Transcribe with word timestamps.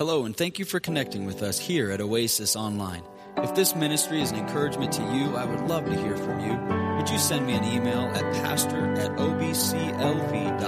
Hello, 0.00 0.24
and 0.24 0.34
thank 0.34 0.58
you 0.58 0.64
for 0.64 0.80
connecting 0.80 1.26
with 1.26 1.42
us 1.42 1.58
here 1.58 1.90
at 1.90 2.00
Oasis 2.00 2.56
Online. 2.56 3.02
If 3.36 3.54
this 3.54 3.76
ministry 3.76 4.22
is 4.22 4.30
an 4.30 4.38
encouragement 4.38 4.92
to 4.92 5.02
you, 5.02 5.36
I 5.36 5.44
would 5.44 5.68
love 5.68 5.84
to 5.84 5.94
hear 5.94 6.16
from 6.16 6.40
you. 6.40 6.54
Would 6.96 7.10
you 7.10 7.18
send 7.18 7.46
me 7.46 7.52
an 7.52 7.64
email 7.64 8.06
at 8.14 8.22
pastor 8.42 8.94
at 8.94 9.10
obclv.org? 9.18 10.62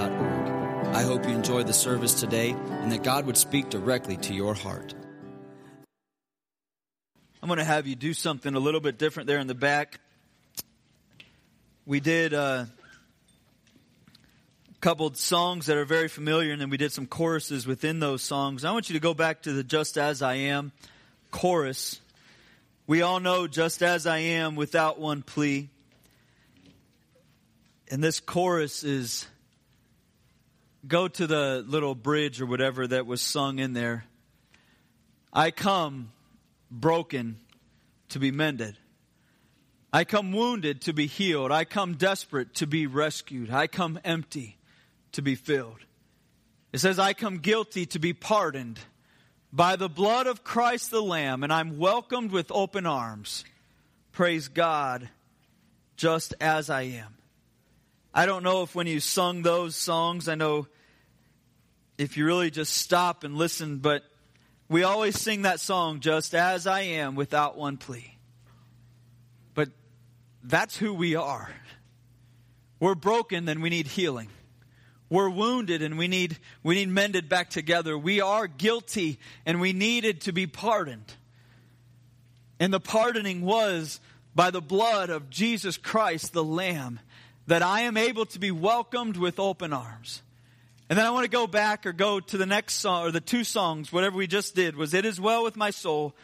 I 0.95 1.01
hope 1.01 1.25
you 1.25 1.31
enjoyed 1.31 1.65
the 1.65 1.73
service 1.73 2.13
today 2.13 2.51
and 2.51 2.91
that 2.91 3.01
God 3.01 3.25
would 3.25 3.35
speak 3.35 3.71
directly 3.71 4.17
to 4.17 4.35
your 4.35 4.53
heart. 4.53 4.93
I'm 7.41 7.47
going 7.47 7.57
to 7.57 7.65
have 7.65 7.87
you 7.87 7.95
do 7.95 8.13
something 8.13 8.53
a 8.53 8.59
little 8.59 8.81
bit 8.81 8.99
different 8.99 9.25
there 9.25 9.39
in 9.39 9.47
the 9.47 9.55
back. 9.55 9.99
We 11.87 12.01
did 12.01 12.35
uh, 12.35 12.65
a 14.83 14.85
couple 14.85 15.13
songs 15.13 15.67
that 15.67 15.77
are 15.77 15.85
very 15.85 16.09
familiar, 16.09 16.51
and 16.51 16.59
then 16.59 16.69
we 16.69 16.75
did 16.75 16.91
some 16.91 17.07
choruses 17.07 17.65
within 17.65 18.01
those 18.01 18.21
songs. 18.21 18.65
I 18.65 18.73
want 18.73 18.89
you 18.89 18.95
to 18.95 18.99
go 18.99 19.13
back 19.13 19.43
to 19.43 19.53
the 19.53 19.63
Just 19.63 19.97
As 19.97 20.21
I 20.21 20.33
Am 20.33 20.73
chorus. 21.31 22.01
We 22.85 23.01
all 23.01 23.21
know 23.21 23.47
Just 23.47 23.81
As 23.81 24.05
I 24.05 24.17
Am 24.17 24.57
without 24.57 24.99
one 24.99 25.21
plea. 25.21 25.69
And 27.89 28.03
this 28.03 28.19
chorus 28.19 28.83
is 28.83 29.25
go 30.85 31.07
to 31.07 31.27
the 31.27 31.63
little 31.65 31.95
bridge 31.95 32.41
or 32.41 32.45
whatever 32.45 32.85
that 32.85 33.05
was 33.05 33.21
sung 33.21 33.59
in 33.59 33.71
there. 33.71 34.03
I 35.31 35.51
come 35.51 36.11
broken 36.69 37.37
to 38.09 38.19
be 38.19 38.31
mended. 38.31 38.75
I 39.93 40.03
come 40.03 40.33
wounded 40.33 40.81
to 40.81 40.93
be 40.93 41.07
healed. 41.07 41.53
I 41.53 41.63
come 41.63 41.93
desperate 41.93 42.55
to 42.55 42.67
be 42.67 42.85
rescued. 42.85 43.49
I 43.49 43.67
come 43.67 43.97
empty 44.03 44.57
to 45.13 45.21
be 45.21 45.35
filled. 45.35 45.79
It 46.71 46.79
says, 46.79 46.99
I 46.99 47.13
come 47.13 47.37
guilty 47.37 47.85
to 47.87 47.99
be 47.99 48.13
pardoned 48.13 48.79
by 49.51 49.75
the 49.75 49.89
blood 49.89 50.27
of 50.27 50.43
Christ 50.43 50.89
the 50.91 51.01
Lamb, 51.01 51.43
and 51.43 51.53
I'm 51.53 51.77
welcomed 51.77 52.31
with 52.31 52.51
open 52.51 52.85
arms. 52.85 53.45
Praise 54.11 54.47
God, 54.47 55.09
just 55.95 56.33
as 56.41 56.69
I 56.69 56.81
am. 56.83 57.15
I 58.13 58.25
don't 58.25 58.43
know 58.43 58.63
if 58.63 58.75
when 58.75 58.87
you 58.87 58.99
sung 58.99 59.43
those 59.43 59.75
songs, 59.75 60.27
I 60.27 60.35
know 60.35 60.67
if 61.97 62.17
you 62.17 62.25
really 62.25 62.49
just 62.51 62.73
stop 62.73 63.23
and 63.23 63.35
listen, 63.37 63.77
but 63.77 64.03
we 64.69 64.83
always 64.83 65.19
sing 65.19 65.43
that 65.43 65.59
song, 65.59 65.99
just 65.99 66.33
as 66.33 66.65
I 66.65 66.81
am, 66.81 67.15
without 67.15 67.57
one 67.57 67.77
plea. 67.77 68.17
But 69.53 69.69
that's 70.43 70.75
who 70.75 70.93
we 70.93 71.15
are. 71.15 71.49
We're 72.79 72.95
broken, 72.95 73.45
then 73.45 73.61
we 73.61 73.69
need 73.69 73.87
healing. 73.87 74.29
We're 75.13 75.29
wounded 75.29 75.83
and 75.83 75.95
we 75.95 76.07
need, 76.07 76.39
we 76.63 76.73
need 76.73 76.89
mended 76.89 77.29
back 77.29 77.51
together. 77.51 77.95
We 77.95 78.19
are 78.19 78.47
guilty 78.47 79.19
and 79.45 79.61
we 79.61 79.71
needed 79.71 80.21
to 80.21 80.31
be 80.31 80.47
pardoned. 80.47 81.13
And 82.59 82.73
the 82.73 82.79
pardoning 82.79 83.43
was 83.43 83.99
by 84.33 84.49
the 84.49 84.59
blood 84.59 85.11
of 85.11 85.29
Jesus 85.29 85.77
Christ, 85.77 86.33
the 86.33 86.43
Lamb, 86.43 86.99
that 87.45 87.61
I 87.61 87.81
am 87.81 87.95
able 87.95 88.25
to 88.25 88.39
be 88.39 88.49
welcomed 88.49 89.15
with 89.15 89.37
open 89.37 89.71
arms. 89.71 90.23
And 90.89 90.97
then 90.97 91.05
I 91.05 91.11
want 91.11 91.25
to 91.25 91.29
go 91.29 91.45
back 91.45 91.85
or 91.85 91.93
go 91.93 92.19
to 92.19 92.35
the 92.35 92.47
next 92.47 92.77
song 92.77 93.05
or 93.05 93.11
the 93.11 93.21
two 93.21 93.43
songs, 93.43 93.93
whatever 93.93 94.17
we 94.17 94.25
just 94.25 94.55
did 94.55 94.75
was 94.75 94.95
It 94.95 95.05
Is 95.05 95.21
Well 95.21 95.43
With 95.43 95.55
My 95.55 95.69
Soul. 95.69 96.15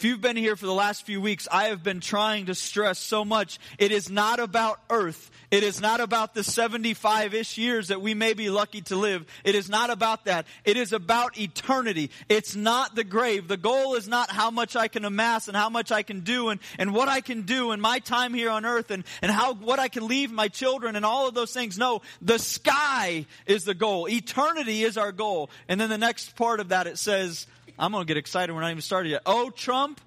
If 0.00 0.04
you've 0.04 0.22
been 0.22 0.38
here 0.38 0.56
for 0.56 0.64
the 0.64 0.72
last 0.72 1.04
few 1.04 1.20
weeks, 1.20 1.46
I 1.52 1.64
have 1.64 1.82
been 1.82 2.00
trying 2.00 2.46
to 2.46 2.54
stress 2.54 2.98
so 2.98 3.22
much. 3.22 3.58
It 3.78 3.92
is 3.92 4.08
not 4.08 4.40
about 4.40 4.80
earth. 4.88 5.30
It 5.50 5.62
is 5.62 5.78
not 5.78 6.00
about 6.00 6.32
the 6.32 6.40
75-ish 6.40 7.58
years 7.58 7.88
that 7.88 8.00
we 8.00 8.14
may 8.14 8.32
be 8.32 8.48
lucky 8.48 8.80
to 8.80 8.96
live. 8.96 9.26
It 9.44 9.54
is 9.54 9.68
not 9.68 9.90
about 9.90 10.24
that. 10.24 10.46
It 10.64 10.78
is 10.78 10.94
about 10.94 11.38
eternity. 11.38 12.10
It's 12.30 12.56
not 12.56 12.94
the 12.94 13.04
grave. 13.04 13.46
The 13.46 13.58
goal 13.58 13.94
is 13.94 14.08
not 14.08 14.30
how 14.30 14.50
much 14.50 14.74
I 14.74 14.88
can 14.88 15.04
amass 15.04 15.48
and 15.48 15.56
how 15.56 15.68
much 15.68 15.92
I 15.92 16.02
can 16.02 16.20
do 16.20 16.48
and, 16.48 16.60
and 16.78 16.94
what 16.94 17.08
I 17.08 17.20
can 17.20 17.42
do 17.42 17.72
in 17.72 17.80
my 17.82 17.98
time 17.98 18.32
here 18.32 18.48
on 18.48 18.64
earth 18.64 18.90
and, 18.90 19.04
and 19.20 19.30
how, 19.30 19.52
what 19.52 19.78
I 19.78 19.88
can 19.88 20.08
leave 20.08 20.32
my 20.32 20.48
children 20.48 20.96
and 20.96 21.04
all 21.04 21.28
of 21.28 21.34
those 21.34 21.52
things. 21.52 21.76
No, 21.76 22.00
the 22.22 22.38
sky 22.38 23.26
is 23.44 23.64
the 23.64 23.74
goal. 23.74 24.08
Eternity 24.08 24.82
is 24.82 24.96
our 24.96 25.12
goal. 25.12 25.50
And 25.68 25.78
then 25.78 25.90
the 25.90 25.98
next 25.98 26.36
part 26.36 26.60
of 26.60 26.70
that, 26.70 26.86
it 26.86 26.96
says, 26.96 27.46
I'm 27.80 27.92
going 27.92 28.06
to 28.06 28.06
get 28.06 28.18
excited. 28.18 28.52
We're 28.52 28.60
not 28.60 28.70
even 28.70 28.82
started 28.82 29.08
yet. 29.08 29.22
Oh, 29.24 29.48
trump 29.48 30.02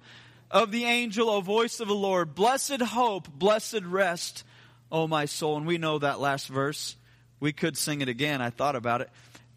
of 0.48 0.70
the 0.70 0.84
angel, 0.84 1.28
O 1.28 1.40
voice 1.40 1.80
of 1.80 1.88
the 1.88 1.94
Lord, 1.94 2.36
blessed 2.36 2.80
hope, 2.80 3.28
blessed 3.28 3.82
rest, 3.82 4.44
O 4.92 5.08
my 5.08 5.24
soul. 5.24 5.56
And 5.56 5.66
we 5.66 5.76
know 5.76 5.98
that 5.98 6.20
last 6.20 6.46
verse. 6.46 6.96
We 7.40 7.52
could 7.52 7.76
sing 7.76 8.00
it 8.00 8.08
again. 8.08 8.40
I 8.40 8.50
thought 8.50 8.76
about 8.76 9.00
it. 9.00 9.10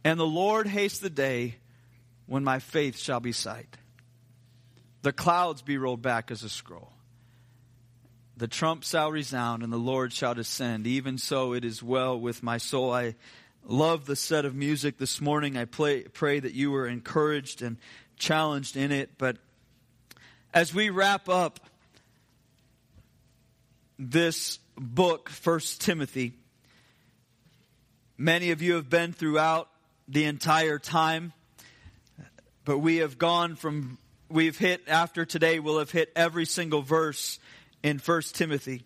And 0.03 0.19
the 0.19 0.25
Lord 0.25 0.65
haste 0.65 1.01
the 1.01 1.11
day 1.11 1.57
when 2.25 2.43
my 2.43 2.57
faith 2.57 2.97
shall 2.97 3.19
be 3.19 3.31
sight. 3.31 3.77
The 5.03 5.13
clouds 5.13 5.61
be 5.61 5.77
rolled 5.77 6.01
back 6.01 6.31
as 6.31 6.43
a 6.43 6.49
scroll. 6.49 6.91
The 8.35 8.47
trump 8.47 8.83
shall 8.83 9.11
resound 9.11 9.61
and 9.61 9.71
the 9.71 9.77
Lord 9.77 10.11
shall 10.11 10.33
descend. 10.33 10.87
Even 10.87 11.19
so 11.19 11.53
it 11.53 11.63
is 11.63 11.83
well 11.83 12.19
with 12.19 12.41
my 12.41 12.57
soul. 12.57 12.91
I 12.91 13.15
love 13.63 14.05
the 14.05 14.15
set 14.15 14.45
of 14.45 14.55
music 14.55 14.97
this 14.97 15.21
morning. 15.21 15.55
I 15.55 15.65
play, 15.65 16.03
pray 16.03 16.39
that 16.39 16.53
you 16.53 16.71
were 16.71 16.87
encouraged 16.87 17.61
and 17.61 17.77
challenged 18.17 18.75
in 18.75 18.91
it. 18.91 19.17
But 19.17 19.37
as 20.53 20.73
we 20.73 20.89
wrap 20.89 21.29
up 21.29 21.59
this 23.99 24.59
book, 24.75 25.29
First 25.29 25.81
Timothy, 25.81 26.33
many 28.17 28.51
of 28.51 28.61
you 28.61 28.75
have 28.75 28.89
been 28.89 29.13
throughout 29.13 29.69
the 30.07 30.25
entire 30.25 30.79
time, 30.79 31.33
but 32.65 32.79
we 32.79 32.97
have 32.97 33.17
gone 33.17 33.55
from, 33.55 33.97
we've 34.29 34.57
hit, 34.57 34.81
after 34.87 35.25
today, 35.25 35.59
we'll 35.59 35.79
have 35.79 35.91
hit 35.91 36.11
every 36.15 36.45
single 36.45 36.81
verse 36.81 37.39
in 37.83 37.99
First 37.99 38.35
Timothy. 38.35 38.85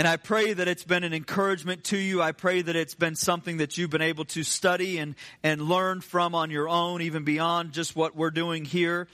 And 0.00 0.08
I 0.08 0.16
pray 0.16 0.54
that 0.54 0.66
it's 0.66 0.82
been 0.82 1.04
an 1.04 1.12
encouragement 1.12 1.84
to 1.84 1.98
you. 1.98 2.22
I 2.22 2.32
pray 2.32 2.62
that 2.62 2.74
it's 2.74 2.94
been 2.94 3.14
something 3.14 3.58
that 3.58 3.76
you've 3.76 3.90
been 3.90 4.00
able 4.00 4.24
to 4.24 4.42
study 4.42 4.96
and, 4.96 5.14
and 5.42 5.60
learn 5.60 6.00
from 6.00 6.34
on 6.34 6.50
your 6.50 6.70
own, 6.70 7.02
even 7.02 7.22
beyond 7.22 7.72
just 7.72 7.94
what 7.94 8.16
we're 8.16 8.30
doing 8.30 8.64
here. 8.64 9.08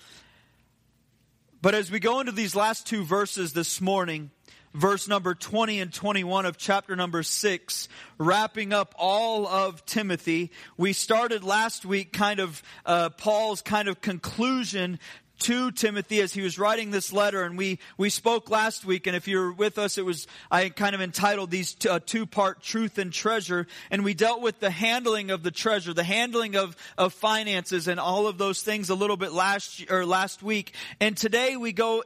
But 1.61 1.75
as 1.75 1.91
we 1.91 1.99
go 1.99 2.21
into 2.21 2.31
these 2.31 2.55
last 2.55 2.87
two 2.87 3.03
verses 3.03 3.53
this 3.53 3.81
morning, 3.81 4.31
verse 4.75 5.09
number 5.09 5.35
20 5.35 5.81
and 5.81 5.93
21 5.93 6.47
of 6.47 6.57
chapter 6.57 6.95
number 6.95 7.25
6, 7.25 7.89
wrapping 8.19 8.73
up 8.73 8.95
all 8.97 9.49
of 9.49 9.85
Timothy. 9.87 10.53
We 10.77 10.93
started 10.93 11.43
last 11.43 11.85
week 11.85 12.13
kind 12.13 12.39
of 12.39 12.63
uh, 12.85 13.11
Paul's 13.11 13.61
kind 13.61 13.89
of 13.89 14.01
conclusion 14.01 15.01
to 15.39 15.71
Timothy 15.71 16.21
as 16.21 16.33
he 16.33 16.43
was 16.43 16.59
writing 16.59 16.91
this 16.91 17.13
letter. 17.13 17.43
And 17.43 17.59
we, 17.59 17.79
we 17.99 18.11
spoke 18.11 18.51
last 18.51 18.85
week, 18.85 19.07
and 19.07 19.15
if 19.15 19.29
you're 19.29 19.53
with 19.53 19.79
us, 19.79 19.99
it 19.99 20.05
was, 20.05 20.27
I 20.51 20.69
kind 20.69 20.95
of 20.95 21.01
entitled 21.01 21.51
these 21.51 21.75
t- 21.75 21.89
uh, 21.89 22.01
two 22.05 22.27
part 22.27 22.63
truth 22.63 22.99
and 22.99 23.13
treasure. 23.13 23.67
And 23.91 24.05
we 24.05 24.15
dealt 24.15 24.41
with 24.41 24.61
the 24.61 24.71
handling 24.71 25.31
of 25.31 25.43
the 25.43 25.51
treasure, 25.51 25.93
the 25.93 26.05
handling 26.05 26.57
of, 26.57 26.77
of 26.97 27.13
finances 27.13 27.89
and 27.89 28.01
all 28.01 28.27
of 28.27 28.39
those 28.39 28.63
things 28.63 28.91
a 28.91 28.95
little 28.95 29.17
bit 29.17 29.33
last, 29.33 29.85
or 29.91 30.07
last 30.07 30.43
week. 30.43 30.75
And 31.01 31.17
today 31.17 31.57
we 31.57 31.73
go 31.73 32.03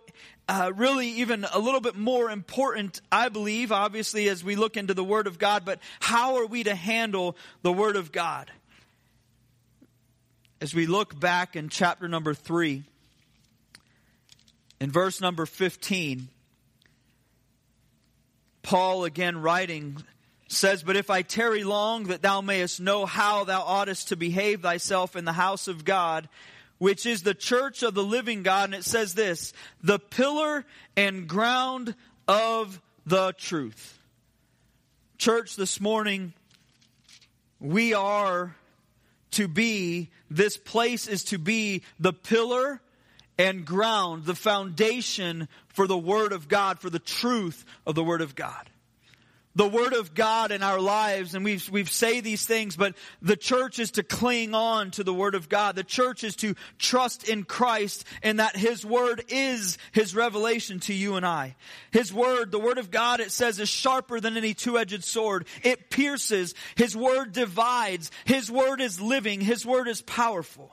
uh, 0.48 0.72
really 0.74 1.06
even 1.08 1.46
a 1.52 1.60
little 1.60 1.80
bit 1.80 1.94
more 1.94 2.28
important, 2.28 3.00
I 3.12 3.28
believe, 3.28 3.70
obviously, 3.70 4.28
as 4.28 4.42
we 4.42 4.56
look 4.56 4.76
into 4.76 4.94
the 4.94 5.04
Word 5.04 5.28
of 5.28 5.38
God, 5.38 5.64
but 5.64 5.78
how 6.00 6.38
are 6.38 6.46
we 6.46 6.64
to 6.64 6.74
handle 6.74 7.36
the 7.62 7.72
Word 7.72 7.94
of 7.94 8.10
God? 8.10 8.50
As 10.60 10.74
we 10.74 10.86
look 10.86 11.18
back 11.18 11.54
in 11.54 11.68
chapter 11.68 12.08
number 12.08 12.34
three, 12.34 12.82
in 14.80 14.90
verse 14.90 15.20
number 15.20 15.46
15, 15.46 16.28
Paul 18.62 19.04
again 19.04 19.40
writing 19.40 20.02
says, 20.48 20.82
But 20.82 20.96
if 20.96 21.10
I 21.10 21.22
tarry 21.22 21.64
long, 21.64 22.04
that 22.04 22.22
thou 22.22 22.40
mayest 22.40 22.80
know 22.80 23.06
how 23.06 23.44
thou 23.44 23.62
oughtest 23.62 24.08
to 24.08 24.16
behave 24.16 24.62
thyself 24.62 25.16
in 25.16 25.24
the 25.24 25.32
house 25.32 25.68
of 25.68 25.84
God, 25.84 26.28
which 26.78 27.06
is 27.06 27.22
the 27.22 27.34
church 27.34 27.82
of 27.82 27.94
the 27.94 28.02
living 28.02 28.42
God. 28.42 28.70
And 28.70 28.74
it 28.74 28.84
says 28.84 29.14
this, 29.14 29.52
the 29.82 29.98
pillar 29.98 30.64
and 30.96 31.28
ground 31.28 31.94
of 32.26 32.80
the 33.06 33.32
truth. 33.38 33.98
Church, 35.18 35.56
this 35.56 35.80
morning, 35.80 36.32
we 37.60 37.92
are 37.92 38.56
to 39.32 39.46
be, 39.46 40.10
this 40.30 40.56
place 40.56 41.06
is 41.06 41.24
to 41.24 41.38
be 41.38 41.82
the 41.98 42.12
pillar 42.12 42.80
and 43.40 43.64
ground, 43.64 44.24
the 44.26 44.34
foundation 44.34 45.48
for 45.68 45.86
the 45.86 45.96
Word 45.96 46.32
of 46.32 46.46
God, 46.46 46.78
for 46.78 46.90
the 46.90 46.98
truth 46.98 47.64
of 47.86 47.94
the 47.94 48.04
Word 48.04 48.20
of 48.20 48.34
God. 48.34 48.68
the 49.56 49.68
Word 49.68 49.94
of 49.94 50.14
God 50.14 50.52
in 50.52 50.62
our 50.62 50.80
lives, 50.80 51.34
and 51.34 51.44
we 51.44 51.60
we 51.70 51.84
say 51.84 52.20
these 52.20 52.46
things, 52.46 52.76
but 52.76 52.94
the 53.20 53.36
church 53.36 53.78
is 53.78 53.92
to 53.92 54.02
cling 54.02 54.54
on 54.54 54.92
to 54.92 55.02
the 55.02 55.12
Word 55.12 55.34
of 55.34 55.48
God. 55.48 55.74
The 55.74 55.82
church 55.82 56.22
is 56.22 56.36
to 56.36 56.54
trust 56.78 57.28
in 57.28 57.42
Christ 57.42 58.04
and 58.22 58.38
that 58.38 58.56
His 58.56 58.84
Word 58.86 59.24
is 59.28 59.76
His 59.92 60.14
revelation 60.14 60.78
to 60.80 60.94
you 60.94 61.16
and 61.16 61.26
I. 61.26 61.56
His 61.90 62.12
Word, 62.12 62.52
the 62.52 62.60
Word 62.60 62.78
of 62.78 62.90
God, 62.90 63.18
it 63.20 63.32
says, 63.32 63.58
is 63.58 63.68
sharper 63.68 64.20
than 64.20 64.36
any 64.36 64.54
two-edged 64.54 65.02
sword. 65.02 65.46
It 65.64 65.90
pierces. 65.90 66.54
His 66.76 66.96
Word 66.96 67.32
divides. 67.32 68.10
His 68.24 68.50
Word 68.50 68.80
is 68.80 69.00
living. 69.00 69.40
His 69.40 69.66
Word 69.66 69.88
is 69.88 70.00
powerful. 70.00 70.70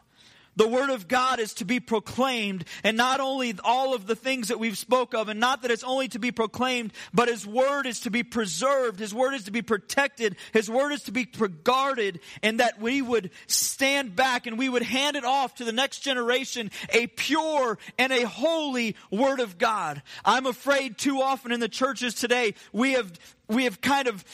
The 0.57 0.68
Word 0.68 0.89
of 0.89 1.07
God 1.07 1.39
is 1.39 1.54
to 1.56 1.65
be 1.65 1.80
proclaimed, 1.80 2.65
and 2.83 2.98
not 2.98 3.19
only 3.19 3.54
all 3.63 3.94
of 3.94 4.07
the 4.07 4.15
things 4.15 4.48
that 4.48 4.59
we've 4.59 4.77
spoke 4.77 5.13
of, 5.13 5.30
and 5.30 5.39
not 5.39 5.62
that 5.62 5.69
it's 5.69 5.83
only 5.83 6.07
to 6.09 6.19
be 6.19 6.31
proclaimed, 6.31 6.94
but 7.13 7.27
His 7.27 7.45
Word 7.45 7.86
is 7.86 8.01
to 8.01 8.09
be 8.09 8.24
preserved, 8.24 9.00
His 9.00 9.13
Word 9.13 9.36
is 9.36 9.44
to 9.44 9.51
be 9.51 9.62
protected, 9.62 10.36
His 10.54 10.69
Word 10.69 10.94
is 10.94 11.04
to 11.04 11.12
be 11.12 11.25
guarded, 11.63 12.21
and 12.42 12.59
that 12.59 12.81
we 12.81 13.04
would 13.04 13.30
stand 13.45 14.15
back 14.15 14.48
and 14.48 14.57
we 14.57 14.68
would 14.68 14.81
hand 14.81 15.15
it 15.15 15.24
off 15.24 15.54
to 15.56 15.63
the 15.63 15.71
next 15.71 16.00
generation, 16.00 16.71
a 16.89 17.06
pure 17.06 17.77
and 18.00 18.12
a 18.12 18.25
holy 18.25 18.95
Word 19.12 19.39
of 19.39 19.60
God. 19.60 20.01
I'm 20.25 20.48
afraid 20.48 20.98
too 20.98 21.21
often 21.21 21.51
in 21.51 21.60
the 21.60 21.69
churches 21.69 22.15
today, 22.15 22.56
we 22.74 22.94
have 22.94 23.13
we 23.48 23.63
have 23.63 23.80
kind 23.80 24.07
of 24.07 24.25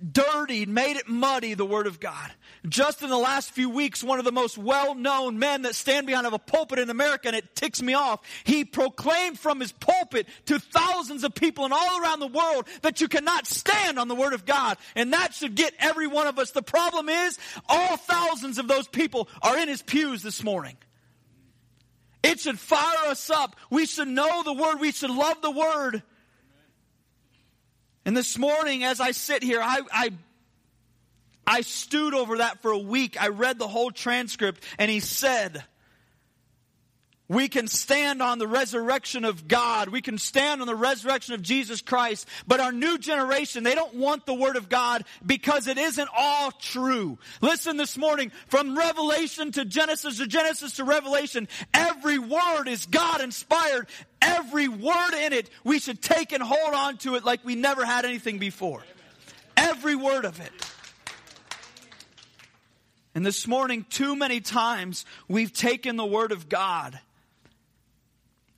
dirtied, 0.00 0.68
made 0.68 0.96
it 0.96 1.08
muddy, 1.08 1.54
the 1.54 1.66
Word 1.66 1.86
of 1.86 1.98
God. 1.98 2.30
Just 2.68 3.02
in 3.02 3.10
the 3.10 3.18
last 3.18 3.50
few 3.50 3.68
weeks, 3.68 4.02
one 4.02 4.18
of 4.18 4.24
the 4.24 4.32
most 4.32 4.56
well-known 4.56 5.38
men 5.38 5.62
that 5.62 5.74
stand 5.74 6.06
behind 6.06 6.26
of 6.26 6.32
a 6.32 6.38
pulpit 6.38 6.78
in 6.78 6.90
America, 6.90 7.28
and 7.28 7.36
it 7.36 7.56
ticks 7.56 7.82
me 7.82 7.94
off, 7.94 8.20
he 8.44 8.64
proclaimed 8.64 9.38
from 9.38 9.60
his 9.60 9.72
pulpit 9.72 10.28
to 10.46 10.58
thousands 10.58 11.24
of 11.24 11.34
people 11.34 11.64
and 11.64 11.74
all 11.74 12.00
around 12.00 12.20
the 12.20 12.28
world 12.28 12.66
that 12.82 13.00
you 13.00 13.08
cannot 13.08 13.46
stand 13.46 13.98
on 13.98 14.08
the 14.08 14.14
Word 14.14 14.32
of 14.32 14.44
God. 14.44 14.78
And 14.94 15.12
that 15.12 15.34
should 15.34 15.54
get 15.54 15.74
every 15.78 16.06
one 16.06 16.26
of 16.26 16.38
us. 16.38 16.52
The 16.52 16.62
problem 16.62 17.08
is, 17.08 17.38
all 17.68 17.96
thousands 17.96 18.58
of 18.58 18.68
those 18.68 18.86
people 18.86 19.28
are 19.42 19.58
in 19.58 19.68
his 19.68 19.82
pews 19.82 20.22
this 20.22 20.44
morning. 20.44 20.76
It 22.22 22.40
should 22.40 22.58
fire 22.58 23.08
us 23.08 23.30
up. 23.30 23.56
We 23.70 23.86
should 23.86 24.08
know 24.08 24.42
the 24.42 24.52
Word. 24.52 24.80
We 24.80 24.92
should 24.92 25.10
love 25.10 25.40
the 25.40 25.50
Word. 25.50 26.02
And 28.08 28.16
this 28.16 28.38
morning, 28.38 28.84
as 28.84 29.00
I 29.00 29.10
sit 29.10 29.42
here, 29.42 29.60
I, 29.60 29.82
I, 29.92 30.10
I 31.46 31.60
stewed 31.60 32.14
over 32.14 32.38
that 32.38 32.62
for 32.62 32.70
a 32.70 32.78
week. 32.78 33.20
I 33.20 33.28
read 33.28 33.58
the 33.58 33.68
whole 33.68 33.90
transcript, 33.90 34.64
and 34.78 34.90
he 34.90 35.00
said, 35.00 35.62
we 37.28 37.48
can 37.48 37.68
stand 37.68 38.22
on 38.22 38.38
the 38.38 38.46
resurrection 38.46 39.26
of 39.26 39.46
God. 39.46 39.90
We 39.90 40.00
can 40.00 40.16
stand 40.16 40.62
on 40.62 40.66
the 40.66 40.74
resurrection 40.74 41.34
of 41.34 41.42
Jesus 41.42 41.82
Christ. 41.82 42.26
But 42.46 42.60
our 42.60 42.72
new 42.72 42.96
generation, 42.96 43.64
they 43.64 43.74
don't 43.74 43.94
want 43.94 44.24
the 44.24 44.32
Word 44.32 44.56
of 44.56 44.70
God 44.70 45.04
because 45.24 45.66
it 45.66 45.76
isn't 45.76 46.08
all 46.16 46.50
true. 46.52 47.18
Listen 47.42 47.76
this 47.76 47.98
morning, 47.98 48.32
from 48.46 48.78
Revelation 48.78 49.52
to 49.52 49.66
Genesis 49.66 50.16
to 50.18 50.26
Genesis 50.26 50.76
to 50.76 50.84
Revelation, 50.84 51.48
every 51.74 52.18
word 52.18 52.66
is 52.66 52.86
God 52.86 53.20
inspired. 53.20 53.88
Every 54.22 54.68
word 54.68 55.14
in 55.14 55.34
it, 55.34 55.50
we 55.64 55.78
should 55.80 56.00
take 56.00 56.32
and 56.32 56.42
hold 56.42 56.74
on 56.74 56.96
to 56.98 57.16
it 57.16 57.24
like 57.24 57.44
we 57.44 57.54
never 57.54 57.84
had 57.84 58.06
anything 58.06 58.38
before. 58.38 58.82
Every 59.54 59.94
word 59.94 60.24
of 60.24 60.40
it. 60.40 60.52
And 63.14 63.26
this 63.26 63.46
morning, 63.46 63.84
too 63.90 64.16
many 64.16 64.40
times, 64.40 65.04
we've 65.26 65.52
taken 65.52 65.96
the 65.96 66.06
Word 66.06 66.30
of 66.30 66.48
God 66.48 67.00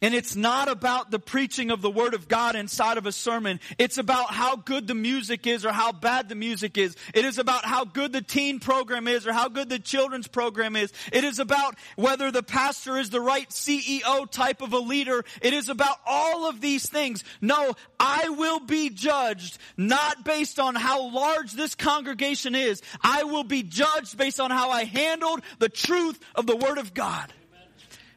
and 0.02 0.14
it's 0.14 0.34
not 0.34 0.68
about 0.68 1.10
the 1.10 1.18
preaching 1.18 1.70
of 1.70 1.82
the 1.82 1.90
Word 1.90 2.14
of 2.14 2.26
God 2.26 2.56
inside 2.56 2.96
of 2.96 3.06
a 3.06 3.12
sermon. 3.12 3.60
It's 3.78 3.98
about 3.98 4.32
how 4.32 4.56
good 4.56 4.86
the 4.86 4.94
music 4.94 5.46
is 5.46 5.66
or 5.66 5.72
how 5.72 5.92
bad 5.92 6.28
the 6.28 6.34
music 6.34 6.78
is. 6.78 6.96
It 7.14 7.24
is 7.24 7.38
about 7.38 7.64
how 7.64 7.84
good 7.84 8.12
the 8.12 8.22
teen 8.22 8.60
program 8.60 9.06
is 9.06 9.26
or 9.26 9.32
how 9.32 9.48
good 9.48 9.68
the 9.68 9.78
children's 9.78 10.26
program 10.26 10.74
is. 10.74 10.92
It 11.12 11.24
is 11.24 11.38
about 11.38 11.76
whether 11.96 12.30
the 12.30 12.42
pastor 12.42 12.96
is 12.96 13.10
the 13.10 13.20
right 13.20 13.48
CEO 13.50 14.30
type 14.30 14.62
of 14.62 14.72
a 14.72 14.78
leader. 14.78 15.24
It 15.42 15.52
is 15.52 15.68
about 15.68 15.98
all 16.06 16.48
of 16.48 16.60
these 16.60 16.88
things. 16.88 17.22
No, 17.40 17.74
I 17.98 18.30
will 18.30 18.60
be 18.60 18.88
judged 18.90 19.58
not 19.76 20.24
based 20.24 20.58
on 20.58 20.74
how 20.74 21.10
large 21.10 21.52
this 21.52 21.74
congregation 21.74 22.54
is. 22.54 22.80
I 23.02 23.24
will 23.24 23.44
be 23.44 23.62
judged 23.62 24.16
based 24.16 24.40
on 24.40 24.50
how 24.50 24.70
I 24.70 24.84
handled 24.84 25.42
the 25.58 25.68
truth 25.68 26.18
of 26.34 26.46
the 26.46 26.56
Word 26.56 26.78
of 26.78 26.94
God. 26.94 27.32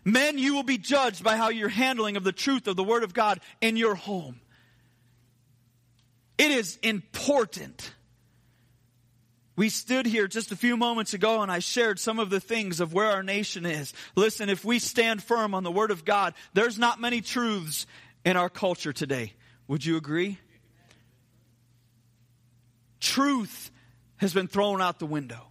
Men, 0.05 0.38
you 0.38 0.53
will 0.53 0.63
be 0.63 0.77
judged 0.77 1.23
by 1.23 1.38
how 1.38 1.50
you're 1.50 1.69
handling 1.69 2.17
of 2.17 2.23
the 2.23 2.31
truth 2.31 2.67
of 2.67 2.75
the 2.75 2.83
Word 2.83 3.03
of 3.03 3.13
God 3.13 3.39
in 3.61 3.77
your 3.77 3.95
home. 3.95 4.39
It 6.38 6.51
is 6.51 6.77
important. 6.83 7.94
We 9.55 9.69
stood 9.69 10.05
here 10.05 10.27
just 10.27 10.51
a 10.51 10.55
few 10.55 10.75
moments 10.75 11.13
ago 11.13 11.41
and 11.41 11.51
I 11.51 11.59
shared 11.59 12.00
some 12.00 12.19
of 12.19 12.29
the 12.29 12.39
things 12.39 12.79
of 12.79 12.91
where 12.91 13.11
our 13.11 13.23
nation 13.23 13.65
is. 13.65 13.94
Listen, 14.15 14.50
if 14.50 14.65
we 14.65 14.79
stand 14.79 15.23
firm 15.23 15.53
on 15.53 15.63
the 15.63 15.71
Word 15.71 15.91
of 15.91 16.06
God, 16.06 16.33
there's 16.53 16.79
not 16.79 16.99
many 16.99 17.21
truths 17.21 17.85
in 18.25 18.35
our 18.35 18.49
culture 18.49 18.94
today. 18.94 19.33
Would 19.67 19.85
you 19.85 19.95
agree? 19.95 20.39
Truth 22.99 23.69
has 24.17 24.33
been 24.33 24.47
thrown 24.47 24.81
out 24.81 24.97
the 24.97 25.06
window. 25.06 25.47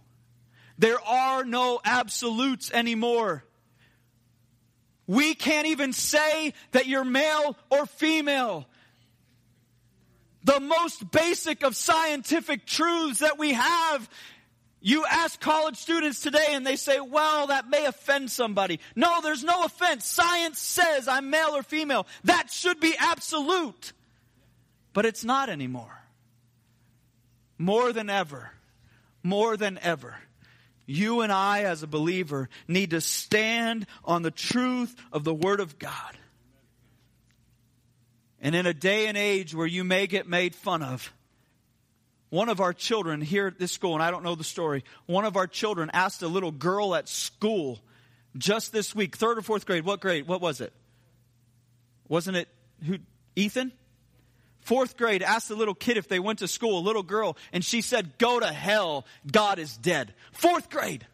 There 0.77 1.01
are 1.01 1.45
no 1.45 1.79
absolutes 1.85 2.71
anymore. 2.71 3.45
We 5.07 5.35
can't 5.35 5.67
even 5.67 5.93
say 5.93 6.53
that 6.71 6.87
you're 6.87 7.03
male 7.03 7.57
or 7.69 7.85
female. 7.85 8.65
The 10.45 10.59
most 10.59 11.11
basic 11.11 11.63
of 11.63 11.75
scientific 11.75 12.65
truths 12.65 13.19
that 13.19 13.37
we 13.37 13.53
have. 13.53 14.09
You 14.81 15.05
ask 15.09 15.39
college 15.39 15.77
students 15.77 16.19
today 16.19 16.47
and 16.49 16.67
they 16.67 16.75
say, 16.75 16.99
well, 16.99 17.47
that 17.47 17.69
may 17.69 17.85
offend 17.85 18.29
somebody. 18.29 18.81
No, 18.95 19.21
there's 19.21 19.43
no 19.43 19.63
offense. 19.63 20.05
Science 20.05 20.59
says 20.59 21.07
I'm 21.07 21.29
male 21.29 21.55
or 21.55 21.63
female. 21.63 22.05
That 22.25 22.51
should 22.51 22.81
be 22.81 22.93
absolute. 22.99 23.93
But 24.91 25.05
it's 25.05 25.23
not 25.23 25.49
anymore. 25.49 26.01
More 27.57 27.93
than 27.93 28.09
ever. 28.09 28.51
More 29.23 29.55
than 29.55 29.79
ever. 29.81 30.17
You 30.85 31.21
and 31.21 31.31
I, 31.31 31.63
as 31.63 31.83
a 31.83 31.87
believer, 31.87 32.49
need 32.67 32.91
to 32.91 33.01
stand 33.01 33.85
on 34.03 34.21
the 34.21 34.31
truth 34.31 34.95
of 35.11 35.23
the 35.23 35.33
Word 35.33 35.59
of 35.59 35.79
God. 35.79 36.17
And 38.41 38.55
in 38.55 38.65
a 38.65 38.73
day 38.73 39.07
and 39.07 39.17
age 39.17 39.55
where 39.55 39.67
you 39.67 39.83
may 39.83 40.07
get 40.07 40.27
made 40.27 40.53
fun 40.53 40.83
of, 40.83 41.13
one 42.29 42.49
of 42.49 42.59
our 42.59 42.73
children 42.73 43.21
here 43.21 43.47
at 43.47 43.59
this 43.59 43.71
school, 43.71 43.93
and 43.93 44.03
I 44.03 44.11
don't 44.11 44.23
know 44.23 44.35
the 44.35 44.43
story, 44.43 44.83
one 45.05 45.23
of 45.23 45.37
our 45.37 45.47
children 45.47 45.91
asked 45.93 46.23
a 46.23 46.27
little 46.27 46.51
girl 46.51 46.95
at 46.95 47.07
school 47.07 47.79
just 48.37 48.73
this 48.73 48.95
week, 48.95 49.15
third 49.15 49.37
or 49.37 49.41
fourth 49.41 49.65
grade, 49.65 49.85
what 49.85 50.01
grade? 50.01 50.27
What 50.27 50.41
was 50.41 50.59
it? 50.59 50.73
Wasn't 52.09 52.35
it 52.35 52.47
who? 52.85 52.97
Ethan? 53.35 53.71
Fourth 54.63 54.97
grade 54.97 55.23
asked 55.23 55.51
a 55.51 55.55
little 55.55 55.73
kid 55.73 55.97
if 55.97 56.07
they 56.07 56.19
went 56.19 56.39
to 56.39 56.47
school, 56.47 56.79
a 56.79 56.81
little 56.81 57.03
girl, 57.03 57.37
and 57.51 57.63
she 57.63 57.81
said, 57.81 58.17
Go 58.17 58.39
to 58.39 58.47
hell, 58.47 59.05
God 59.29 59.59
is 59.59 59.75
dead. 59.77 60.13
Fourth 60.31 60.69
grade. 60.69 61.05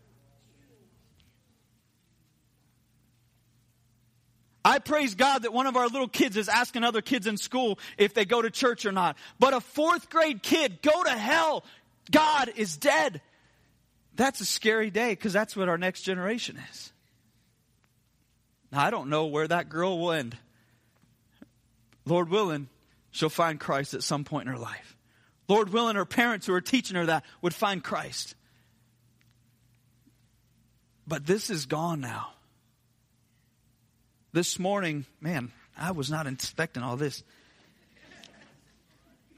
I 4.63 4.79
praise 4.79 5.15
God 5.15 5.43
that 5.43 5.53
one 5.53 5.67
of 5.67 5.77
our 5.77 5.87
little 5.87 6.07
kids 6.07 6.37
is 6.37 6.49
asking 6.49 6.83
other 6.83 7.01
kids 7.01 7.25
in 7.25 7.37
school 7.37 7.79
if 7.97 8.13
they 8.13 8.25
go 8.25 8.41
to 8.41 8.51
church 8.51 8.85
or 8.85 8.91
not. 8.91 9.17
But 9.39 9.53
a 9.53 9.61
fourth 9.61 10.09
grade 10.09 10.43
kid, 10.43 10.81
go 10.81 11.03
to 11.03 11.09
hell, 11.09 11.63
God 12.11 12.51
is 12.55 12.77
dead. 12.77 13.21
That's 14.15 14.41
a 14.41 14.45
scary 14.45 14.91
day 14.91 15.11
because 15.11 15.33
that's 15.33 15.55
what 15.55 15.69
our 15.69 15.77
next 15.77 16.01
generation 16.01 16.61
is. 16.69 16.91
Now, 18.71 18.81
I 18.81 18.91
don't 18.91 19.09
know 19.09 19.27
where 19.27 19.47
that 19.47 19.69
girl 19.69 19.97
will 19.97 20.11
end. 20.11 20.37
Lord 22.05 22.29
willing, 22.29 22.67
she'll 23.11 23.29
find 23.29 23.59
Christ 23.59 23.93
at 23.93 24.03
some 24.03 24.23
point 24.23 24.47
in 24.47 24.53
her 24.53 24.59
life. 24.59 24.95
Lord 25.47 25.73
willing, 25.73 25.95
her 25.95 26.05
parents 26.05 26.45
who 26.45 26.53
are 26.53 26.61
teaching 26.61 26.95
her 26.95 27.07
that 27.07 27.25
would 27.41 27.53
find 27.53 27.83
Christ. 27.83 28.35
But 31.07 31.25
this 31.25 31.49
is 31.49 31.65
gone 31.65 32.01
now. 32.01 32.29
This 34.31 34.59
morning, 34.59 35.05
man, 35.19 35.51
I 35.75 35.91
was 35.91 36.11
not 36.11 36.27
expecting 36.27 36.83
all 36.83 36.97
this. 36.97 37.23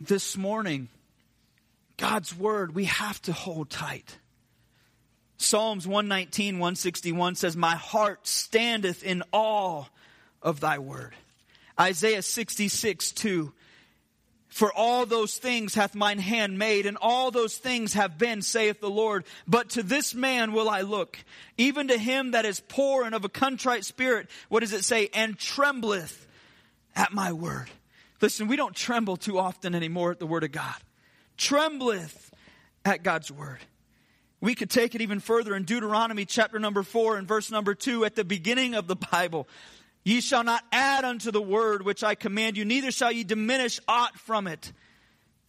This 0.02 0.36
morning, 0.36 0.90
God's 1.96 2.36
word 2.36 2.76
we 2.76 2.86
have 2.86 3.22
to 3.24 3.32
hold 3.32 3.70
tight. 3.70 4.18
Psalms 5.38 5.88
119, 5.88 6.56
161 6.56 7.36
says, 7.36 7.56
My 7.56 7.76
heart 7.76 8.28
standeth 8.28 9.02
in 9.02 9.24
awe 9.32 9.86
of 10.42 10.60
thy 10.60 10.80
word. 10.80 11.16
Isaiah 11.80 12.22
66, 12.22 13.12
2 13.14 13.54
for 14.52 14.72
all 14.74 15.06
those 15.06 15.38
things 15.38 15.74
hath 15.74 15.96
mine 15.96 16.20
hand 16.20 16.60
made, 16.60 16.86
and 16.86 16.98
all 17.02 17.32
those 17.32 17.56
things 17.56 17.94
have 17.94 18.18
been, 18.18 18.42
saith 18.42 18.82
the 18.82 18.90
Lord. 18.90 19.24
But 19.48 19.72
to 19.72 19.84
this 19.84 20.14
man 20.14 20.52
will 20.52 20.70
I 20.70 20.82
look, 20.82 21.18
even 21.58 21.88
to 21.88 21.98
him 21.98 22.32
that 22.32 22.46
is 22.46 22.60
poor 22.60 23.06
and 23.06 23.16
of 23.16 23.24
a 23.24 23.30
contrite 23.30 23.86
spirit. 23.86 24.28
What 24.50 24.60
does 24.60 24.74
it 24.74 24.84
say? 24.84 25.10
And 25.14 25.40
trembleth 25.40 26.28
at 26.96 27.14
my 27.14 27.32
word. 27.32 27.70
Listen, 28.20 28.48
we 28.48 28.58
don't 28.58 28.76
tremble 28.76 29.16
too 29.16 29.40
often 29.40 29.74
anymore 29.74 30.12
at 30.12 30.20
the 30.20 30.28
Word 30.28 30.44
of 30.44 30.52
God. 30.52 30.76
Trembleth 31.38 32.32
at 32.86 33.04
God's 33.04 33.32
Word. 33.32 33.60
We 34.42 34.54
could 34.54 34.70
take 34.70 34.96
it 34.96 35.02
even 35.02 35.20
further 35.20 35.56
in 35.56 35.64
Deuteronomy 35.64 36.26
chapter 36.26 36.60
number 36.60 36.84
4 36.84 37.18
and 37.18 37.28
verse 37.28 37.50
number 37.50 37.74
2 37.74 38.04
at 38.04 38.16
the 38.16 38.26
beginning 38.26 38.76
of 38.76 38.88
the 38.88 38.96
Bible. 38.96 39.48
Ye 40.04 40.22
shall 40.22 40.44
not 40.44 40.64
add 40.72 41.06
unto 41.06 41.32
the 41.32 41.42
word 41.42 41.84
which 41.84 42.04
I 42.04 42.16
command 42.16 42.58
you, 42.58 42.66
neither 42.66 42.92
shall 42.92 43.12
ye 43.12 43.24
diminish 43.24 43.80
aught 43.88 44.18
from 44.18 44.48
it 44.48 44.74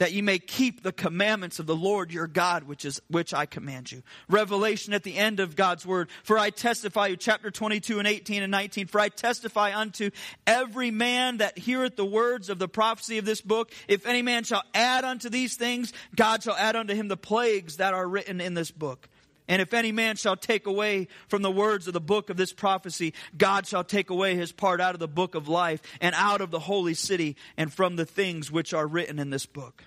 that 0.03 0.13
ye 0.13 0.21
may 0.21 0.41
keep 0.41 0.83
the 0.83 0.91
commandments 0.91 1.61
of 1.61 1.67
the 1.67 1.77
Lord 1.77 2.13
your 2.13 2.27
God, 2.27 2.65
which 2.65 2.85
is, 2.85 3.01
which 3.07 3.33
I 3.33 3.47
command 3.47 3.93
you. 3.93 4.03
Revelation 4.29 4.95
at 4.95 5.05
the 5.05 5.17
end 5.17 5.39
of 5.39 5.55
God's 5.55 5.87
word. 5.87 6.09
For 6.25 6.37
I 6.37 6.51
testify 6.51 7.07
you, 7.07 7.17
chapter 7.17 7.53
22 7.53 8.01
and 8.01 8.09
18 8.09 8.43
and 8.43 8.51
19. 8.51 8.89
For 8.89 8.99
I 9.01 9.11
testify 9.11 9.79
unto 9.79 10.11
every 10.45 10.91
man 10.91 11.37
that 11.37 11.57
heareth 11.57 11.95
the 11.95 12.05
words 12.05 12.49
of 12.49 12.59
the 12.59 12.67
prophecy 12.67 13.19
of 13.19 13.25
this 13.25 13.41
book. 13.41 13.71
If 13.87 14.05
any 14.05 14.23
man 14.23 14.43
shall 14.43 14.65
add 14.75 15.05
unto 15.05 15.29
these 15.29 15.55
things, 15.55 15.93
God 16.17 16.43
shall 16.43 16.57
add 16.57 16.75
unto 16.75 16.95
him 16.95 17.07
the 17.07 17.17
plagues 17.17 17.77
that 17.77 17.95
are 17.95 18.09
written 18.09 18.41
in 18.41 18.55
this 18.55 18.73
book. 18.73 19.09
And 19.49 19.61
if 19.61 19.75
any 19.75 19.93
man 19.93 20.17
shall 20.17 20.37
take 20.37 20.67
away 20.67 21.09
from 21.29 21.43
the 21.43 21.51
words 21.51 21.87
of 21.87 21.95
the 21.95 22.01
book 22.01 22.31
of 22.31 22.37
this 22.37 22.53
prophecy, 22.53 23.13
God 23.37 23.67
shall 23.67 23.85
take 23.85 24.11
away 24.11 24.37
his 24.37 24.53
part 24.53 24.81
out 24.81 24.95
of 24.95 25.01
the 25.01 25.09
book 25.09 25.35
of 25.35 25.49
life 25.49 25.83
and 26.01 26.15
out 26.17 26.41
of 26.41 26.51
the 26.51 26.61
holy 26.61 26.95
city 26.95 27.37
and 27.57 27.73
from 27.73 27.97
the 27.97 28.07
things 28.07 28.51
which 28.51 28.73
are 28.73 28.87
written 28.87 29.19
in 29.19 29.31
this 29.31 29.47
book. 29.47 29.85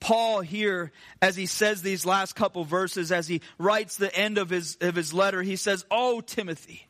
Paul 0.00 0.40
here, 0.40 0.92
as 1.20 1.36
he 1.36 1.44
says 1.44 1.82
these 1.82 2.06
last 2.06 2.34
couple 2.34 2.64
verses, 2.64 3.12
as 3.12 3.28
he 3.28 3.42
writes 3.58 3.96
the 3.96 4.14
end 4.16 4.38
of 4.38 4.48
his, 4.48 4.78
of 4.80 4.94
his 4.94 5.12
letter, 5.12 5.42
he 5.42 5.56
says, 5.56 5.84
Oh, 5.90 6.22
Timothy. 6.22 6.86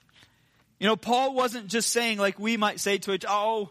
You 0.80 0.86
know, 0.86 0.96
Paul 0.96 1.34
wasn't 1.34 1.66
just 1.66 1.90
saying 1.90 2.18
like 2.18 2.38
we 2.38 2.56
might 2.56 2.80
say 2.80 2.96
to 2.98 3.12
each, 3.12 3.26
oh, 3.28 3.68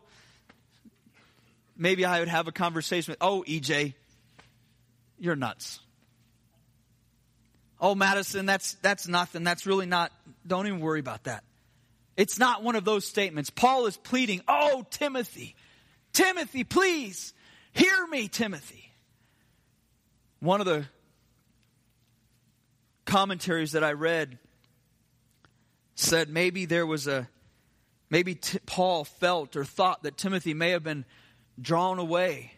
maybe 1.75 2.05
I 2.05 2.19
would 2.19 2.27
have 2.27 2.47
a 2.47 2.51
conversation 2.51 3.13
with, 3.13 3.17
oh, 3.19 3.43
EJ, 3.47 3.95
you're 5.17 5.35
nuts. 5.35 5.79
Oh, 7.81 7.95
Madison, 7.95 8.45
that's, 8.45 8.73
that's 8.75 9.07
nothing. 9.07 9.43
That's 9.43 9.65
really 9.65 9.85
not, 9.85 10.11
don't 10.45 10.67
even 10.67 10.79
worry 10.79 10.99
about 10.99 11.23
that. 11.23 11.43
It's 12.17 12.37
not 12.37 12.63
one 12.63 12.75
of 12.75 12.83
those 12.83 13.05
statements. 13.05 13.49
Paul 13.49 13.85
is 13.85 13.95
pleading, 13.95 14.41
oh, 14.47 14.85
Timothy, 14.89 15.55
Timothy, 16.11 16.65
please, 16.65 17.33
hear 17.71 18.07
me, 18.07 18.27
Timothy. 18.27 18.91
One 20.41 20.59
of 20.59 20.65
the 20.65 20.85
commentaries 23.05 23.71
that 23.71 23.83
I 23.83 23.93
read 23.93 24.37
said 25.95 26.29
maybe 26.29 26.65
there 26.65 26.85
was 26.85 27.07
a, 27.07 27.29
maybe 28.09 28.35
T- 28.35 28.59
Paul 28.65 29.05
felt 29.05 29.55
or 29.55 29.63
thought 29.63 30.03
that 30.03 30.17
Timothy 30.17 30.53
may 30.53 30.71
have 30.71 30.83
been 30.83 31.05
drawn 31.61 31.99
away. 31.99 32.53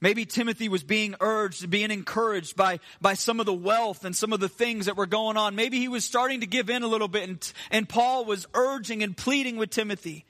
Maybe 0.00 0.24
Timothy 0.24 0.68
was 0.68 0.84
being 0.84 1.16
urged, 1.20 1.68
being 1.70 1.90
encouraged 1.90 2.54
by, 2.54 2.78
by 3.00 3.14
some 3.14 3.40
of 3.40 3.46
the 3.46 3.54
wealth 3.54 4.04
and 4.04 4.14
some 4.14 4.32
of 4.32 4.38
the 4.38 4.48
things 4.48 4.86
that 4.86 4.96
were 4.96 5.06
going 5.06 5.36
on. 5.36 5.56
Maybe 5.56 5.78
he 5.78 5.88
was 5.88 6.04
starting 6.04 6.40
to 6.40 6.46
give 6.46 6.70
in 6.70 6.84
a 6.84 6.86
little 6.86 7.08
bit, 7.08 7.28
and, 7.28 7.52
and 7.70 7.88
Paul 7.88 8.24
was 8.24 8.46
urging 8.54 9.02
and 9.02 9.16
pleading 9.16 9.56
with 9.56 9.70
Timothy. 9.70 10.24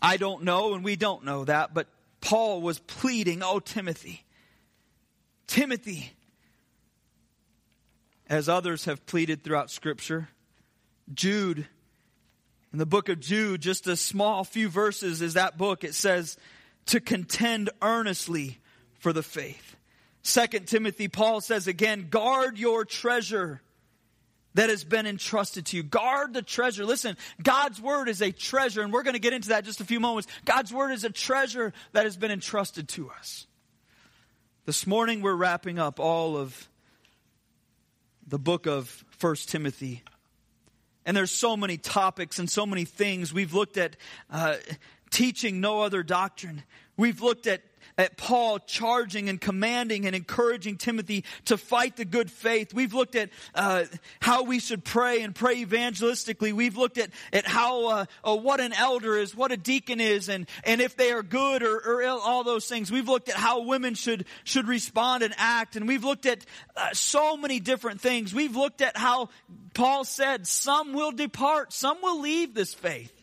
I 0.00 0.16
don't 0.16 0.44
know, 0.44 0.74
and 0.74 0.84
we 0.84 0.94
don't 0.94 1.24
know 1.24 1.44
that, 1.44 1.74
but 1.74 1.88
Paul 2.20 2.62
was 2.62 2.78
pleading, 2.78 3.42
Oh, 3.42 3.58
Timothy, 3.58 4.24
Timothy, 5.48 6.12
as 8.28 8.48
others 8.48 8.84
have 8.84 9.04
pleaded 9.06 9.42
throughout 9.42 9.70
Scripture. 9.70 10.28
Jude, 11.12 11.66
in 12.72 12.78
the 12.78 12.86
book 12.86 13.08
of 13.08 13.18
Jude, 13.18 13.60
just 13.60 13.88
a 13.88 13.96
small 13.96 14.44
few 14.44 14.68
verses 14.68 15.20
is 15.20 15.34
that 15.34 15.58
book. 15.58 15.82
It 15.82 15.94
says, 15.94 16.36
to 16.86 17.00
contend 17.00 17.70
earnestly 17.82 18.58
for 18.98 19.12
the 19.12 19.22
faith. 19.22 19.76
Second 20.22 20.66
Timothy, 20.68 21.08
Paul 21.08 21.40
says 21.40 21.66
again, 21.66 22.08
guard 22.10 22.58
your 22.58 22.84
treasure 22.84 23.62
that 24.54 24.68
has 24.68 24.84
been 24.84 25.06
entrusted 25.06 25.66
to 25.66 25.76
you. 25.76 25.82
Guard 25.82 26.34
the 26.34 26.42
treasure. 26.42 26.84
Listen, 26.84 27.16
God's 27.42 27.80
word 27.80 28.08
is 28.08 28.20
a 28.20 28.32
treasure, 28.32 28.82
and 28.82 28.92
we're 28.92 29.04
going 29.04 29.14
to 29.14 29.20
get 29.20 29.32
into 29.32 29.50
that 29.50 29.60
in 29.60 29.64
just 29.64 29.80
a 29.80 29.84
few 29.84 30.00
moments. 30.00 30.28
God's 30.44 30.72
word 30.72 30.90
is 30.90 31.04
a 31.04 31.10
treasure 31.10 31.72
that 31.92 32.04
has 32.04 32.16
been 32.16 32.30
entrusted 32.30 32.88
to 32.90 33.10
us. 33.10 33.46
This 34.66 34.86
morning 34.86 35.22
we're 35.22 35.34
wrapping 35.34 35.78
up 35.78 36.00
all 36.00 36.36
of 36.36 36.68
the 38.26 38.38
book 38.38 38.66
of 38.66 39.04
First 39.18 39.48
Timothy. 39.48 40.02
And 41.06 41.16
there's 41.16 41.30
so 41.30 41.56
many 41.56 41.76
topics 41.76 42.38
and 42.38 42.48
so 42.48 42.66
many 42.66 42.84
things. 42.84 43.32
We've 43.32 43.54
looked 43.54 43.76
at 43.76 43.96
uh, 44.30 44.56
teaching 45.10 45.60
no 45.60 45.82
other 45.82 46.02
doctrine. 46.02 46.62
We've 46.96 47.20
looked 47.20 47.46
at 47.46 47.62
at 48.00 48.16
Paul 48.16 48.58
charging 48.60 49.28
and 49.28 49.38
commanding 49.38 50.06
and 50.06 50.16
encouraging 50.16 50.78
Timothy 50.78 51.24
to 51.46 51.58
fight 51.58 51.96
the 51.96 52.06
good 52.06 52.30
faith. 52.30 52.72
We've 52.72 52.94
looked 52.94 53.14
at 53.14 53.28
uh, 53.54 53.84
how 54.20 54.44
we 54.44 54.58
should 54.58 54.84
pray 54.84 55.20
and 55.20 55.34
pray 55.34 55.62
evangelistically. 55.64 56.54
We've 56.54 56.78
looked 56.78 56.96
at, 56.96 57.10
at 57.32 57.46
how 57.46 57.86
uh, 57.88 58.04
uh, 58.24 58.36
what 58.36 58.60
an 58.60 58.72
elder 58.72 59.18
is, 59.18 59.36
what 59.36 59.52
a 59.52 59.56
deacon 59.56 60.00
is, 60.00 60.30
and, 60.30 60.48
and 60.64 60.80
if 60.80 60.96
they 60.96 61.12
are 61.12 61.22
good 61.22 61.62
or, 61.62 61.78
or 61.78 62.00
ill, 62.00 62.20
all 62.22 62.42
those 62.42 62.66
things. 62.66 62.90
We've 62.90 63.08
looked 63.08 63.28
at 63.28 63.36
how 63.36 63.62
women 63.62 63.94
should 63.94 64.24
should 64.44 64.66
respond 64.66 65.22
and 65.22 65.34
act, 65.36 65.76
and 65.76 65.86
we've 65.86 66.04
looked 66.04 66.26
at 66.26 66.44
uh, 66.76 66.94
so 66.94 67.36
many 67.36 67.60
different 67.60 68.00
things. 68.00 68.32
We've 68.32 68.56
looked 68.56 68.80
at 68.80 68.96
how 68.96 69.28
Paul 69.74 70.04
said 70.04 70.46
some 70.46 70.94
will 70.94 71.12
depart, 71.12 71.72
some 71.72 71.98
will 72.02 72.20
leave 72.20 72.54
this 72.54 72.72
faith. 72.72 73.19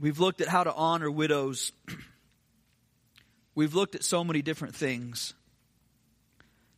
We've 0.00 0.18
looked 0.20 0.40
at 0.40 0.48
how 0.48 0.64
to 0.64 0.72
honor 0.72 1.10
widows. 1.10 1.72
We've 3.54 3.74
looked 3.74 3.96
at 3.96 4.04
so 4.04 4.22
many 4.22 4.42
different 4.42 4.76
things. 4.76 5.34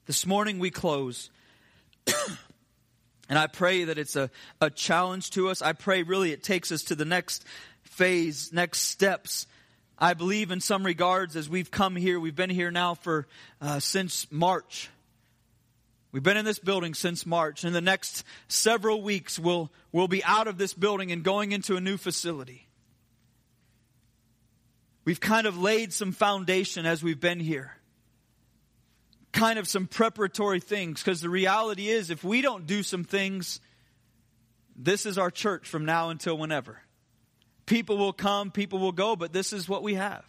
This 0.07 0.27
morning 0.27 0.59
we 0.59 0.71
close. 0.71 1.31
and 3.29 3.39
I 3.39 3.47
pray 3.47 3.85
that 3.85 3.99
it's 3.99 4.17
a, 4.17 4.31
a 4.61 4.71
challenge 4.71 5.31
to 5.33 5.51
us. 5.51 5.61
I 5.61 5.75
pray 5.75 6.03
really 6.03 6.33
it 6.33 6.43
takes 6.43 6.73
us 6.73 6.85
to 6.85 6.95
the 6.95 7.05
next 7.05 7.45
phase, 7.83 8.53
next 8.55 8.81
steps. 8.81 9.47
I 9.99 10.15
believe 10.15 10.51
in 10.51 10.61
some 10.61 10.85
regards 10.87 11.37
as 11.37 11.47
we've 11.47 11.71
come 11.71 11.97
here, 11.97 12.19
we've 12.19 12.35
been 12.35 12.49
here 12.49 12.71
now 12.71 12.95
for 12.95 13.27
uh, 13.61 13.81
since 13.81 14.27
March. 14.33 14.89
We've 16.13 16.23
been 16.23 16.39
in 16.39 16.47
this 16.47 16.59
building 16.59 16.95
since 16.95 17.27
March. 17.27 17.65
In 17.65 17.75
the 17.75 17.83
next 17.83 18.25
several 18.49 19.03
weeks, 19.03 19.39
we'll, 19.39 19.71
we'll 19.93 20.09
be 20.09 20.25
out 20.25 20.49
of 20.49 20.57
this 20.57 20.73
building 20.73 21.13
and 21.13 21.23
going 21.23 21.53
into 21.53 21.77
a 21.77 21.81
new 21.81 21.99
facility. 21.99 22.67
We've 25.11 25.19
kind 25.19 25.49
of 25.49 25.59
laid 25.59 25.93
some 25.93 26.13
foundation 26.13 26.87
as 26.87 27.03
we've 27.03 27.19
been 27.19 27.41
here. 27.41 27.77
Kind 29.33 29.59
of 29.59 29.67
some 29.67 29.89
preparatory 29.89 30.61
things, 30.61 31.03
because 31.03 31.21
the 31.21 31.29
reality 31.29 31.89
is, 31.89 32.11
if 32.11 32.23
we 32.23 32.43
don't 32.43 32.65
do 32.65 32.85
some 32.85 33.03
things, 33.03 33.61
this 34.77 35.07
is 35.07 35.19
our 35.19 35.33
church 35.33 35.67
from 35.67 35.85
now 35.85 36.11
until 36.11 36.39
whenever. 36.39 36.81
People 37.67 37.99
will 37.99 38.13
come, 38.13 38.53
people 38.53 38.79
will 38.79 38.93
go, 38.93 39.17
but 39.17 39.33
this 39.33 39.53
is 39.53 39.69
what 39.69 39.83
we 39.83 39.95
have. 39.95 40.25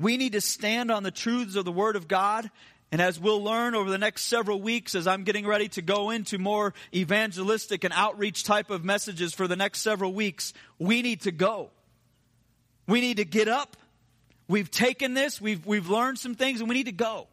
We 0.00 0.16
need 0.16 0.32
to 0.32 0.40
stand 0.40 0.90
on 0.90 1.04
the 1.04 1.12
truths 1.12 1.54
of 1.54 1.64
the 1.64 1.70
Word 1.70 1.94
of 1.94 2.08
God. 2.08 2.50
And 2.90 3.00
as 3.00 3.16
we'll 3.20 3.44
learn 3.44 3.76
over 3.76 3.90
the 3.90 3.96
next 3.96 4.22
several 4.22 4.60
weeks, 4.60 4.96
as 4.96 5.06
I'm 5.06 5.22
getting 5.22 5.46
ready 5.46 5.68
to 5.68 5.82
go 5.82 6.10
into 6.10 6.36
more 6.36 6.74
evangelistic 6.92 7.84
and 7.84 7.94
outreach 7.94 8.42
type 8.42 8.70
of 8.70 8.84
messages 8.84 9.34
for 9.34 9.46
the 9.46 9.54
next 9.54 9.82
several 9.82 10.12
weeks, 10.12 10.52
we 10.80 11.00
need 11.02 11.20
to 11.20 11.30
go. 11.30 11.70
We 12.86 13.00
need 13.00 13.16
to 13.18 13.24
get 13.24 13.48
up. 13.48 13.76
We've 14.48 14.70
taken 14.70 15.14
this, 15.14 15.40
we've, 15.40 15.66
we've 15.66 15.88
learned 15.88 16.18
some 16.18 16.36
things, 16.36 16.60
and 16.60 16.68
we 16.68 16.76
need 16.76 16.86
to 16.86 16.92
go. 16.92 17.26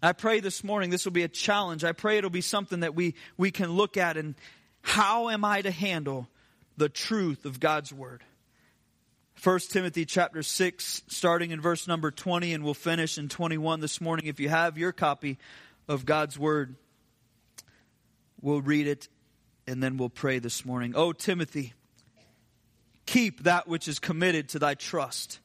I 0.00 0.12
pray 0.12 0.38
this 0.38 0.62
morning 0.62 0.90
this 0.90 1.04
will 1.04 1.12
be 1.12 1.24
a 1.24 1.28
challenge. 1.28 1.82
I 1.82 1.90
pray 1.90 2.18
it'll 2.18 2.30
be 2.30 2.40
something 2.40 2.80
that 2.80 2.94
we, 2.94 3.14
we 3.36 3.50
can 3.50 3.72
look 3.72 3.96
at 3.96 4.16
and 4.16 4.36
how 4.82 5.28
am 5.28 5.44
I 5.44 5.60
to 5.62 5.72
handle 5.72 6.28
the 6.76 6.88
truth 6.88 7.44
of 7.44 7.58
God's 7.58 7.92
word? 7.92 8.22
1 9.42 9.58
Timothy 9.70 10.04
chapter 10.04 10.42
6, 10.42 11.02
starting 11.08 11.50
in 11.50 11.60
verse 11.60 11.86
number 11.86 12.10
20, 12.10 12.54
and 12.54 12.64
we'll 12.64 12.74
finish 12.74 13.18
in 13.18 13.28
21 13.28 13.80
this 13.80 14.00
morning. 14.00 14.26
If 14.26 14.40
you 14.40 14.48
have 14.48 14.78
your 14.78 14.92
copy 14.92 15.38
of 15.88 16.04
God's 16.04 16.38
word, 16.38 16.74
we'll 18.40 18.62
read 18.62 18.86
it 18.86 19.08
and 19.66 19.82
then 19.82 19.96
we'll 19.96 20.08
pray 20.08 20.38
this 20.38 20.64
morning. 20.64 20.94
Oh, 20.96 21.12
Timothy, 21.12 21.74
Keep 23.08 23.44
that 23.44 23.66
which 23.66 23.88
is 23.88 23.98
committed 23.98 24.50
to 24.50 24.58
thy 24.58 24.74
trust, 24.74 25.40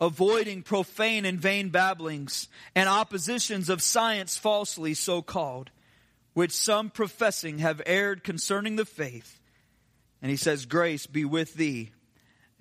avoiding 0.00 0.64
profane 0.64 1.24
and 1.24 1.38
vain 1.38 1.68
babblings 1.68 2.48
and 2.74 2.88
oppositions 2.88 3.68
of 3.68 3.80
science 3.80 4.36
falsely 4.36 4.94
so 4.94 5.22
called, 5.22 5.70
which 6.34 6.50
some 6.50 6.90
professing 6.90 7.58
have 7.58 7.80
erred 7.86 8.24
concerning 8.24 8.74
the 8.74 8.84
faith. 8.84 9.38
And 10.20 10.28
he 10.28 10.36
says, 10.36 10.66
Grace 10.66 11.06
be 11.06 11.24
with 11.24 11.54
thee. 11.54 11.92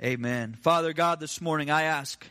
Amen. 0.04 0.56
Father 0.62 0.94
God, 0.94 1.20
this 1.20 1.42
morning 1.42 1.72
I 1.72 1.82
ask, 1.82 2.24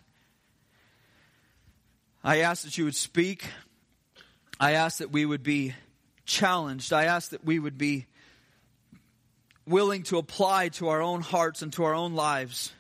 I 2.23 2.43
ask 2.43 2.63
that 2.63 2.79
you 2.79 2.85
would 2.85 2.95
speak. 2.95 3.49
I 4.61 4.75
ask 4.75 4.99
that 4.99 5.11
we 5.11 5.27
would 5.27 5.43
be 5.43 5.75
challenged. 6.25 6.93
I 6.93 7.07
ask 7.07 7.31
that 7.31 7.45
we 7.45 7.59
would 7.59 7.77
be 7.77 8.07
willing 9.67 10.05
to 10.05 10.19
apply 10.19 10.69
to 10.69 10.89
our 10.89 11.03
own 11.03 11.21
hearts 11.21 11.63
and 11.63 11.73
to 11.75 11.85
our 11.85 11.95
own 11.95 12.15
lives 12.15 12.73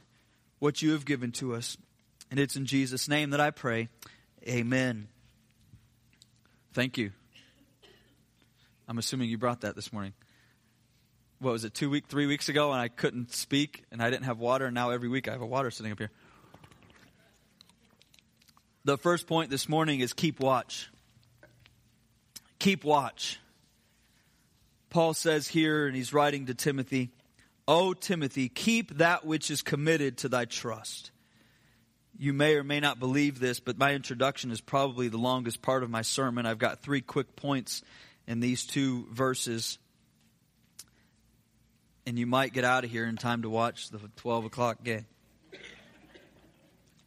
what 0.58 0.80
you 0.80 0.92
have 0.92 1.04
given 1.04 1.32
to 1.32 1.54
us. 1.54 1.76
And 2.30 2.40
it's 2.40 2.56
in 2.56 2.66
Jesus' 2.66 3.08
name 3.08 3.30
that 3.30 3.40
I 3.40 3.50
pray. 3.50 3.88
Amen. 4.48 5.08
Thank 6.72 6.98
you. 6.98 7.10
I'm 8.88 8.98
assuming 8.98 9.28
you 9.28 9.38
brought 9.38 9.62
that 9.62 9.74
this 9.74 9.92
morning. 9.92 10.12
What 11.38 11.52
was 11.52 11.64
it, 11.64 11.74
two 11.74 11.90
week, 11.90 12.06
three 12.08 12.26
weeks 12.26 12.48
ago, 12.48 12.72
and 12.72 12.80
I 12.80 12.88
couldn't 12.88 13.32
speak 13.32 13.84
and 13.90 14.00
I 14.00 14.10
didn't 14.10 14.24
have 14.24 14.38
water, 14.38 14.66
and 14.66 14.74
now 14.74 14.90
every 14.90 15.08
week 15.08 15.28
I 15.28 15.32
have 15.32 15.42
a 15.42 15.46
water 15.46 15.70
sitting 15.70 15.92
up 15.92 15.98
here. 15.98 16.10
The 18.84 18.96
first 18.96 19.26
point 19.26 19.50
this 19.50 19.68
morning 19.68 20.00
is 20.00 20.12
keep 20.12 20.38
watch. 20.38 20.90
Keep 22.58 22.84
watch. 22.84 23.40
Paul 24.96 25.12
says 25.12 25.46
here, 25.46 25.86
and 25.86 25.94
he's 25.94 26.14
writing 26.14 26.46
to 26.46 26.54
Timothy, 26.54 27.10
O 27.68 27.92
Timothy, 27.92 28.48
keep 28.48 28.96
that 28.96 29.26
which 29.26 29.50
is 29.50 29.60
committed 29.60 30.16
to 30.16 30.30
thy 30.30 30.46
trust. 30.46 31.10
You 32.18 32.32
may 32.32 32.54
or 32.54 32.64
may 32.64 32.80
not 32.80 32.98
believe 32.98 33.38
this, 33.38 33.60
but 33.60 33.76
my 33.76 33.92
introduction 33.92 34.50
is 34.50 34.62
probably 34.62 35.08
the 35.08 35.18
longest 35.18 35.60
part 35.60 35.82
of 35.82 35.90
my 35.90 36.00
sermon. 36.00 36.46
I've 36.46 36.56
got 36.56 36.80
three 36.80 37.02
quick 37.02 37.36
points 37.36 37.82
in 38.26 38.40
these 38.40 38.64
two 38.64 39.06
verses. 39.12 39.76
And 42.06 42.18
you 42.18 42.24
might 42.24 42.54
get 42.54 42.64
out 42.64 42.84
of 42.84 42.90
here 42.90 43.04
in 43.04 43.16
time 43.16 43.42
to 43.42 43.50
watch 43.50 43.90
the 43.90 44.00
12 44.16 44.46
o'clock 44.46 44.82
game. 44.82 45.04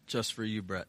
Just 0.06 0.34
for 0.34 0.44
you, 0.44 0.62
Brett. 0.62 0.86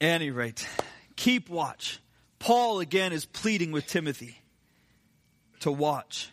any 0.00 0.32
rate, 0.32 0.66
keep 1.14 1.48
watch. 1.48 2.00
Paul 2.42 2.80
again 2.80 3.12
is 3.12 3.24
pleading 3.24 3.70
with 3.70 3.86
Timothy 3.86 4.36
to 5.60 5.70
watch. 5.70 6.28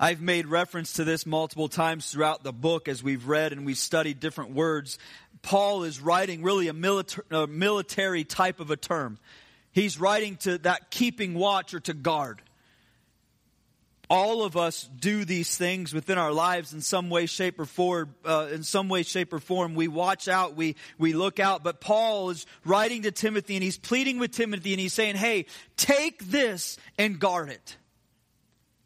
I've 0.00 0.20
made 0.20 0.48
reference 0.48 0.94
to 0.94 1.04
this 1.04 1.26
multiple 1.26 1.68
times 1.68 2.10
throughout 2.10 2.42
the 2.42 2.52
book 2.52 2.88
as 2.88 3.04
we've 3.04 3.28
read 3.28 3.52
and 3.52 3.64
we've 3.64 3.78
studied 3.78 4.18
different 4.18 4.50
words. 4.50 4.98
Paul 5.40 5.84
is 5.84 6.00
writing 6.00 6.42
really 6.42 6.66
a 6.66 6.72
military, 6.72 7.24
a 7.30 7.46
military 7.46 8.24
type 8.24 8.58
of 8.58 8.72
a 8.72 8.76
term. 8.76 9.20
He's 9.70 10.00
writing 10.00 10.38
to 10.38 10.58
that 10.58 10.90
keeping 10.90 11.34
watch 11.34 11.72
or 11.72 11.78
to 11.78 11.94
guard. 11.94 12.42
All 14.12 14.44
of 14.44 14.58
us 14.58 14.86
do 15.00 15.24
these 15.24 15.56
things 15.56 15.94
within 15.94 16.18
our 16.18 16.32
lives 16.32 16.74
in 16.74 16.82
some 16.82 17.08
way, 17.08 17.24
shape, 17.24 17.58
or 17.58 17.64
form. 17.64 18.14
Uh, 18.22 18.48
in 18.52 18.62
some 18.62 18.90
way, 18.90 19.04
shape, 19.04 19.32
or 19.32 19.38
form, 19.38 19.74
we 19.74 19.88
watch 19.88 20.28
out, 20.28 20.54
we 20.54 20.76
we 20.98 21.14
look 21.14 21.40
out. 21.40 21.64
But 21.64 21.80
Paul 21.80 22.28
is 22.28 22.44
writing 22.62 23.04
to 23.04 23.10
Timothy, 23.10 23.54
and 23.54 23.62
he's 23.64 23.78
pleading 23.78 24.18
with 24.18 24.32
Timothy, 24.32 24.74
and 24.74 24.80
he's 24.80 24.92
saying, 24.92 25.16
"Hey, 25.16 25.46
take 25.78 26.22
this 26.26 26.76
and 26.98 27.18
guard 27.18 27.48
it." 27.48 27.78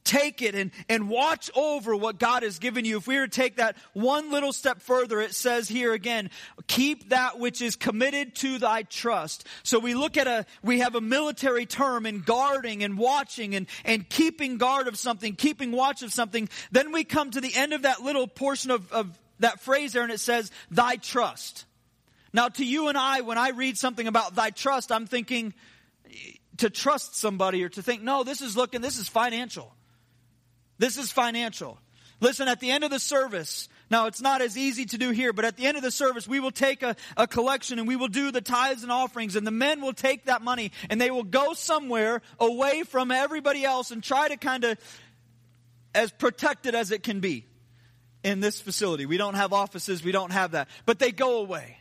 Take 0.06 0.40
it 0.40 0.54
and, 0.54 0.70
and 0.88 1.10
watch 1.10 1.50
over 1.54 1.94
what 1.94 2.18
God 2.18 2.42
has 2.42 2.58
given 2.58 2.84
you. 2.84 2.96
If 2.96 3.06
we 3.06 3.18
were 3.18 3.26
to 3.26 3.30
take 3.30 3.56
that 3.56 3.76
one 3.92 4.32
little 4.32 4.52
step 4.52 4.80
further, 4.80 5.20
it 5.20 5.34
says 5.34 5.68
here 5.68 5.92
again, 5.92 6.30
keep 6.66 7.10
that 7.10 7.38
which 7.38 7.60
is 7.60 7.76
committed 7.76 8.34
to 8.36 8.58
thy 8.58 8.84
trust. 8.84 9.46
So 9.64 9.78
we 9.78 9.94
look 9.94 10.16
at 10.16 10.26
a, 10.26 10.46
we 10.62 10.78
have 10.78 10.94
a 10.94 11.00
military 11.00 11.66
term 11.66 12.06
in 12.06 12.20
guarding 12.20 12.82
and 12.82 12.96
watching 12.96 13.54
and, 13.54 13.66
and 13.84 14.08
keeping 14.08 14.56
guard 14.56 14.88
of 14.88 14.96
something, 14.96 15.34
keeping 15.34 15.72
watch 15.72 16.02
of 16.02 16.12
something. 16.12 16.48
Then 16.70 16.92
we 16.92 17.04
come 17.04 17.30
to 17.32 17.40
the 17.40 17.54
end 17.54 17.74
of 17.74 17.82
that 17.82 18.02
little 18.02 18.26
portion 18.26 18.70
of, 18.70 18.90
of 18.92 19.18
that 19.40 19.60
phrase 19.60 19.92
there 19.92 20.02
and 20.02 20.12
it 20.12 20.20
says, 20.20 20.50
thy 20.70 20.96
trust. 20.96 21.66
Now 22.32 22.48
to 22.48 22.64
you 22.64 22.88
and 22.88 22.96
I, 22.96 23.20
when 23.22 23.38
I 23.38 23.50
read 23.50 23.76
something 23.76 24.06
about 24.06 24.34
thy 24.34 24.50
trust, 24.50 24.92
I'm 24.92 25.06
thinking, 25.06 25.52
to 26.58 26.70
trust 26.70 27.16
somebody 27.16 27.62
or 27.64 27.68
to 27.68 27.82
think, 27.82 28.02
no, 28.02 28.24
this 28.24 28.40
is 28.40 28.56
looking, 28.56 28.80
this 28.80 28.98
is 28.98 29.08
financial. 29.08 29.75
This 30.78 30.98
is 30.98 31.10
financial. 31.10 31.78
Listen, 32.20 32.48
at 32.48 32.60
the 32.60 32.70
end 32.70 32.84
of 32.84 32.90
the 32.90 32.98
service, 32.98 33.68
now 33.90 34.06
it's 34.06 34.20
not 34.20 34.40
as 34.40 34.56
easy 34.56 34.86
to 34.86 34.98
do 34.98 35.10
here, 35.10 35.32
but 35.32 35.44
at 35.44 35.56
the 35.56 35.66
end 35.66 35.76
of 35.76 35.82
the 35.82 35.90
service, 35.90 36.26
we 36.26 36.40
will 36.40 36.50
take 36.50 36.82
a, 36.82 36.96
a 37.16 37.26
collection 37.26 37.78
and 37.78 37.86
we 37.86 37.96
will 37.96 38.08
do 38.08 38.30
the 38.30 38.40
tithes 38.40 38.82
and 38.82 38.90
offerings, 38.90 39.36
and 39.36 39.46
the 39.46 39.50
men 39.50 39.82
will 39.82 39.92
take 39.92 40.24
that 40.24 40.42
money 40.42 40.72
and 40.88 41.00
they 41.00 41.10
will 41.10 41.24
go 41.24 41.52
somewhere 41.52 42.22
away 42.40 42.82
from 42.84 43.10
everybody 43.10 43.64
else 43.64 43.90
and 43.90 44.02
try 44.02 44.28
to 44.28 44.36
kind 44.36 44.64
of 44.64 44.78
as 45.94 46.10
protected 46.10 46.74
as 46.74 46.90
it 46.90 47.02
can 47.02 47.20
be 47.20 47.44
in 48.22 48.40
this 48.40 48.60
facility. 48.60 49.06
We 49.06 49.18
don't 49.18 49.34
have 49.34 49.52
offices, 49.52 50.02
we 50.02 50.12
don't 50.12 50.32
have 50.32 50.52
that, 50.52 50.68
but 50.84 50.98
they 50.98 51.12
go 51.12 51.38
away. 51.38 51.78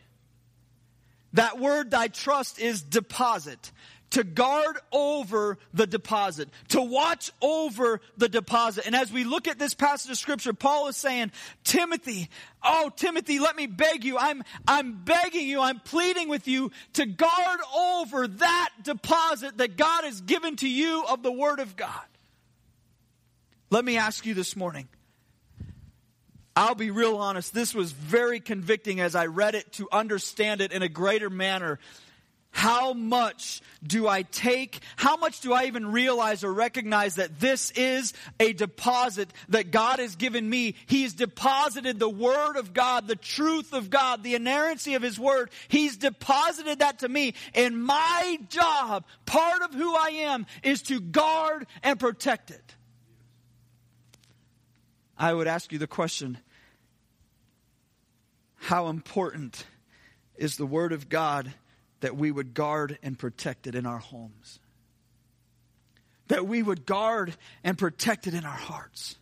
That 1.32 1.58
word, 1.58 1.90
thy 1.90 2.08
trust, 2.08 2.58
is 2.58 2.82
deposit 2.82 3.72
to 4.10 4.24
guard 4.24 4.76
over 4.92 5.58
the 5.74 5.86
deposit, 5.86 6.48
to 6.68 6.80
watch 6.80 7.32
over 7.42 8.00
the 8.16 8.28
deposit. 8.28 8.86
And 8.86 8.94
as 8.94 9.12
we 9.12 9.24
look 9.24 9.48
at 9.48 9.58
this 9.58 9.74
passage 9.74 10.10
of 10.10 10.16
scripture, 10.16 10.52
Paul 10.52 10.88
is 10.88 10.96
saying, 10.96 11.32
Timothy, 11.64 12.28
oh, 12.62 12.90
Timothy, 12.94 13.38
let 13.38 13.56
me 13.56 13.66
beg 13.66 14.04
you. 14.04 14.16
I'm, 14.18 14.42
I'm 14.66 15.04
begging 15.04 15.46
you, 15.46 15.60
I'm 15.60 15.80
pleading 15.80 16.28
with 16.28 16.46
you 16.46 16.70
to 16.94 17.06
guard 17.06 17.60
over 17.76 18.28
that 18.28 18.70
deposit 18.82 19.58
that 19.58 19.76
God 19.76 20.04
has 20.04 20.20
given 20.20 20.56
to 20.56 20.68
you 20.68 21.04
of 21.08 21.22
the 21.22 21.32
Word 21.32 21.60
of 21.60 21.76
God. 21.76 21.90
Let 23.70 23.84
me 23.84 23.96
ask 23.96 24.24
you 24.24 24.34
this 24.34 24.54
morning. 24.54 24.88
I'll 26.54 26.74
be 26.74 26.90
real 26.90 27.18
honest, 27.18 27.52
this 27.52 27.74
was 27.74 27.92
very 27.92 28.40
convicting 28.40 28.98
as 28.98 29.14
I 29.14 29.26
read 29.26 29.54
it 29.54 29.72
to 29.74 29.88
understand 29.92 30.62
it 30.62 30.72
in 30.72 30.80
a 30.80 30.88
greater 30.88 31.28
manner 31.28 31.78
how 32.56 32.94
much 32.94 33.60
do 33.86 34.08
I 34.08 34.22
take? 34.22 34.80
How 34.96 35.18
much 35.18 35.40
do 35.40 35.52
I 35.52 35.64
even 35.66 35.92
realize 35.92 36.42
or 36.42 36.50
recognize 36.50 37.16
that 37.16 37.38
this 37.38 37.70
is 37.72 38.14
a 38.40 38.54
deposit 38.54 39.30
that 39.50 39.70
God 39.70 39.98
has 39.98 40.16
given 40.16 40.48
me? 40.48 40.74
He's 40.86 41.12
deposited 41.12 41.98
the 41.98 42.08
Word 42.08 42.56
of 42.56 42.72
God, 42.72 43.08
the 43.08 43.14
truth 43.14 43.74
of 43.74 43.90
God, 43.90 44.22
the 44.22 44.36
inerrancy 44.36 44.94
of 44.94 45.02
His 45.02 45.18
Word. 45.20 45.50
He's 45.68 45.98
deposited 45.98 46.78
that 46.78 47.00
to 47.00 47.10
me. 47.10 47.34
And 47.54 47.84
my 47.84 48.38
job, 48.48 49.04
part 49.26 49.60
of 49.60 49.74
who 49.74 49.94
I 49.94 50.08
am, 50.22 50.46
is 50.62 50.80
to 50.84 50.98
guard 50.98 51.66
and 51.82 52.00
protect 52.00 52.50
it. 52.50 52.74
I 55.18 55.34
would 55.34 55.46
ask 55.46 55.72
you 55.72 55.78
the 55.78 55.86
question 55.86 56.38
how 58.54 58.88
important 58.88 59.66
is 60.36 60.56
the 60.56 60.64
Word 60.64 60.94
of 60.94 61.10
God? 61.10 61.52
That 62.06 62.16
we 62.16 62.30
would 62.30 62.54
guard 62.54 63.00
and 63.02 63.18
protect 63.18 63.66
it 63.66 63.74
in 63.74 63.84
our 63.84 63.98
homes. 63.98 64.60
That 66.28 66.46
we 66.46 66.62
would 66.62 66.86
guard 66.86 67.34
and 67.64 67.76
protect 67.76 68.28
it 68.28 68.34
in 68.34 68.44
our 68.44 68.52
hearts. 68.52 69.16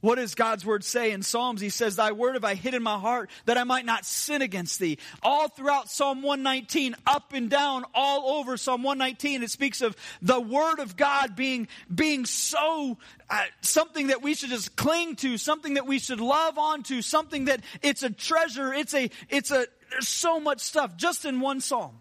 What 0.00 0.14
does 0.14 0.36
God's 0.36 0.64
word 0.64 0.84
say 0.84 1.10
in 1.10 1.24
Psalms? 1.24 1.60
He 1.60 1.70
says, 1.70 1.96
Thy 1.96 2.12
word 2.12 2.34
have 2.34 2.44
I 2.44 2.54
hid 2.54 2.72
in 2.74 2.84
my 2.84 3.00
heart 3.00 3.30
that 3.46 3.58
I 3.58 3.64
might 3.64 3.84
not 3.84 4.04
sin 4.04 4.42
against 4.42 4.78
thee. 4.78 4.98
All 5.24 5.48
throughout 5.48 5.90
Psalm 5.90 6.22
119, 6.22 6.94
up 7.04 7.32
and 7.32 7.50
down, 7.50 7.84
all 7.94 8.38
over 8.38 8.56
Psalm 8.56 8.84
119, 8.84 9.42
it 9.42 9.50
speaks 9.50 9.80
of 9.82 9.96
the 10.22 10.38
word 10.38 10.78
of 10.78 10.96
God 10.96 11.34
being, 11.34 11.66
being 11.92 12.26
so, 12.26 12.96
uh, 13.28 13.42
something 13.60 14.06
that 14.06 14.22
we 14.22 14.34
should 14.34 14.50
just 14.50 14.76
cling 14.76 15.16
to, 15.16 15.36
something 15.36 15.74
that 15.74 15.88
we 15.88 15.98
should 15.98 16.20
love 16.20 16.58
onto, 16.58 17.02
something 17.02 17.46
that 17.46 17.64
it's 17.82 18.04
a 18.04 18.10
treasure, 18.10 18.72
it's 18.72 18.94
a, 18.94 19.10
it's 19.30 19.50
a, 19.50 19.66
there's 19.94 20.08
so 20.08 20.40
much 20.40 20.60
stuff 20.60 20.96
just 20.96 21.24
in 21.24 21.38
one 21.40 21.60
psalm. 21.60 22.00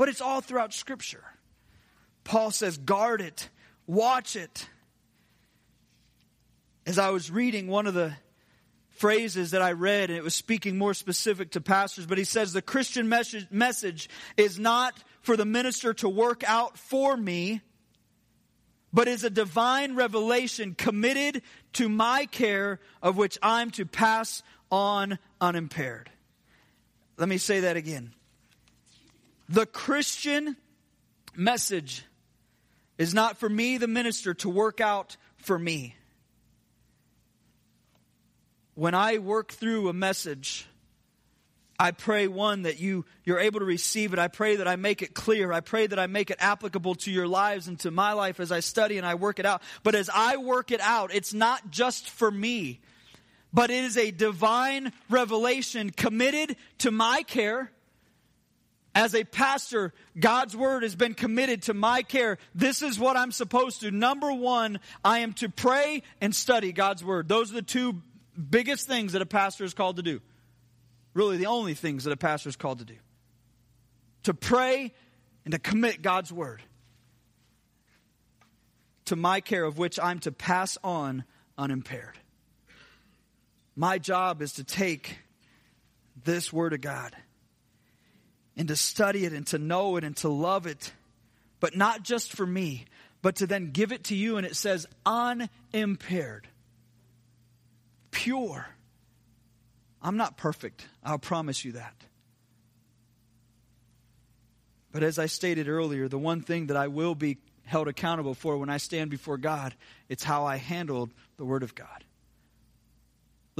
But 0.00 0.08
it's 0.08 0.22
all 0.22 0.40
throughout 0.40 0.72
Scripture. 0.72 1.22
Paul 2.24 2.52
says, 2.52 2.78
guard 2.78 3.20
it, 3.20 3.50
watch 3.86 4.34
it. 4.34 4.66
As 6.86 6.98
I 6.98 7.10
was 7.10 7.30
reading 7.30 7.66
one 7.66 7.86
of 7.86 7.92
the 7.92 8.14
phrases 8.92 9.50
that 9.50 9.60
I 9.60 9.72
read, 9.72 10.08
and 10.08 10.16
it 10.16 10.24
was 10.24 10.34
speaking 10.34 10.78
more 10.78 10.94
specific 10.94 11.50
to 11.50 11.60
pastors, 11.60 12.06
but 12.06 12.16
he 12.16 12.24
says 12.24 12.54
the 12.54 12.62
Christian 12.62 13.10
message, 13.10 13.46
message 13.50 14.08
is 14.38 14.58
not 14.58 14.94
for 15.20 15.36
the 15.36 15.44
minister 15.44 15.92
to 15.92 16.08
work 16.08 16.44
out 16.48 16.78
for 16.78 17.14
me, 17.14 17.60
but 18.94 19.06
is 19.06 19.22
a 19.22 19.28
divine 19.28 19.96
revelation 19.96 20.74
committed 20.74 21.42
to 21.74 21.90
my 21.90 22.24
care 22.24 22.80
of 23.02 23.18
which 23.18 23.36
I'm 23.42 23.70
to 23.72 23.84
pass 23.84 24.42
on 24.70 25.18
unimpaired. 25.42 26.10
Let 27.18 27.28
me 27.28 27.36
say 27.36 27.60
that 27.60 27.76
again. 27.76 28.14
The 29.50 29.66
Christian 29.66 30.56
message 31.34 32.04
is 32.98 33.12
not 33.12 33.38
for 33.38 33.48
me, 33.48 33.78
the 33.78 33.88
minister, 33.88 34.32
to 34.34 34.48
work 34.48 34.80
out 34.80 35.16
for 35.38 35.58
me. 35.58 35.96
When 38.74 38.94
I 38.94 39.18
work 39.18 39.50
through 39.50 39.88
a 39.88 39.92
message, 39.92 40.68
I 41.80 41.90
pray 41.90 42.28
one 42.28 42.62
that 42.62 42.78
you 42.78 43.04
you're 43.24 43.40
able 43.40 43.58
to 43.58 43.66
receive 43.66 44.12
it. 44.12 44.20
I 44.20 44.28
pray 44.28 44.54
that 44.56 44.68
I 44.68 44.76
make 44.76 45.02
it 45.02 45.14
clear. 45.14 45.52
I 45.52 45.60
pray 45.60 45.88
that 45.88 45.98
I 45.98 46.06
make 46.06 46.30
it 46.30 46.36
applicable 46.38 46.94
to 46.94 47.10
your 47.10 47.26
lives 47.26 47.66
and 47.66 47.76
to 47.80 47.90
my 47.90 48.12
life 48.12 48.38
as 48.38 48.52
I 48.52 48.60
study 48.60 48.98
and 48.98 49.06
I 49.06 49.16
work 49.16 49.40
it 49.40 49.46
out. 49.46 49.62
But 49.82 49.96
as 49.96 50.08
I 50.14 50.36
work 50.36 50.70
it 50.70 50.80
out, 50.80 51.12
it's 51.12 51.34
not 51.34 51.72
just 51.72 52.08
for 52.08 52.30
me 52.30 52.80
but 53.52 53.70
it 53.70 53.84
is 53.84 53.96
a 53.96 54.10
divine 54.10 54.92
revelation 55.08 55.90
committed 55.90 56.56
to 56.78 56.90
my 56.90 57.22
care, 57.26 57.72
as 58.94 59.14
a 59.14 59.24
pastor, 59.24 59.92
God's 60.18 60.56
word 60.56 60.82
has 60.82 60.96
been 60.96 61.14
committed 61.14 61.62
to 61.62 61.74
my 61.74 62.02
care. 62.02 62.38
This 62.54 62.82
is 62.82 62.98
what 62.98 63.16
I'm 63.16 63.30
supposed 63.30 63.80
to. 63.82 63.90
Number 63.90 64.32
one, 64.32 64.80
I 65.04 65.20
am 65.20 65.32
to 65.34 65.48
pray 65.48 66.02
and 66.20 66.34
study 66.34 66.72
God's 66.72 67.04
word. 67.04 67.28
Those 67.28 67.52
are 67.52 67.56
the 67.56 67.62
two 67.62 68.02
biggest 68.50 68.86
things 68.86 69.12
that 69.12 69.22
a 69.22 69.26
pastor 69.26 69.64
is 69.64 69.74
called 69.74 69.96
to 69.96 70.02
do. 70.02 70.20
Really, 71.14 71.36
the 71.36 71.46
only 71.46 71.74
things 71.74 72.04
that 72.04 72.12
a 72.12 72.16
pastor 72.16 72.48
is 72.48 72.56
called 72.56 72.78
to 72.80 72.84
do 72.84 72.96
to 74.24 74.34
pray 74.34 74.92
and 75.44 75.52
to 75.52 75.58
commit 75.58 76.02
God's 76.02 76.32
word 76.32 76.62
to 79.06 79.16
my 79.16 79.40
care, 79.40 79.64
of 79.64 79.78
which 79.78 79.98
I'm 79.98 80.18
to 80.20 80.32
pass 80.32 80.76
on 80.84 81.24
unimpaired. 81.56 82.18
My 83.74 83.98
job 83.98 84.42
is 84.42 84.54
to 84.54 84.64
take 84.64 85.18
this 86.22 86.52
word 86.52 86.74
of 86.74 86.80
God 86.80 87.16
and 88.56 88.68
to 88.68 88.76
study 88.76 89.24
it 89.24 89.32
and 89.32 89.46
to 89.48 89.58
know 89.58 89.96
it 89.96 90.04
and 90.04 90.16
to 90.18 90.28
love 90.28 90.66
it, 90.66 90.92
but 91.60 91.76
not 91.76 92.02
just 92.02 92.32
for 92.32 92.46
me, 92.46 92.84
but 93.22 93.36
to 93.36 93.46
then 93.46 93.70
give 93.70 93.92
it 93.92 94.04
to 94.04 94.14
you. 94.14 94.36
And 94.36 94.46
it 94.46 94.56
says, 94.56 94.86
unimpaired, 95.04 96.48
pure. 98.10 98.66
I'm 100.02 100.16
not 100.16 100.36
perfect, 100.36 100.86
I'll 101.04 101.18
promise 101.18 101.64
you 101.64 101.72
that. 101.72 101.94
But 104.92 105.02
as 105.02 105.18
I 105.18 105.26
stated 105.26 105.68
earlier, 105.68 106.08
the 106.08 106.18
one 106.18 106.40
thing 106.40 106.66
that 106.66 106.76
I 106.76 106.88
will 106.88 107.14
be 107.14 107.38
held 107.64 107.86
accountable 107.86 108.34
for 108.34 108.56
when 108.56 108.68
I 108.68 108.78
stand 108.78 109.10
before 109.10 109.38
God, 109.38 109.74
it's 110.08 110.24
how 110.24 110.44
I 110.44 110.56
handled 110.56 111.12
the 111.36 111.44
Word 111.44 111.62
of 111.62 111.74
God. 111.74 112.04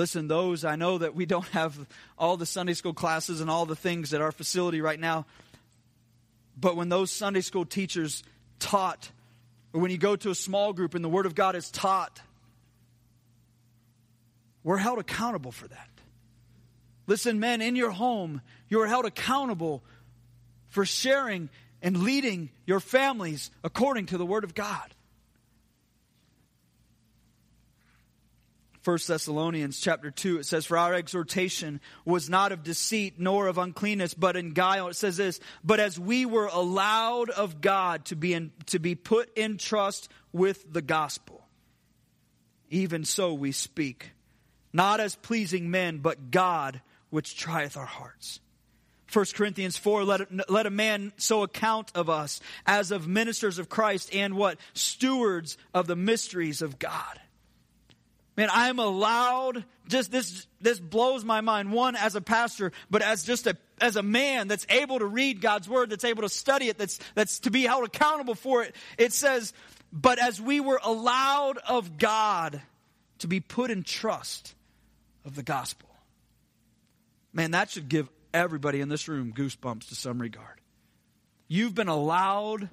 Listen, 0.01 0.29
those, 0.29 0.65
I 0.65 0.77
know 0.77 0.97
that 0.97 1.15
we 1.15 1.27
don't 1.27 1.47
have 1.49 1.79
all 2.17 2.39
the 2.39 2.47
Sunday 2.47 2.73
school 2.73 2.95
classes 2.95 3.43
and 3.43 3.51
all 3.51 3.67
the 3.67 3.77
things 3.77 4.15
at 4.15 4.23
our 4.23 4.33
facility 4.33 4.81
right 4.81 4.99
now, 4.99 5.27
but 6.59 6.75
when 6.75 6.89
those 6.89 7.11
Sunday 7.11 7.43
school 7.43 7.67
teachers 7.67 8.23
taught, 8.59 9.11
or 9.75 9.81
when 9.83 9.91
you 9.91 9.99
go 9.99 10.17
to 10.17 10.31
a 10.31 10.35
small 10.35 10.73
group 10.73 10.95
and 10.95 11.05
the 11.05 11.09
Word 11.11 11.27
of 11.27 11.35
God 11.35 11.55
is 11.55 11.71
taught, 11.71 12.19
we're 14.65 14.79
held 14.79 14.99
accountable 14.99 15.53
for 15.53 15.69
that. 15.69 15.89
Listen, 17.07 17.39
men, 17.39 17.61
in 17.61 17.77
your 17.77 17.91
home, 17.91 18.41
you 18.71 18.81
are 18.81 18.87
held 18.87 19.05
accountable 19.05 19.85
for 20.71 20.87
sharing 20.87 21.51
and 21.83 22.05
leading 22.05 22.49
your 22.65 22.81
families 22.81 23.51
according 23.63 24.07
to 24.07 24.17
the 24.17 24.25
Word 24.25 24.45
of 24.45 24.55
God. 24.55 24.95
1 28.83 28.99
Thessalonians 29.07 29.79
chapter 29.79 30.11
2, 30.11 30.38
it 30.38 30.47
says, 30.47 30.64
For 30.64 30.79
our 30.79 30.95
exhortation 30.95 31.81
was 32.07 32.31
not 32.31 32.51
of 32.51 32.62
deceit 32.62 33.14
nor 33.19 33.47
of 33.47 33.59
uncleanness, 33.59 34.14
but 34.14 34.37
in 34.37 34.53
guile. 34.53 34.88
It 34.88 34.97
says 34.97 35.19
this, 35.19 35.38
But 35.62 35.81
as 35.81 35.99
we 35.99 36.25
were 36.25 36.47
allowed 36.47 37.29
of 37.29 37.61
God 37.61 38.07
to 38.07 38.16
be, 38.16 38.33
in, 38.33 38.53
to 38.66 38.79
be 38.79 38.95
put 38.95 39.37
in 39.37 39.59
trust 39.59 40.09
with 40.33 40.73
the 40.73 40.81
gospel, 40.81 41.43
even 42.71 43.05
so 43.05 43.35
we 43.35 43.53
speak, 43.53 44.12
not 44.73 44.99
as 44.99 45.14
pleasing 45.14 45.71
men, 45.71 45.99
but 45.99 46.31
God 46.31 46.81
which 47.11 47.37
trieth 47.37 47.77
our 47.77 47.85
hearts. 47.85 48.40
1 49.12 49.27
Corinthians 49.35 49.77
4, 49.77 50.05
let, 50.05 50.51
let 50.51 50.66
a 50.66 50.71
man 50.71 51.12
so 51.19 51.43
account 51.43 51.90
of 51.95 52.09
us 52.09 52.40
as 52.64 52.93
of 52.93 53.09
ministers 53.09 53.59
of 53.59 53.69
Christ 53.69 54.14
and 54.14 54.37
what? 54.37 54.59
Stewards 54.73 55.59
of 55.75 55.87
the 55.87 55.97
mysteries 55.97 56.62
of 56.62 56.79
God. 56.79 57.21
Man, 58.40 58.48
I'm 58.50 58.79
allowed, 58.79 59.66
just 59.87 60.11
this, 60.11 60.46
this 60.62 60.81
blows 60.81 61.26
my 61.26 61.42
mind. 61.42 61.72
One, 61.72 61.94
as 61.94 62.14
a 62.14 62.22
pastor, 62.22 62.72
but 62.88 63.03
as 63.03 63.22
just 63.22 63.46
a, 63.46 63.55
as 63.83 63.96
a 63.96 64.03
man 64.03 64.48
that's 64.48 64.66
able 64.70 64.98
to 64.98 65.05
read 65.05 65.42
God's 65.42 65.68
word, 65.68 65.90
that's 65.90 66.05
able 66.05 66.22
to 66.22 66.31
study 66.31 66.68
it, 66.68 66.79
that's, 66.79 66.98
that's 67.14 67.40
to 67.40 67.50
be 67.50 67.64
held 67.64 67.85
accountable 67.85 68.35
for 68.35 68.62
it. 68.62 68.74
It 68.96 69.12
says, 69.12 69.53
but 69.92 70.18
as 70.18 70.40
we 70.40 70.59
were 70.59 70.81
allowed 70.83 71.59
of 71.59 71.98
God 71.98 72.62
to 73.18 73.29
be 73.29 73.40
put 73.40 73.70
in 73.70 73.83
trust 73.83 74.55
of 75.26 75.35
the 75.37 75.42
gospel. 75.42 75.90
Man, 77.35 77.50
that 77.50 77.68
should 77.68 77.90
give 77.90 78.09
everybody 78.33 78.81
in 78.81 78.88
this 78.88 79.07
room 79.07 79.35
goosebumps 79.37 79.90
to 79.90 79.94
some 79.94 80.18
regard. 80.18 80.62
You've 81.46 81.74
been 81.74 81.88
allowed, 81.88 82.70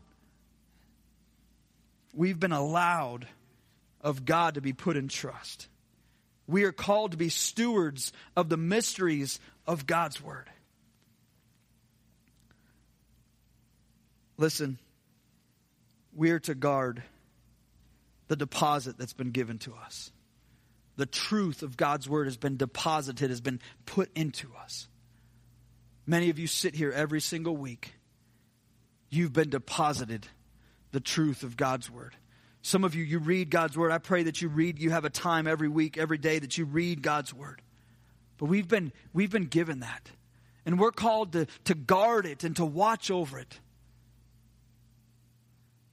we've 2.14 2.40
been 2.40 2.54
allowed 2.54 3.28
of 4.02 4.26
God 4.26 4.56
to 4.56 4.62
be 4.62 4.74
put 4.74 4.98
in 4.98 5.08
trust. 5.08 5.68
We 6.48 6.64
are 6.64 6.72
called 6.72 7.12
to 7.12 7.18
be 7.18 7.30
stewards 7.30 8.14
of 8.36 8.50
the 8.50 8.58
mysteries 8.58 9.40
of 9.66 9.86
God's 9.86 10.22
Word. 10.22 10.50
Listen, 14.38 14.78
we 16.16 16.32
are 16.32 16.40
to 16.40 16.56
guard 16.56 17.04
the 18.28 18.36
deposit 18.36 18.98
that's 18.98 19.14
been 19.14 19.32
given 19.32 19.58
to 19.60 19.74
us. 19.74 20.12
The 20.96 21.06
truth 21.06 21.64
of 21.64 21.78
God's 21.78 22.08
Word 22.10 22.26
has 22.26 22.38
been 22.38 22.58
deposited, 22.58 23.30
has 23.30 23.42
been 23.42 23.60
put 23.86 24.10
into 24.16 24.50
us. 24.64 24.88
Many 26.06 26.30
of 26.30 26.40
you 26.40 26.48
sit 26.48 26.76
here 26.76 26.92
every 26.92 27.20
single 27.20 27.56
week. 27.56 27.94
You've 29.10 29.34
been 29.34 29.50
deposited 29.50 30.28
the 30.92 31.00
truth 31.00 31.44
of 31.44 31.58
God's 31.58 31.90
Word. 31.92 32.16
Some 32.62 32.84
of 32.84 32.96
you, 32.96 33.04
you 33.04 33.20
read 33.20 33.50
God's 33.50 33.78
Word. 33.78 33.92
I 33.92 33.98
pray 33.98 34.24
that 34.24 34.42
you 34.42 34.50
read, 34.50 34.80
you 34.80 34.90
have 34.92 35.06
a 35.06 35.10
time 35.10 35.48
every 35.48 35.70
week, 35.70 35.98
every 35.98 36.18
day 36.18 36.40
that 36.40 36.58
you 36.58 36.66
read 36.66 37.02
God's 37.02 37.34
Word. 37.34 37.62
But 38.38 38.46
we've 38.46 38.68
been, 38.68 38.92
we've 39.14 39.32
been 39.32 39.46
given 39.46 39.80
that. 39.80 40.10
And 40.66 40.80
we're 40.80 40.92
called 40.92 41.34
to, 41.34 41.48
to 41.66 41.76
guard 41.76 42.26
it 42.26 42.44
and 42.44 42.56
to 42.58 42.66
watch 42.66 43.10
over 43.10 43.40
it. 43.40 43.60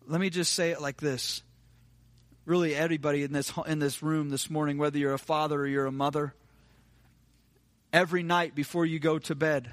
Let 0.07 0.21
me 0.21 0.31
just 0.31 0.53
say 0.53 0.71
it 0.71 0.81
like 0.81 0.99
this. 0.99 1.43
Really, 2.45 2.75
everybody 2.75 3.23
in 3.23 3.33
this, 3.33 3.53
in 3.67 3.79
this 3.79 4.03
room 4.03 4.29
this 4.29 4.51
morning, 4.51 4.77
whether 4.77 4.99
you're 4.99 5.15
a 5.15 5.19
father 5.19 5.61
or 5.61 5.67
you're 5.67 5.87
a 5.87 5.93
mother, 5.93 6.35
every 7.93 8.23
night 8.23 8.55
before 8.55 8.85
you 8.85 8.99
go 8.99 9.19
to 9.21 9.35
bed, 9.35 9.73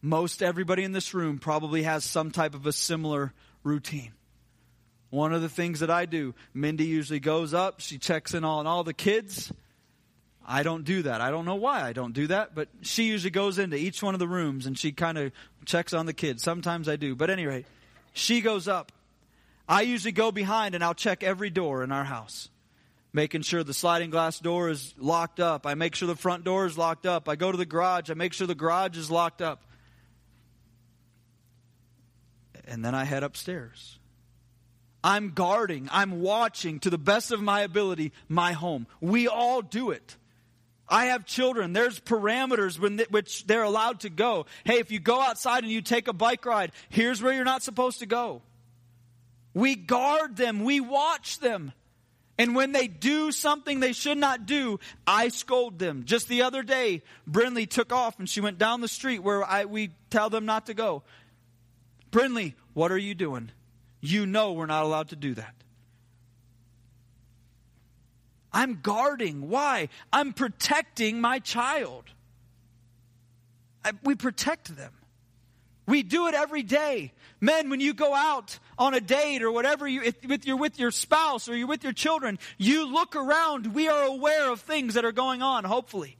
most 0.00 0.42
everybody 0.42 0.84
in 0.84 0.92
this 0.92 1.12
room 1.12 1.38
probably 1.38 1.82
has 1.82 2.04
some 2.04 2.30
type 2.30 2.54
of 2.54 2.66
a 2.66 2.72
similar 2.72 3.34
routine. 3.64 4.12
One 5.10 5.32
of 5.32 5.40
the 5.40 5.48
things 5.48 5.80
that 5.80 5.90
I 5.90 6.06
do, 6.06 6.34
Mindy 6.52 6.84
usually 6.84 7.20
goes 7.20 7.54
up, 7.54 7.80
she 7.80 7.98
checks 7.98 8.34
in 8.34 8.44
on 8.44 8.66
all 8.66 8.84
the 8.84 8.92
kids. 8.92 9.52
I 10.46 10.62
don't 10.62 10.84
do 10.84 11.02
that. 11.02 11.20
I 11.20 11.30
don't 11.30 11.44
know 11.44 11.56
why 11.56 11.82
I 11.82 11.92
don't 11.92 12.12
do 12.12 12.26
that, 12.28 12.54
but 12.54 12.68
she 12.82 13.04
usually 13.04 13.30
goes 13.30 13.58
into 13.58 13.76
each 13.76 14.02
one 14.02 14.14
of 14.14 14.18
the 14.18 14.28
rooms 14.28 14.66
and 14.66 14.78
she 14.78 14.92
kind 14.92 15.18
of 15.18 15.32
checks 15.66 15.92
on 15.92 16.06
the 16.06 16.14
kids. 16.14 16.42
Sometimes 16.42 16.88
I 16.88 16.96
do. 16.96 17.14
But 17.14 17.28
anyway, 17.30 17.64
she 18.12 18.40
goes 18.40 18.66
up. 18.68 18.92
I 19.68 19.82
usually 19.82 20.12
go 20.12 20.32
behind 20.32 20.74
and 20.74 20.82
I'll 20.82 20.94
check 20.94 21.22
every 21.22 21.50
door 21.50 21.84
in 21.84 21.92
our 21.92 22.04
house, 22.04 22.48
making 23.12 23.42
sure 23.42 23.62
the 23.62 23.74
sliding 23.74 24.08
glass 24.08 24.38
door 24.38 24.70
is 24.70 24.94
locked 24.96 25.40
up. 25.40 25.66
I 25.66 25.74
make 25.74 25.94
sure 25.94 26.08
the 26.08 26.16
front 26.16 26.44
door 26.44 26.64
is 26.64 26.78
locked 26.78 27.04
up. 27.04 27.28
I 27.28 27.36
go 27.36 27.52
to 27.52 27.58
the 27.58 27.66
garage. 27.66 28.10
I 28.10 28.14
make 28.14 28.32
sure 28.32 28.46
the 28.46 28.54
garage 28.54 28.96
is 28.96 29.10
locked 29.10 29.42
up 29.42 29.62
and 32.68 32.84
then 32.84 32.94
I 32.94 33.04
head 33.04 33.22
upstairs. 33.22 33.97
I'm 35.02 35.30
guarding, 35.30 35.88
I'm 35.92 36.20
watching 36.20 36.80
to 36.80 36.90
the 36.90 36.98
best 36.98 37.30
of 37.30 37.40
my 37.40 37.62
ability 37.62 38.12
my 38.28 38.52
home. 38.52 38.86
We 39.00 39.28
all 39.28 39.62
do 39.62 39.90
it. 39.90 40.16
I 40.88 41.06
have 41.06 41.26
children. 41.26 41.72
There's 41.72 42.00
parameters 42.00 42.78
when 42.78 42.98
which 43.10 43.46
they're 43.46 43.62
allowed 43.62 44.00
to 44.00 44.10
go. 44.10 44.46
Hey, 44.64 44.78
if 44.78 44.90
you 44.90 44.98
go 44.98 45.20
outside 45.20 45.62
and 45.62 45.72
you 45.72 45.82
take 45.82 46.08
a 46.08 46.12
bike 46.12 46.44
ride, 46.46 46.72
here's 46.88 47.22
where 47.22 47.32
you're 47.32 47.44
not 47.44 47.62
supposed 47.62 48.00
to 48.00 48.06
go. 48.06 48.42
We 49.54 49.74
guard 49.74 50.36
them, 50.36 50.64
we 50.64 50.80
watch 50.80 51.40
them. 51.40 51.72
And 52.40 52.54
when 52.54 52.70
they 52.70 52.86
do 52.86 53.32
something 53.32 53.80
they 53.80 53.92
should 53.92 54.16
not 54.16 54.46
do, 54.46 54.78
I 55.06 55.28
scold 55.28 55.80
them. 55.80 56.04
Just 56.04 56.28
the 56.28 56.42
other 56.42 56.62
day, 56.62 57.02
Brinley 57.28 57.68
took 57.68 57.92
off 57.92 58.20
and 58.20 58.28
she 58.28 58.40
went 58.40 58.58
down 58.58 58.80
the 58.80 58.88
street 58.88 59.18
where 59.18 59.44
I, 59.44 59.64
we 59.64 59.90
tell 60.08 60.30
them 60.30 60.46
not 60.46 60.66
to 60.66 60.74
go. 60.74 61.02
Brinley, 62.12 62.54
what 62.74 62.92
are 62.92 62.98
you 62.98 63.16
doing? 63.16 63.50
You 64.00 64.26
know 64.26 64.52
we're 64.52 64.66
not 64.66 64.84
allowed 64.84 65.08
to 65.08 65.16
do 65.16 65.34
that. 65.34 65.54
I'm 68.52 68.80
guarding. 68.82 69.48
Why? 69.48 69.88
I'm 70.12 70.32
protecting 70.32 71.20
my 71.20 71.38
child. 71.38 72.04
I, 73.84 73.92
we 74.02 74.14
protect 74.14 74.74
them. 74.76 74.92
We 75.86 76.02
do 76.02 76.26
it 76.28 76.34
every 76.34 76.62
day. 76.62 77.12
Men, 77.40 77.70
when 77.70 77.80
you 77.80 77.94
go 77.94 78.14
out 78.14 78.58
on 78.76 78.94
a 78.94 79.00
date 79.00 79.42
or 79.42 79.50
whatever, 79.50 79.88
you, 79.88 80.02
if, 80.02 80.46
you're 80.46 80.56
with 80.56 80.78
your 80.78 80.90
spouse 80.90 81.48
or 81.48 81.56
you're 81.56 81.66
with 81.66 81.82
your 81.82 81.94
children, 81.94 82.38
you 82.58 82.92
look 82.92 83.16
around. 83.16 83.74
We 83.74 83.88
are 83.88 84.04
aware 84.04 84.50
of 84.50 84.60
things 84.60 84.94
that 84.94 85.04
are 85.04 85.12
going 85.12 85.40
on, 85.40 85.64
hopefully. 85.64 86.18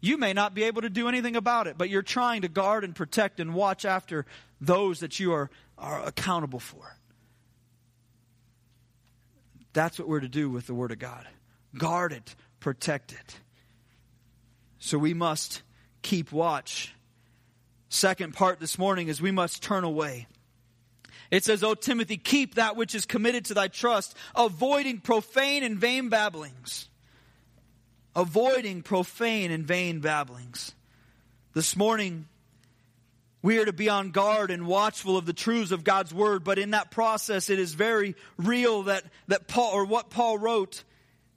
You 0.00 0.16
may 0.16 0.32
not 0.32 0.54
be 0.54 0.62
able 0.64 0.82
to 0.82 0.90
do 0.90 1.08
anything 1.08 1.34
about 1.34 1.66
it, 1.66 1.76
but 1.76 1.88
you're 1.88 2.02
trying 2.02 2.42
to 2.42 2.48
guard 2.48 2.84
and 2.84 2.94
protect 2.94 3.40
and 3.40 3.52
watch 3.52 3.84
after 3.84 4.26
those 4.60 5.00
that 5.00 5.18
you 5.18 5.32
are, 5.32 5.50
are 5.78 6.04
accountable 6.04 6.60
for. 6.60 6.96
That's 9.72 9.98
what 9.98 10.08
we're 10.08 10.20
to 10.20 10.28
do 10.28 10.50
with 10.50 10.66
the 10.66 10.74
Word 10.74 10.92
of 10.92 10.98
God 10.98 11.26
guard 11.76 12.12
it, 12.12 12.34
protect 12.60 13.12
it. 13.12 13.36
So 14.78 14.98
we 14.98 15.14
must 15.14 15.62
keep 16.02 16.32
watch 16.32 16.94
Second 17.88 18.34
part 18.34 18.60
this 18.60 18.78
morning 18.78 19.08
is 19.08 19.20
we 19.20 19.30
must 19.30 19.62
turn 19.62 19.84
away. 19.84 20.26
It 21.30 21.44
says, 21.44 21.62
O 21.64 21.74
Timothy, 21.74 22.16
keep 22.16 22.56
that 22.56 22.76
which 22.76 22.94
is 22.94 23.06
committed 23.06 23.46
to 23.46 23.54
thy 23.54 23.68
trust, 23.68 24.14
avoiding 24.34 25.00
profane 25.00 25.62
and 25.62 25.78
vain 25.78 26.08
babblings. 26.08 26.88
Avoiding 28.14 28.82
profane 28.82 29.50
and 29.50 29.64
vain 29.64 30.00
babblings. 30.00 30.74
This 31.54 31.76
morning, 31.76 32.26
we 33.42 33.58
are 33.58 33.64
to 33.64 33.72
be 33.72 33.88
on 33.88 34.10
guard 34.10 34.50
and 34.50 34.66
watchful 34.66 35.16
of 35.16 35.26
the 35.26 35.32
truths 35.32 35.70
of 35.70 35.84
God's 35.84 36.12
word, 36.12 36.42
but 36.42 36.58
in 36.58 36.70
that 36.72 36.90
process, 36.90 37.50
it 37.50 37.58
is 37.58 37.74
very 37.74 38.16
real 38.36 38.84
that, 38.84 39.04
that 39.28 39.46
Paul, 39.46 39.72
or 39.72 39.84
what 39.84 40.10
Paul 40.10 40.38
wrote, 40.38 40.82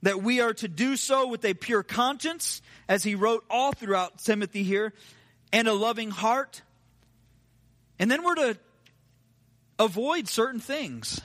that 0.02 0.24
we 0.24 0.42
are 0.42 0.54
to 0.56 0.68
do 0.68 0.96
so 0.96 1.28
with 1.28 1.46
a 1.46 1.54
pure 1.54 1.84
conscience, 1.84 2.62
as 2.90 3.04
he 3.04 3.14
wrote 3.14 3.44
all 3.50 3.72
throughout 3.72 4.18
Timothy 4.18 4.64
here, 4.64 4.94
and 5.54 5.68
a 5.68 5.74
loving 5.74 6.10
heart. 6.10 6.64
And 8.00 8.10
then 8.10 8.24
we're 8.24 8.36
to 8.36 8.58
avoid 9.78 10.28
certain 10.28 10.60
things. 10.60 11.22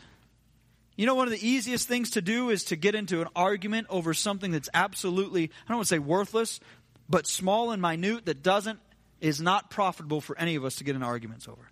You 0.94 1.06
know, 1.06 1.14
one 1.14 1.26
of 1.26 1.32
the 1.32 1.46
easiest 1.46 1.88
things 1.88 2.10
to 2.10 2.22
do 2.22 2.50
is 2.50 2.64
to 2.64 2.76
get 2.76 2.94
into 2.94 3.22
an 3.22 3.28
argument 3.34 3.86
over 3.88 4.12
something 4.12 4.50
that's 4.50 4.68
absolutely, 4.74 5.44
I 5.44 5.68
don't 5.68 5.78
want 5.78 5.88
to 5.88 5.94
say 5.94 5.98
worthless, 5.98 6.60
but 7.08 7.26
small 7.26 7.70
and 7.70 7.80
minute 7.80 8.26
that 8.26 8.42
doesn't 8.42 8.78
is 9.20 9.40
not 9.40 9.70
profitable 9.70 10.20
for 10.20 10.38
any 10.38 10.56
of 10.56 10.64
us 10.64 10.76
to 10.76 10.84
get 10.84 10.96
in 10.96 11.02
arguments 11.02 11.48
over. 11.48 11.70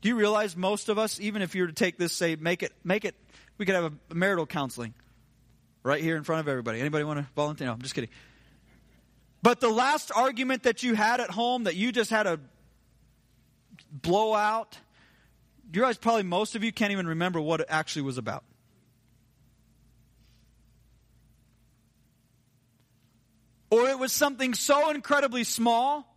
Do 0.00 0.08
you 0.08 0.16
realize 0.16 0.56
most 0.56 0.88
of 0.88 0.98
us, 0.98 1.20
even 1.20 1.42
if 1.42 1.54
you 1.54 1.62
were 1.62 1.68
to 1.68 1.72
take 1.72 1.98
this, 1.98 2.12
say, 2.12 2.36
make 2.36 2.62
it, 2.62 2.72
make 2.84 3.04
it, 3.04 3.14
we 3.58 3.66
could 3.66 3.74
have 3.74 3.92
a 4.10 4.14
marital 4.14 4.46
counseling 4.46 4.94
right 5.82 6.02
here 6.02 6.16
in 6.16 6.24
front 6.24 6.40
of 6.40 6.48
everybody. 6.48 6.80
Anybody 6.80 7.04
want 7.04 7.20
to 7.20 7.26
volunteer? 7.34 7.68
No, 7.68 7.74
I'm 7.74 7.82
just 7.82 7.94
kidding. 7.94 8.10
But 9.42 9.60
the 9.60 9.68
last 9.68 10.10
argument 10.14 10.64
that 10.64 10.82
you 10.82 10.94
had 10.94 11.20
at 11.20 11.30
home 11.30 11.64
that 11.64 11.76
you 11.76 11.92
just 11.92 12.10
had 12.10 12.26
a 12.26 12.40
blowout, 13.92 14.78
you 15.72 15.80
realize 15.80 15.98
probably 15.98 16.24
most 16.24 16.56
of 16.56 16.64
you 16.64 16.72
can't 16.72 16.92
even 16.92 17.06
remember 17.06 17.40
what 17.40 17.60
it 17.60 17.66
actually 17.68 18.02
was 18.02 18.18
about? 18.18 18.44
Or 23.70 23.88
it 23.88 23.98
was 23.98 24.12
something 24.12 24.54
so 24.54 24.90
incredibly 24.90 25.44
small 25.44 26.15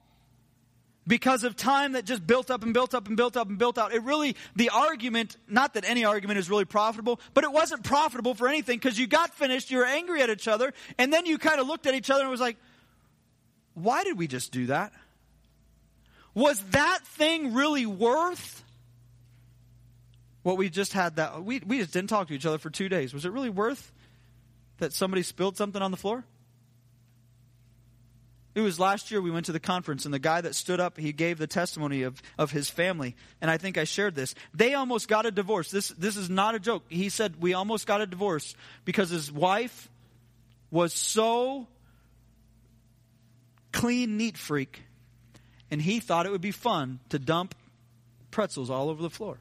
because 1.08 1.44
of 1.44 1.56
time 1.56 1.94
that 1.94 2.06
just 2.06 2.26
built 2.26 2.52
up 2.52 2.64
and 2.64 2.74
built 2.74 2.94
up 2.94 3.08
and 3.08 3.18
built 3.18 3.36
up 3.36 3.50
and 3.50 3.58
built 3.58 3.78
out. 3.78 3.94
It 3.94 4.04
really, 4.04 4.36
the 4.56 4.70
argument, 4.70 5.38
not 5.48 5.74
that 5.74 5.84
any 5.86 6.06
argument 6.06 6.40
is 6.40 6.50
really 6.50 6.66
profitable, 6.66 7.20
but 7.34 7.44
it 7.44 7.52
wasn't 7.52 7.84
profitable 7.84 8.36
for 8.36 8.48
anything 8.48 8.78
because 8.78 9.00
you 9.00 9.08
got 9.08 9.34
finished, 9.34 9.72
you 9.72 9.78
were 9.80 9.86
angry 9.86 10.22
at 10.22 10.30
each 10.30 10.48
other, 10.48 10.74
and 10.98 11.12
then 11.12 11.26
you 11.26 11.38
kind 11.38 11.60
of 11.60 11.68
looked 11.68 11.88
at 11.88 11.96
each 11.96 12.10
other 12.10 12.22
and 12.22 12.30
was 12.30 12.42
like, 12.42 12.58
why 13.74 14.04
did 14.04 14.18
we 14.18 14.28
just 14.28 14.52
do 14.52 14.68
that? 14.68 14.94
Was 16.34 16.60
that 16.72 17.00
thing 17.06 17.54
really 17.54 17.86
worth 17.86 18.64
what 20.44 20.58
we 20.58 20.70
just 20.70 20.94
had 20.94 21.16
that? 21.16 21.44
We, 21.44 21.60
we 21.60 21.80
just 21.80 21.92
didn't 21.92 22.10
talk 22.10 22.28
to 22.28 22.34
each 22.34 22.46
other 22.46 22.58
for 22.58 22.70
two 22.70 22.88
days. 22.88 23.14
Was 23.14 23.26
it 23.26 23.32
really 23.32 23.50
worth 23.50 23.92
that 24.78 24.94
somebody 24.94 25.24
spilled 25.24 25.58
something 25.58 25.82
on 25.82 25.92
the 25.92 25.98
floor? 25.98 26.24
It 28.56 28.62
was 28.62 28.80
last 28.80 29.12
year 29.12 29.22
we 29.22 29.30
went 29.30 29.46
to 29.46 29.52
the 29.52 29.60
conference, 29.60 30.06
and 30.06 30.14
the 30.14 30.20
guy 30.20 30.42
that 30.42 30.56
stood 30.56 30.80
up, 30.80 30.98
he 30.98 31.14
gave 31.14 31.38
the 31.38 31.48
testimony 31.48 32.04
of, 32.04 32.22
of 32.38 32.52
his 32.52 32.70
family. 32.70 33.16
And 33.42 33.52
I 33.52 33.58
think 33.58 33.78
I 33.78 33.84
shared 33.84 34.16
this. 34.16 34.34
They 34.54 34.74
almost 34.74 35.08
got 35.08 35.26
a 35.26 35.32
divorce. 35.32 35.70
This, 35.70 35.90
this 35.90 36.18
is 36.18 36.30
not 36.30 36.56
a 36.56 36.60
joke. 36.60 36.84
He 36.90 37.10
said, 37.10 37.36
We 37.40 37.54
almost 37.54 37.86
got 37.86 38.02
a 38.02 38.08
divorce 38.08 38.56
because 38.86 39.12
his 39.12 39.32
wife 39.32 39.90
was 40.72 40.94
so 40.94 41.68
clean, 43.72 44.18
neat 44.18 44.38
freak, 44.38 44.82
and 45.70 45.82
he 45.82 46.00
thought 46.00 46.26
it 46.26 46.32
would 46.32 46.42
be 46.42 46.52
fun 46.52 47.00
to 47.10 47.20
dump 47.20 47.54
pretzels 48.32 48.70
all 48.70 48.90
over 48.90 49.02
the 49.02 49.10
floor. 49.10 49.38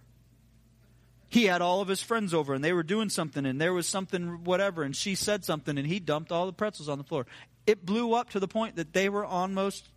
He 1.30 1.44
had 1.44 1.60
all 1.60 1.82
of 1.82 1.88
his 1.88 2.02
friends 2.02 2.32
over 2.32 2.54
and 2.54 2.64
they 2.64 2.72
were 2.72 2.82
doing 2.82 3.10
something 3.10 3.44
and 3.44 3.60
there 3.60 3.74
was 3.74 3.86
something, 3.86 4.44
whatever, 4.44 4.82
and 4.82 4.96
she 4.96 5.14
said 5.14 5.44
something 5.44 5.76
and 5.76 5.86
he 5.86 6.00
dumped 6.00 6.32
all 6.32 6.46
the 6.46 6.54
pretzels 6.54 6.88
on 6.88 6.96
the 6.96 7.04
floor 7.04 7.26
it 7.68 7.84
blew 7.84 8.14
up 8.14 8.30
to 8.30 8.40
the 8.40 8.48
point 8.48 8.76
that 8.76 8.92
they 8.92 9.08
were 9.08 9.24
almost 9.24 9.88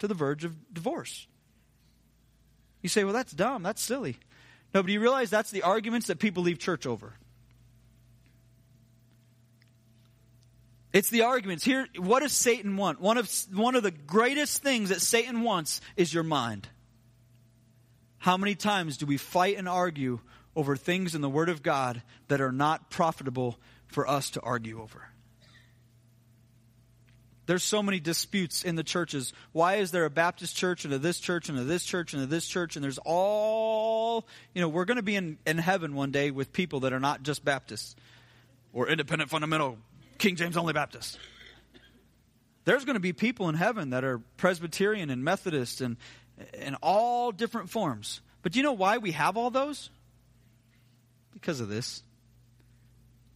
to 0.00 0.08
the 0.08 0.14
verge 0.14 0.44
of 0.44 0.56
divorce. 0.72 1.26
You 2.82 2.88
say, 2.88 3.04
well, 3.04 3.12
that's 3.12 3.32
dumb. 3.32 3.62
That's 3.62 3.80
silly. 3.80 4.18
No, 4.74 4.82
but 4.82 4.90
you 4.90 5.00
realize 5.00 5.30
that's 5.30 5.50
the 5.50 5.62
arguments 5.62 6.08
that 6.08 6.18
people 6.18 6.42
leave 6.42 6.58
church 6.58 6.86
over. 6.86 7.14
It's 10.92 11.08
the 11.08 11.22
arguments. 11.22 11.64
Here, 11.64 11.86
what 11.96 12.20
does 12.20 12.32
Satan 12.32 12.76
want? 12.76 13.00
One 13.00 13.16
of, 13.16 13.30
one 13.52 13.76
of 13.76 13.82
the 13.82 13.92
greatest 13.92 14.62
things 14.62 14.90
that 14.90 15.00
Satan 15.00 15.42
wants 15.42 15.80
is 15.96 16.12
your 16.12 16.24
mind. 16.24 16.68
How 18.18 18.36
many 18.36 18.54
times 18.54 18.96
do 18.98 19.06
we 19.06 19.16
fight 19.16 19.56
and 19.56 19.68
argue 19.68 20.20
over 20.54 20.76
things 20.76 21.14
in 21.14 21.22
the 21.22 21.30
Word 21.30 21.48
of 21.48 21.62
God 21.62 22.02
that 22.28 22.40
are 22.40 22.52
not 22.52 22.90
profitable 22.90 23.58
for 23.86 24.08
us 24.08 24.30
to 24.30 24.40
argue 24.40 24.82
over? 24.82 25.11
There's 27.52 27.62
so 27.62 27.82
many 27.82 28.00
disputes 28.00 28.64
in 28.64 28.76
the 28.76 28.82
churches. 28.82 29.34
Why 29.52 29.74
is 29.74 29.90
there 29.90 30.06
a 30.06 30.10
Baptist 30.10 30.56
church 30.56 30.86
and 30.86 30.94
a 30.94 30.98
this 30.98 31.20
church 31.20 31.50
and 31.50 31.58
a 31.58 31.64
this 31.64 31.84
church 31.84 32.14
and 32.14 32.22
a 32.22 32.26
this 32.26 32.46
church? 32.46 32.76
And 32.76 32.82
there's 32.82 32.96
all, 33.04 34.26
you 34.54 34.62
know, 34.62 34.70
we're 34.70 34.86
going 34.86 34.96
to 34.96 35.02
be 35.02 35.16
in, 35.16 35.36
in 35.46 35.58
heaven 35.58 35.94
one 35.94 36.12
day 36.12 36.30
with 36.30 36.54
people 36.54 36.80
that 36.80 36.94
are 36.94 36.98
not 36.98 37.22
just 37.22 37.44
Baptists 37.44 37.94
or 38.72 38.88
independent 38.88 39.28
fundamental 39.28 39.76
King 40.16 40.36
James 40.36 40.56
only 40.56 40.72
Baptists. 40.72 41.18
There's 42.64 42.86
going 42.86 42.94
to 42.94 43.00
be 43.00 43.12
people 43.12 43.50
in 43.50 43.54
heaven 43.54 43.90
that 43.90 44.02
are 44.02 44.20
Presbyterian 44.38 45.10
and 45.10 45.22
Methodist 45.22 45.82
and 45.82 45.98
in 46.54 46.74
all 46.76 47.32
different 47.32 47.68
forms. 47.68 48.22
But 48.40 48.52
do 48.52 48.60
you 48.60 48.62
know 48.62 48.72
why 48.72 48.96
we 48.96 49.12
have 49.12 49.36
all 49.36 49.50
those? 49.50 49.90
Because 51.34 51.60
of 51.60 51.68
this 51.68 52.02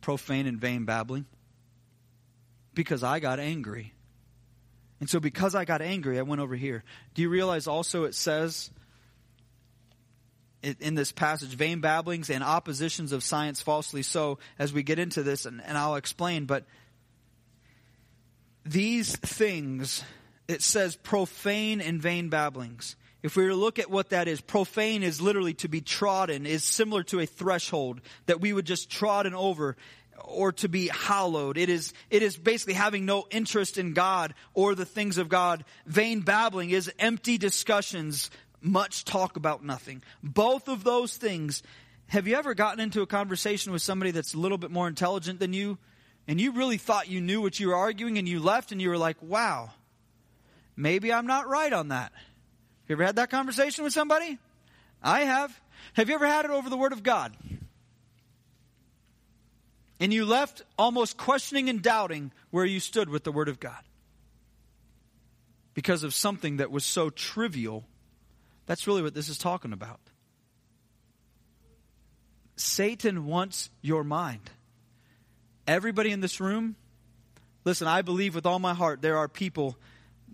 profane 0.01 0.47
and 0.47 0.59
vain 0.59 0.87
babbling. 0.87 1.27
Because 2.73 3.03
I 3.03 3.21
got 3.21 3.41
angry 3.41 3.93
and 5.01 5.11
so, 5.11 5.21
because 5.21 5.55
I 5.55 5.65
got 5.65 5.83
angry, 5.83 6.19
I 6.19 6.23
went 6.23 6.41
over 6.41 6.57
here. 6.57 6.83
Do 7.15 7.23
you 7.23 7.29
realize 7.29 7.67
also 7.67 8.05
it 8.05 8.15
says 8.15 8.71
in 10.81 10.95
this 10.95 11.13
passage, 11.13 11.51
vain 11.51 11.81
babblings 11.81 12.31
and 12.31 12.43
oppositions 12.43 13.13
of 13.13 13.23
science 13.23 13.63
falsely 13.63 14.03
so, 14.03 14.39
as 14.59 14.73
we 14.73 14.83
get 14.83 14.99
into 14.99 15.23
this, 15.23 15.47
and, 15.47 15.63
and 15.63 15.79
I'll 15.79 15.97
explain, 15.97 16.47
but 16.47 16.65
these 18.65 19.15
things, 19.17 20.03
it 20.49 20.63
says 20.63 20.97
profane 20.97 21.81
and 21.81 22.03
vain 22.03 22.31
babblings. 22.31 22.97
If 23.23 23.37
we 23.37 23.45
were 23.45 23.51
to 23.51 23.57
look 23.57 23.79
at 23.79 23.91
what 23.91 24.11
that 24.11 24.29
is, 24.29 24.41
profane 24.41 25.03
is 25.03 25.21
literally 25.21 25.55
to 25.55 25.69
be 25.69 25.81
trodden, 25.81 26.47
is 26.47 26.65
similar 26.65 27.03
to 27.05 27.21
a 27.21 27.27
threshold 27.27 28.01
that 28.27 28.41
we 28.41 28.53
would 28.53 28.67
just 28.67 28.91
trodden 28.91 29.35
over 29.35 29.77
or 30.25 30.53
to 30.53 30.69
be 30.69 30.89
hallowed. 30.89 31.59
It 31.59 31.69
is, 31.69 31.93
it 32.11 32.23
is 32.23 32.37
basically 32.37 32.75
having 32.75 33.05
no 33.05 33.27
interest 33.31 33.79
in 33.79 33.93
God 33.93 34.35
or 34.55 34.75
the 34.75 34.85
things 34.85 35.19
of 35.19 35.29
God. 35.29 35.65
Vain 35.87 36.21
babbling 36.21 36.71
is 36.71 36.91
empty 36.99 37.39
discussions, 37.39 38.31
much 38.61 39.05
talk 39.05 39.37
about 39.37 39.65
nothing. 39.65 40.03
Both 40.23 40.69
of 40.69 40.85
those 40.85 41.17
things. 41.17 41.63
Have 42.09 42.27
you 42.27 42.37
ever 42.37 42.55
gotten 42.55 42.81
into 42.81 43.03
a 43.03 43.07
conversation 43.07 43.73
with 43.73 43.83
somebody 43.83 44.11
that's 44.11 44.35
a 44.35 44.39
little 44.39 44.59
bit 44.59 44.71
more 44.71 44.89
intelligent 44.89 45.41
than 45.41 45.53
you 45.53 45.79
and 46.29 46.41
you 46.41 46.53
really 46.53 46.77
thought 46.77 47.09
you 47.09 47.21
knew 47.21 47.41
what 47.41 47.61
you 47.61 47.69
were 47.69 47.77
arguing 47.77 48.19
and 48.19 48.29
you 48.29 48.41
left 48.41 48.73
and 48.73 48.83
you 48.83 48.89
were 48.89 48.99
like, 48.99 49.17
wow, 49.21 49.71
maybe 50.77 51.13
I'm 51.13 51.27
not 51.27 51.49
right 51.49 51.73
on 51.73 51.89
that. 51.89 52.13
You 52.89 52.95
ever 52.95 53.05
had 53.05 53.17
that 53.17 53.31
conversation 53.31 53.85
with 53.85 53.93
somebody? 53.93 54.39
I 55.03 55.21
have. 55.21 55.61
Have 55.95 56.09
you 56.09 56.15
ever 56.15 56.27
had 56.27 56.45
it 56.45 56.51
over 56.51 56.69
the 56.69 56.77
Word 56.77 56.93
of 56.93 57.03
God? 57.03 57.37
And 59.99 60.13
you 60.13 60.27
left 60.27 60.63
almost 60.79 61.17
questioning 61.17 61.69
and 61.69 61.81
doubting 61.83 62.33
where 62.51 62.65
you 62.65 62.81
stood 62.81 63.09
with 63.09 63.25
the 63.25 63.33
Word 63.33 63.49
of 63.49 63.59
God. 63.59 63.81
Because 65.75 66.03
of 66.03 66.15
something 66.15 66.59
that 66.59 66.71
was 66.71 66.85
so 66.85 67.11
trivial. 67.11 67.85
That's 68.67 68.87
really 68.87 69.03
what 69.03 69.15
this 69.15 69.29
is 69.29 69.39
talking 69.39 69.73
about. 69.73 70.01
Satan 72.57 73.27
wants 73.27 73.71
your 73.83 74.03
mind. 74.03 74.51
Everybody 75.67 76.11
in 76.11 76.21
this 76.21 76.41
room, 76.41 76.77
listen, 77.65 77.87
I 77.87 78.03
believe 78.03 78.35
with 78.35 78.47
all 78.47 78.59
my 78.59 78.75
heart 78.75 79.03
there 79.03 79.19
are 79.19 79.29
people 79.29 79.77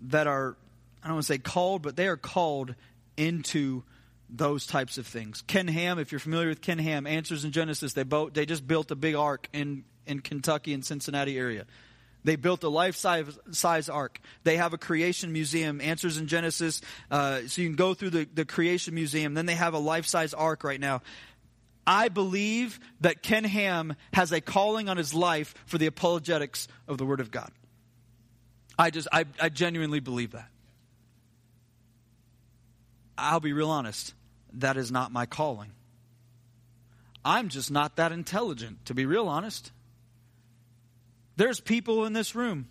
that 0.07 0.27
are, 0.27 0.55
I 1.03 1.07
don't 1.07 1.15
want 1.15 1.25
to 1.25 1.33
say 1.33 1.37
called, 1.37 1.81
but 1.81 1.95
they 1.95 2.07
are 2.07 2.17
called 2.17 2.75
into 3.17 3.83
those 4.29 4.65
types 4.65 4.97
of 4.97 5.05
things. 5.05 5.43
Ken 5.47 5.67
Ham, 5.67 5.99
if 5.99 6.11
you're 6.11 6.19
familiar 6.19 6.49
with 6.49 6.61
Ken 6.61 6.79
Ham, 6.79 7.05
Answers 7.05 7.45
in 7.45 7.51
Genesis, 7.51 7.93
they, 7.93 8.03
boat, 8.03 8.33
they 8.33 8.45
just 8.45 8.67
built 8.67 8.91
a 8.91 8.95
big 8.95 9.15
ark 9.15 9.47
in, 9.53 9.83
in 10.05 10.19
Kentucky 10.19 10.73
and 10.73 10.83
Cincinnati 10.83 11.37
area. 11.37 11.65
They 12.23 12.35
built 12.37 12.63
a 12.63 12.69
life 12.69 12.95
size 12.95 13.89
ark. 13.89 14.19
They 14.43 14.57
have 14.57 14.73
a 14.73 14.77
creation 14.77 15.33
museum, 15.33 15.81
Answers 15.81 16.17
in 16.17 16.27
Genesis. 16.27 16.81
Uh, 17.11 17.41
so 17.47 17.61
you 17.61 17.67
can 17.67 17.75
go 17.75 17.93
through 17.93 18.11
the, 18.11 18.27
the 18.33 18.45
creation 18.45 18.95
museum. 18.95 19.33
Then 19.33 19.45
they 19.45 19.55
have 19.55 19.73
a 19.73 19.79
life 19.79 20.05
size 20.05 20.33
ark 20.33 20.63
right 20.63 20.79
now. 20.79 21.01
I 21.85 22.07
believe 22.07 22.79
that 23.01 23.23
Ken 23.23 23.43
Ham 23.43 23.95
has 24.13 24.31
a 24.31 24.39
calling 24.39 24.87
on 24.87 24.95
his 24.95 25.13
life 25.13 25.53
for 25.65 25.77
the 25.77 25.87
apologetics 25.87 26.69
of 26.87 26.97
the 26.97 27.05
Word 27.05 27.19
of 27.19 27.29
God. 27.29 27.51
I 28.79 28.89
just, 28.89 29.09
I, 29.11 29.25
I 29.39 29.49
genuinely 29.49 29.99
believe 29.99 30.31
that. 30.31 30.47
I'll 33.17 33.39
be 33.39 33.53
real 33.53 33.69
honest, 33.69 34.13
that 34.53 34.77
is 34.77 34.91
not 34.91 35.11
my 35.11 35.25
calling. 35.25 35.71
I'm 37.25 37.49
just 37.49 37.71
not 37.71 37.95
that 37.95 38.11
intelligent, 38.11 38.85
to 38.85 38.93
be 38.93 39.05
real 39.05 39.27
honest. 39.27 39.71
There's 41.35 41.59
people 41.59 42.05
in 42.05 42.13
this 42.13 42.35
room. 42.35 42.67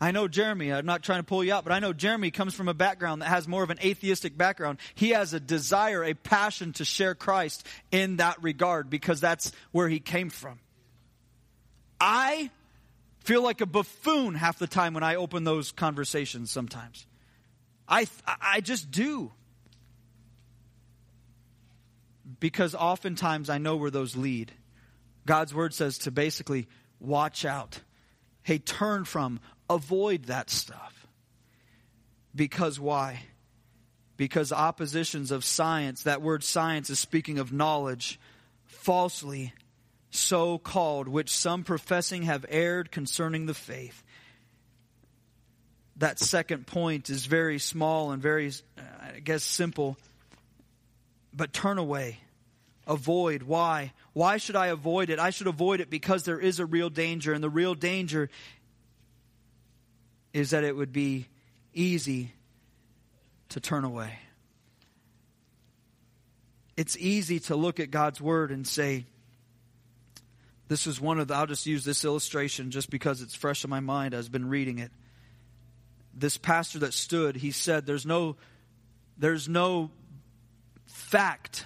I 0.00 0.10
know 0.10 0.28
Jeremy, 0.28 0.72
I'm 0.72 0.84
not 0.84 1.02
trying 1.02 1.20
to 1.20 1.24
pull 1.24 1.42
you 1.42 1.54
out, 1.54 1.64
but 1.64 1.72
I 1.72 1.78
know 1.78 1.92
Jeremy 1.94 2.30
comes 2.30 2.54
from 2.54 2.68
a 2.68 2.74
background 2.74 3.22
that 3.22 3.28
has 3.28 3.48
more 3.48 3.62
of 3.62 3.70
an 3.70 3.78
atheistic 3.82 4.36
background. 4.36 4.78
He 4.94 5.10
has 5.10 5.32
a 5.32 5.40
desire, 5.40 6.04
a 6.04 6.14
passion 6.14 6.74
to 6.74 6.84
share 6.84 7.14
Christ 7.14 7.66
in 7.90 8.16
that 8.16 8.42
regard 8.42 8.90
because 8.90 9.20
that's 9.20 9.52
where 9.72 9.88
he 9.88 10.00
came 10.00 10.28
from. 10.28 10.58
I 11.98 12.50
feel 13.20 13.42
like 13.42 13.62
a 13.62 13.66
buffoon 13.66 14.34
half 14.34 14.58
the 14.58 14.66
time 14.66 14.92
when 14.92 15.02
I 15.02 15.14
open 15.14 15.44
those 15.44 15.72
conversations 15.72 16.50
sometimes. 16.50 17.06
I, 17.88 18.06
I 18.26 18.60
just 18.60 18.90
do. 18.90 19.32
Because 22.46 22.76
oftentimes 22.76 23.50
I 23.50 23.58
know 23.58 23.74
where 23.74 23.90
those 23.90 24.14
lead. 24.14 24.52
God's 25.26 25.52
word 25.52 25.74
says 25.74 25.98
to 25.98 26.12
basically 26.12 26.68
watch 27.00 27.44
out. 27.44 27.80
Hey, 28.44 28.58
turn 28.58 29.04
from, 29.04 29.40
avoid 29.68 30.26
that 30.26 30.48
stuff. 30.48 31.08
Because 32.36 32.78
why? 32.78 33.24
Because 34.16 34.52
oppositions 34.52 35.32
of 35.32 35.44
science, 35.44 36.04
that 36.04 36.22
word 36.22 36.44
science 36.44 36.88
is 36.88 37.00
speaking 37.00 37.40
of 37.40 37.52
knowledge, 37.52 38.20
falsely 38.64 39.52
so 40.10 40.56
called, 40.56 41.08
which 41.08 41.30
some 41.30 41.64
professing 41.64 42.22
have 42.22 42.46
erred 42.48 42.92
concerning 42.92 43.46
the 43.46 43.54
faith. 43.54 44.04
That 45.96 46.20
second 46.20 46.68
point 46.68 47.10
is 47.10 47.26
very 47.26 47.58
small 47.58 48.12
and 48.12 48.22
very, 48.22 48.52
I 48.78 49.18
guess, 49.18 49.42
simple. 49.42 49.98
But 51.34 51.52
turn 51.52 51.78
away. 51.78 52.20
Avoid. 52.86 53.42
Why? 53.42 53.92
Why 54.12 54.36
should 54.36 54.56
I 54.56 54.68
avoid 54.68 55.10
it? 55.10 55.18
I 55.18 55.30
should 55.30 55.46
avoid 55.46 55.80
it 55.80 55.90
because 55.90 56.22
there 56.24 56.38
is 56.38 56.60
a 56.60 56.66
real 56.66 56.90
danger, 56.90 57.32
and 57.32 57.42
the 57.42 57.50
real 57.50 57.74
danger 57.74 58.30
is 60.32 60.50
that 60.50 60.64
it 60.64 60.76
would 60.76 60.92
be 60.92 61.26
easy 61.72 62.32
to 63.48 63.60
turn 63.60 63.84
away. 63.84 64.18
It's 66.76 66.96
easy 66.98 67.40
to 67.40 67.56
look 67.56 67.80
at 67.80 67.90
God's 67.90 68.20
Word 68.20 68.50
and 68.50 68.66
say, 68.66 69.06
this 70.68 70.86
is 70.86 71.00
one 71.00 71.18
of 71.18 71.28
the, 71.28 71.34
I'll 71.34 71.46
just 71.46 71.66
use 71.66 71.84
this 71.84 72.04
illustration 72.04 72.70
just 72.70 72.90
because 72.90 73.22
it's 73.22 73.34
fresh 73.34 73.64
in 73.64 73.70
my 73.70 73.80
mind. 73.80 74.14
I've 74.14 74.30
been 74.30 74.48
reading 74.48 74.78
it. 74.78 74.90
This 76.12 76.36
pastor 76.36 76.80
that 76.80 76.92
stood, 76.92 77.36
he 77.36 77.50
said, 77.50 77.86
there's 77.86 78.04
no, 78.04 78.36
there's 79.16 79.48
no 79.48 79.90
fact, 80.86 81.64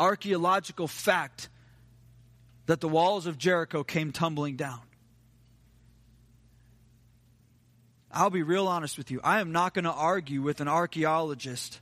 archaeological 0.00 0.88
fact, 0.88 1.48
that 2.66 2.80
the 2.80 2.88
walls 2.88 3.26
of 3.26 3.38
Jericho 3.38 3.84
came 3.84 4.10
tumbling 4.10 4.56
down. 4.56 4.80
I'll 8.10 8.30
be 8.30 8.42
real 8.42 8.66
honest 8.66 8.98
with 8.98 9.10
you. 9.10 9.20
I 9.22 9.40
am 9.40 9.52
not 9.52 9.74
going 9.74 9.84
to 9.84 9.92
argue 9.92 10.42
with 10.42 10.60
an 10.60 10.68
archaeologist 10.68 11.80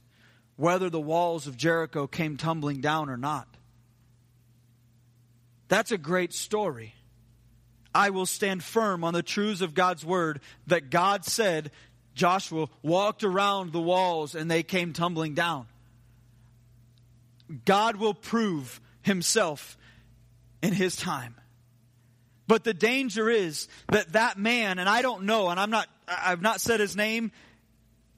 whether 0.57 0.91
the 0.91 1.01
walls 1.01 1.47
of 1.47 1.57
Jericho 1.57 2.07
came 2.07 2.37
tumbling 2.37 2.81
down 2.81 3.09
or 3.09 3.17
not. 3.17 3.49
That's 5.69 5.93
a 5.93 5.99
great 5.99 6.33
story. 6.33 6.95
I 7.95 8.11
will 8.11 8.27
stand 8.27 8.63
firm 8.63 9.05
on 9.05 9.15
the 9.15 9.23
truths 9.23 9.61
of 9.61 9.75
God's 9.75 10.05
word 10.05 10.41
that 10.67 10.91
God 10.91 11.25
said 11.25 11.71
Joshua 12.15 12.69
walked 12.83 13.25
around 13.25 13.73
the 13.73 13.81
walls 13.81 14.35
and 14.35 14.51
they 14.51 14.63
came 14.63 14.93
tumbling 14.93 15.35
down. 15.35 15.67
God 17.65 17.97
will 17.97 18.15
prove 18.15 18.81
himself 19.03 19.77
in 20.63 20.73
his 20.73 20.97
time. 20.97 21.35
But 22.47 22.65
the 22.65 22.75
danger 22.75 23.29
is 23.29 23.69
that 23.93 24.13
that 24.13 24.39
man, 24.39 24.79
and 24.79 24.89
I 24.89 25.03
don't 25.03 25.25
know, 25.25 25.49
and 25.49 25.61
I'm 25.61 25.71
not, 25.71 25.89
I've 26.09 26.41
not 26.41 26.61
said 26.61 26.81
his 26.81 26.97
name. 26.97 27.31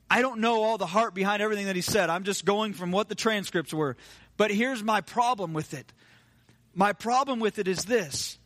I 0.08 0.22
don't 0.22 0.40
know 0.40 0.62
all 0.62 0.78
the 0.78 0.86
heart 0.86 1.14
behind 1.14 1.42
everything 1.42 1.66
that 1.66 1.76
he 1.76 1.82
said. 1.82 2.10
I'm 2.10 2.24
just 2.24 2.44
going 2.44 2.72
from 2.72 2.92
what 2.92 3.08
the 3.08 3.14
transcripts 3.14 3.74
were. 3.74 3.96
But 4.36 4.50
here's 4.50 4.82
my 4.82 5.00
problem 5.00 5.52
with 5.52 5.74
it. 5.74 5.92
My 6.74 6.92
problem 6.92 7.40
with 7.40 7.58
it 7.58 7.68
is 7.68 7.84
this. 7.84 8.38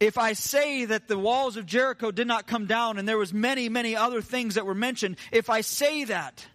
If 0.00 0.18
I 0.18 0.34
say 0.34 0.86
that 0.86 1.08
the 1.08 1.18
walls 1.18 1.56
of 1.56 1.64
Jericho 1.66 2.10
did 2.10 2.26
not 2.26 2.46
come 2.46 2.66
down 2.66 2.98
and 2.98 3.08
there 3.08 3.16
was 3.16 3.32
many, 3.32 3.68
many 3.68 3.96
other 3.96 4.20
things 4.20 4.56
that 4.56 4.66
were 4.66 4.74
mentioned, 4.74 5.16
if 5.32 5.48
I 5.48 5.62
say 5.62 6.04
that, 6.04 6.46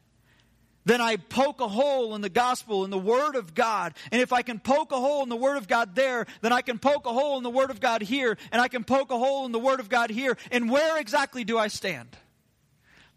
then 0.85 1.01
I 1.01 1.17
poke 1.17 1.61
a 1.61 1.67
hole 1.67 2.15
in 2.15 2.21
the 2.21 2.29
gospel, 2.29 2.83
in 2.83 2.89
the 2.89 2.97
Word 2.97 3.35
of 3.35 3.53
God. 3.53 3.93
And 4.11 4.21
if 4.21 4.33
I 4.33 4.41
can 4.41 4.59
poke 4.59 4.91
a 4.91 4.99
hole 4.99 5.23
in 5.23 5.29
the 5.29 5.35
Word 5.35 5.57
of 5.57 5.67
God 5.67 5.95
there, 5.95 6.25
then 6.41 6.51
I 6.51 6.61
can 6.61 6.79
poke 6.79 7.05
a 7.05 7.13
hole 7.13 7.37
in 7.37 7.43
the 7.43 7.49
Word 7.49 7.69
of 7.69 7.79
God 7.79 8.01
here, 8.01 8.37
and 8.51 8.61
I 8.61 8.67
can 8.67 8.83
poke 8.83 9.11
a 9.11 9.17
hole 9.17 9.45
in 9.45 9.51
the 9.51 9.59
Word 9.59 9.79
of 9.79 9.89
God 9.89 10.09
here. 10.09 10.37
And 10.51 10.69
where 10.69 10.97
exactly 10.99 11.43
do 11.43 11.57
I 11.57 11.67
stand? 11.67 12.17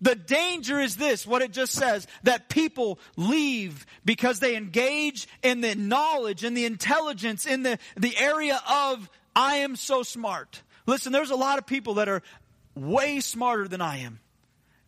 The 0.00 0.14
danger 0.14 0.80
is 0.80 0.96
this, 0.96 1.26
what 1.26 1.40
it 1.40 1.52
just 1.52 1.72
says, 1.72 2.06
that 2.24 2.50
people 2.50 2.98
leave 3.16 3.86
because 4.04 4.40
they 4.40 4.56
engage 4.56 5.26
in 5.42 5.62
the 5.62 5.74
knowledge 5.74 6.44
and 6.44 6.54
the 6.54 6.66
intelligence 6.66 7.46
in 7.46 7.62
the, 7.62 7.78
the 7.96 8.14
area 8.18 8.60
of, 8.68 9.08
I 9.34 9.56
am 9.56 9.76
so 9.76 10.02
smart. 10.02 10.62
Listen, 10.86 11.12
there's 11.12 11.30
a 11.30 11.36
lot 11.36 11.58
of 11.58 11.66
people 11.66 11.94
that 11.94 12.10
are 12.10 12.22
way 12.74 13.20
smarter 13.20 13.66
than 13.66 13.80
I 13.80 13.98
am. 13.98 14.20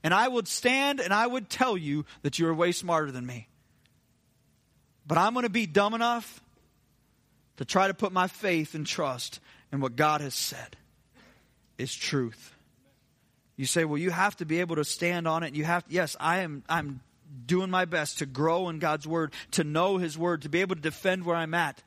And 0.07 0.15
I 0.15 0.29
would 0.29 0.47
stand 0.47 1.01
and 1.01 1.13
I 1.13 1.27
would 1.27 1.51
tell 1.51 1.77
you 1.77 2.05
that 2.23 2.39
you 2.39 2.47
are 2.47 2.55
way 2.55 2.71
smarter 2.71 3.11
than 3.11 3.27
me. 3.27 3.49
But 5.05 5.19
I'm 5.19 5.33
going 5.33 5.43
to 5.43 5.51
be 5.51 5.67
dumb 5.67 5.95
enough 5.95 6.41
to 7.57 7.65
try 7.65 7.89
to 7.89 7.93
put 7.93 8.13
my 8.13 8.29
faith 8.29 8.77
and 8.77 8.87
trust 8.87 9.41
in 9.73 9.81
what 9.81 9.97
God 9.97 10.21
has 10.21 10.33
said 10.33 10.77
is 11.77 11.93
truth. 11.93 12.55
You 13.57 13.67
say, 13.67 13.85
well, 13.85 13.99
you 13.99 14.11
have 14.11 14.37
to 14.37 14.45
be 14.45 14.61
able 14.61 14.77
to 14.77 14.85
stand 14.85 15.27
on 15.27 15.43
it. 15.43 15.57
You 15.57 15.65
have, 15.65 15.83
yes, 15.89 16.17
I 16.21 16.43
am, 16.43 16.63
I'm 16.69 17.01
doing 17.45 17.71
my 17.71 17.85
best 17.85 18.19
to 18.19 18.27
grow 18.27 18.69
in 18.69 18.79
God's 18.79 19.09
word, 19.09 19.33
to 19.51 19.65
know 19.65 19.97
his 19.97 20.17
word, 20.17 20.43
to 20.43 20.49
be 20.49 20.61
able 20.61 20.77
to 20.77 20.81
defend 20.83 21.25
where 21.25 21.35
I'm 21.35 21.53
at. 21.53 21.83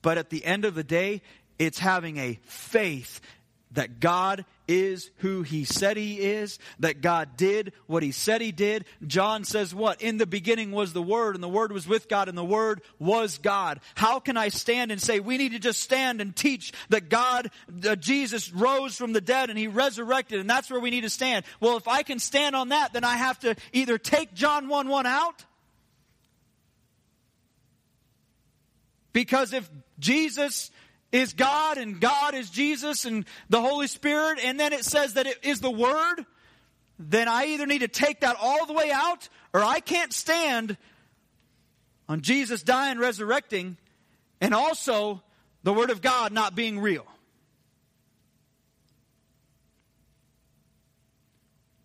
But 0.00 0.16
at 0.16 0.30
the 0.30 0.44
end 0.44 0.64
of 0.64 0.76
the 0.76 0.84
day, 0.84 1.22
it's 1.58 1.80
having 1.80 2.18
a 2.18 2.38
faith 2.44 3.20
that 3.74 4.00
God 4.00 4.44
is 4.68 5.10
who 5.18 5.42
he 5.42 5.64
said 5.64 5.96
he 5.96 6.20
is, 6.20 6.58
that 6.78 7.00
God 7.00 7.36
did 7.36 7.72
what 7.86 8.02
he 8.02 8.12
said 8.12 8.40
he 8.40 8.52
did. 8.52 8.84
John 9.06 9.44
says 9.44 9.74
what? 9.74 10.00
In 10.00 10.18
the 10.18 10.26
beginning 10.26 10.70
was 10.72 10.92
the 10.92 11.02
Word, 11.02 11.34
and 11.34 11.42
the 11.42 11.48
Word 11.48 11.72
was 11.72 11.86
with 11.86 12.08
God, 12.08 12.28
and 12.28 12.38
the 12.38 12.44
Word 12.44 12.82
was 12.98 13.38
God. 13.38 13.80
How 13.94 14.20
can 14.20 14.36
I 14.36 14.48
stand 14.48 14.90
and 14.90 15.00
say 15.00 15.20
we 15.20 15.38
need 15.38 15.52
to 15.52 15.58
just 15.58 15.80
stand 15.80 16.20
and 16.20 16.34
teach 16.34 16.72
that 16.90 17.08
God, 17.08 17.50
Jesus 17.98 18.52
rose 18.52 18.96
from 18.96 19.12
the 19.12 19.20
dead 19.20 19.50
and 19.50 19.58
he 19.58 19.66
resurrected, 19.66 20.40
and 20.40 20.48
that's 20.48 20.70
where 20.70 20.80
we 20.80 20.90
need 20.90 21.02
to 21.02 21.10
stand? 21.10 21.44
Well, 21.60 21.76
if 21.76 21.88
I 21.88 22.02
can 22.02 22.18
stand 22.18 22.54
on 22.54 22.68
that, 22.70 22.92
then 22.92 23.04
I 23.04 23.16
have 23.16 23.38
to 23.40 23.56
either 23.72 23.98
take 23.98 24.34
John 24.34 24.68
1 24.68 24.88
1 24.88 25.06
out, 25.06 25.44
because 29.12 29.52
if 29.52 29.68
Jesus 29.98 30.70
is 31.12 31.34
God 31.34 31.76
and 31.76 32.00
God 32.00 32.34
is 32.34 32.50
Jesus 32.50 33.04
and 33.04 33.26
the 33.50 33.60
Holy 33.60 33.86
Spirit, 33.86 34.40
and 34.42 34.58
then 34.58 34.72
it 34.72 34.84
says 34.84 35.14
that 35.14 35.26
it 35.26 35.38
is 35.44 35.60
the 35.60 35.70
Word, 35.70 36.24
then 36.98 37.28
I 37.28 37.46
either 37.46 37.66
need 37.66 37.80
to 37.80 37.88
take 37.88 38.20
that 38.20 38.36
all 38.40 38.66
the 38.66 38.72
way 38.72 38.90
out 38.92 39.28
or 39.52 39.62
I 39.62 39.80
can't 39.80 40.12
stand 40.12 40.76
on 42.08 42.22
Jesus 42.22 42.62
dying, 42.62 42.98
resurrecting, 42.98 43.76
and 44.40 44.54
also 44.54 45.22
the 45.62 45.72
Word 45.72 45.90
of 45.90 46.00
God 46.00 46.32
not 46.32 46.54
being 46.54 46.78
real. 46.80 47.06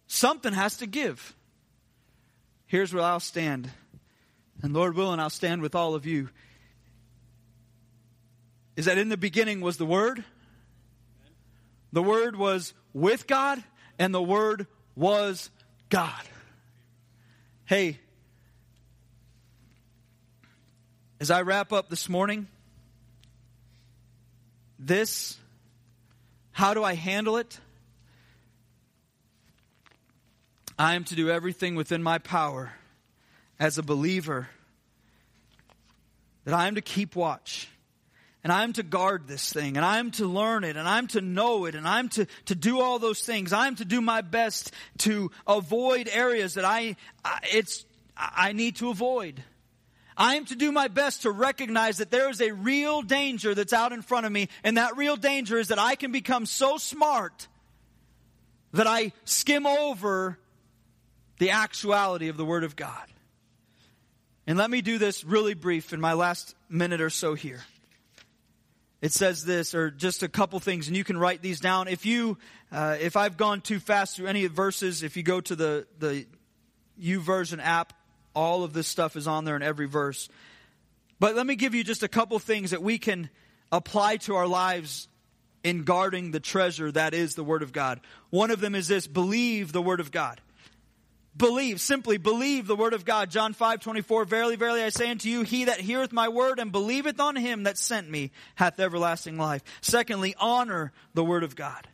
Something 0.07 0.53
has 0.53 0.77
to 0.77 0.87
give. 0.87 1.35
Here's 2.65 2.93
where 2.93 3.03
I'll 3.03 3.19
stand. 3.19 3.69
And 4.63 4.73
Lord 4.73 4.95
willing, 4.95 5.19
I'll 5.19 5.29
stand 5.29 5.61
with 5.61 5.75
all 5.75 5.93
of 5.93 6.05
you 6.05 6.29
is 8.77 8.85
that 8.85 8.99
in 8.99 9.09
the 9.09 9.17
beginning 9.17 9.59
was 9.59 9.77
the 9.77 9.85
Word. 9.85 10.23
The 11.91 12.03
Word 12.03 12.35
was 12.35 12.75
with 12.93 13.25
God, 13.25 13.61
and 13.97 14.13
the 14.13 14.21
Word 14.21 14.67
was 14.95 15.49
God. 15.89 16.21
Hey, 17.65 17.99
as 21.19 21.31
I 21.31 21.41
wrap 21.41 21.73
up 21.73 21.89
this 21.89 22.07
morning, 22.07 22.47
this, 24.77 25.37
how 26.51 26.75
do 26.75 26.83
I 26.83 26.93
handle 26.93 27.37
it? 27.37 27.59
I 30.77 30.93
am 30.93 31.03
to 31.05 31.15
do 31.15 31.31
everything 31.31 31.73
within 31.73 32.03
my 32.03 32.19
power 32.19 32.73
as 33.59 33.79
a 33.79 33.83
believer 33.83 34.49
that 36.45 36.53
I 36.53 36.67
am 36.67 36.75
to 36.75 36.81
keep 36.81 37.15
watch 37.15 37.67
and 38.47 38.53
I'm 38.53 38.71
to 38.71 38.83
guard 38.83 39.27
this 39.27 39.51
thing, 39.51 39.75
and 39.75 39.85
I'm 39.85 40.09
to 40.11 40.25
learn 40.25 40.63
it, 40.63 40.77
and 40.77 40.87
I'm 40.87 41.07
to 41.07 41.19
know 41.19 41.65
it, 41.65 41.75
and 41.75 41.85
I'm 41.85 42.07
to, 42.11 42.27
to 42.45 42.55
do 42.55 42.79
all 42.79 42.97
those 42.97 43.19
things. 43.19 43.51
I'm 43.51 43.75
to 43.75 43.83
do 43.83 43.99
my 43.99 44.21
best 44.21 44.71
to 44.99 45.31
avoid 45.45 46.07
areas 46.07 46.53
that 46.53 46.63
I, 46.63 46.95
I 47.25 47.39
it's, 47.51 47.83
I 48.15 48.53
need 48.53 48.77
to 48.77 48.89
avoid. 48.89 49.43
I 50.15 50.35
am 50.35 50.45
to 50.45 50.55
do 50.55 50.71
my 50.71 50.87
best 50.87 51.23
to 51.23 51.31
recognize 51.31 51.97
that 51.97 52.09
there 52.09 52.29
is 52.29 52.39
a 52.39 52.53
real 52.53 53.01
danger 53.01 53.53
that's 53.53 53.73
out 53.73 53.91
in 53.91 54.01
front 54.01 54.25
of 54.25 54.31
me, 54.31 54.47
and 54.63 54.77
that 54.77 54.95
real 54.95 55.17
danger 55.17 55.57
is 55.57 55.67
that 55.67 55.77
I 55.77 55.95
can 55.95 56.13
become 56.13 56.45
so 56.45 56.77
smart 56.77 57.49
that 58.71 58.87
I 58.87 59.11
skim 59.25 59.67
over 59.67 60.39
the 61.37 61.49
actuality 61.49 62.29
of 62.29 62.37
the 62.37 62.45
Word 62.45 62.63
of 62.63 62.77
God. 62.77 63.07
And 64.47 64.57
let 64.57 64.71
me 64.71 64.79
do 64.79 64.99
this 64.99 65.25
really 65.25 65.53
brief 65.53 65.91
in 65.91 65.99
my 65.99 66.13
last 66.13 66.55
minute 66.69 67.01
or 67.01 67.09
so 67.09 67.33
here. 67.33 67.59
It 69.01 69.11
says 69.11 69.45
this, 69.45 69.75
or 69.75 69.91
just 69.91 70.23
a 70.23 70.27
couple 70.27 70.59
things, 70.59 70.87
and 70.87 70.97
you 70.97 71.03
can 71.03 71.17
write 71.17 71.41
these 71.41 71.59
down. 71.59 71.87
If 71.87 72.05
you, 72.05 72.37
uh, 72.71 72.97
if 72.99 73.15
I've 73.15 73.37
gone 73.37 73.61
too 73.61 73.79
fast 73.79 74.15
through 74.15 74.27
any 74.27 74.45
of 74.45 74.51
the 74.51 74.55
verses, 74.55 75.03
if 75.03 75.15
you 75.15 75.23
go 75.23 75.39
to 75.41 75.55
the 75.55 75.87
the 75.99 76.25
YouVersion 76.99 77.59
app, 77.63 77.93
all 78.33 78.63
of 78.63 78.73
this 78.73 78.87
stuff 78.87 79.15
is 79.15 79.27
on 79.27 79.45
there 79.45 79.55
in 79.55 79.61
every 79.61 79.87
verse. 79.87 80.29
But 81.19 81.35
let 81.35 81.45
me 81.45 81.55
give 81.55 81.75
you 81.75 81.83
just 81.83 82.03
a 82.03 82.07
couple 82.07 82.37
things 82.39 82.71
that 82.71 82.81
we 82.81 82.97
can 82.97 83.29
apply 83.71 84.17
to 84.17 84.35
our 84.35 84.47
lives 84.47 85.07
in 85.63 85.83
guarding 85.83 86.31
the 86.31 86.39
treasure 86.39 86.91
that 86.91 87.13
is 87.13 87.35
the 87.35 87.43
Word 87.43 87.61
of 87.61 87.73
God. 87.73 87.99
One 88.29 88.51
of 88.51 88.61
them 88.61 88.75
is 88.75 88.87
this 88.87 89.05
believe 89.05 89.71
the 89.71 89.81
Word 89.81 89.99
of 89.99 90.11
God. 90.11 90.41
Believe, 91.37 91.79
simply 91.79 92.17
believe 92.17 92.65
the 92.65 92.75
word 92.75 92.93
of 92.93 93.05
God. 93.05 93.29
John 93.29 93.53
5, 93.53 93.81
24, 93.81 94.25
Verily, 94.25 94.55
verily, 94.55 94.81
I 94.81 94.89
say 94.89 95.09
unto 95.09 95.29
you, 95.29 95.43
he 95.43 95.65
that 95.65 95.79
heareth 95.79 96.11
my 96.11 96.29
word 96.29 96.57
and 96.57 96.71
believeth 96.71 97.19
on 97.19 97.35
him 97.35 97.63
that 97.63 97.77
sent 97.77 98.09
me 98.09 98.31
hath 98.55 98.79
everlasting 98.79 99.37
life. 99.37 99.63
Secondly, 99.81 100.33
honor 100.39 100.91
the 101.13 101.23
word 101.23 101.43
of 101.43 101.55
God. 101.55 101.87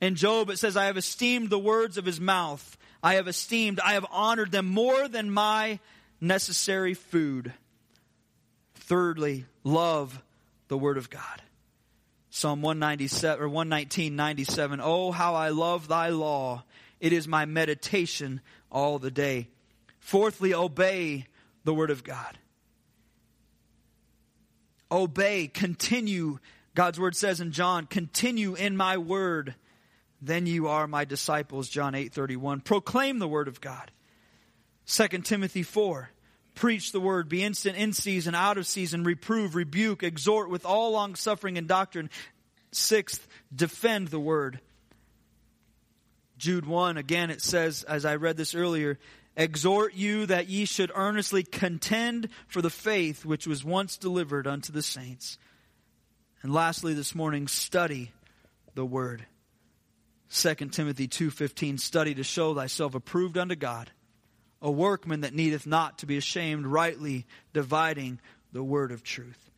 In 0.00 0.14
Job, 0.14 0.50
it 0.50 0.58
says, 0.58 0.76
I 0.76 0.86
have 0.86 0.96
esteemed 0.96 1.50
the 1.50 1.58
words 1.58 1.98
of 1.98 2.04
his 2.04 2.20
mouth. 2.20 2.78
I 3.02 3.14
have 3.14 3.28
esteemed, 3.28 3.80
I 3.80 3.94
have 3.94 4.06
honored 4.10 4.52
them 4.52 4.66
more 4.66 5.08
than 5.08 5.32
my 5.32 5.80
necessary 6.20 6.94
food. 6.94 7.52
Thirdly, 8.74 9.46
love 9.64 10.22
the 10.68 10.78
word 10.78 10.96
of 10.96 11.10
God. 11.10 11.42
Psalm 12.30 12.62
197 12.62 13.42
or 13.42 13.48
119, 13.48 14.14
97. 14.14 14.80
Oh, 14.82 15.10
how 15.10 15.34
I 15.34 15.48
love 15.48 15.88
thy 15.88 16.10
law. 16.10 16.62
It 17.00 17.12
is 17.12 17.26
my 17.26 17.46
meditation 17.46 18.40
all 18.70 18.98
the 18.98 19.10
day. 19.10 19.48
Fourthly, 19.98 20.54
obey 20.54 21.26
the 21.64 21.74
word 21.74 21.90
of 21.90 22.04
God. 22.04 22.38
Obey, 24.90 25.46
continue. 25.46 26.38
God's 26.74 26.98
word 26.98 27.16
says 27.16 27.40
in 27.40 27.52
John, 27.52 27.86
continue 27.86 28.54
in 28.54 28.76
my 28.76 28.96
word. 28.98 29.54
Then 30.22 30.46
you 30.46 30.68
are 30.68 30.86
my 30.86 31.04
disciples, 31.04 31.68
John 31.68 31.94
8 31.94 32.12
31. 32.12 32.60
Proclaim 32.60 33.18
the 33.18 33.28
word 33.28 33.48
of 33.48 33.60
God. 33.60 33.90
2 34.86 35.08
Timothy 35.18 35.62
4. 35.62 36.10
Preach 36.56 36.92
the 36.92 37.00
word, 37.00 37.28
be 37.28 37.42
instant 37.42 37.76
in 37.76 37.92
season, 37.92 38.34
out 38.34 38.58
of 38.58 38.66
season, 38.66 39.04
reprove, 39.04 39.54
rebuke, 39.54 40.02
exhort 40.02 40.50
with 40.50 40.66
all 40.66 40.90
long 40.90 41.14
suffering 41.14 41.56
and 41.56 41.68
doctrine. 41.68 42.10
Sixth, 42.72 43.26
defend 43.54 44.08
the 44.08 44.20
word. 44.20 44.60
Jude 46.40 46.64
1, 46.64 46.96
again, 46.96 47.30
it 47.30 47.42
says, 47.42 47.84
as 47.84 48.06
I 48.06 48.16
read 48.16 48.38
this 48.38 48.54
earlier, 48.54 48.98
exhort 49.36 49.92
you 49.92 50.24
that 50.24 50.48
ye 50.48 50.64
should 50.64 50.90
earnestly 50.94 51.42
contend 51.42 52.30
for 52.48 52.62
the 52.62 52.70
faith 52.70 53.26
which 53.26 53.46
was 53.46 53.62
once 53.62 53.98
delivered 53.98 54.46
unto 54.46 54.72
the 54.72 54.80
saints. 54.80 55.36
And 56.42 56.54
lastly, 56.54 56.94
this 56.94 57.14
morning, 57.14 57.46
study 57.46 58.12
the 58.74 58.86
word. 58.86 59.26
2 60.30 60.72
Timothy 60.72 61.08
2:15 61.08 61.78
study 61.78 62.14
to 62.14 62.24
show 62.24 62.54
thyself 62.54 62.94
approved 62.94 63.36
unto 63.36 63.54
God 63.54 63.90
a 64.62 64.70
workman 64.70 65.20
that 65.20 65.34
needeth 65.34 65.66
not 65.66 65.98
to 65.98 66.06
be 66.06 66.16
ashamed 66.16 66.64
rightly 66.64 67.26
dividing 67.52 68.18
the 68.52 68.62
word 68.62 68.92
of 68.92 69.02
truth. 69.02 69.50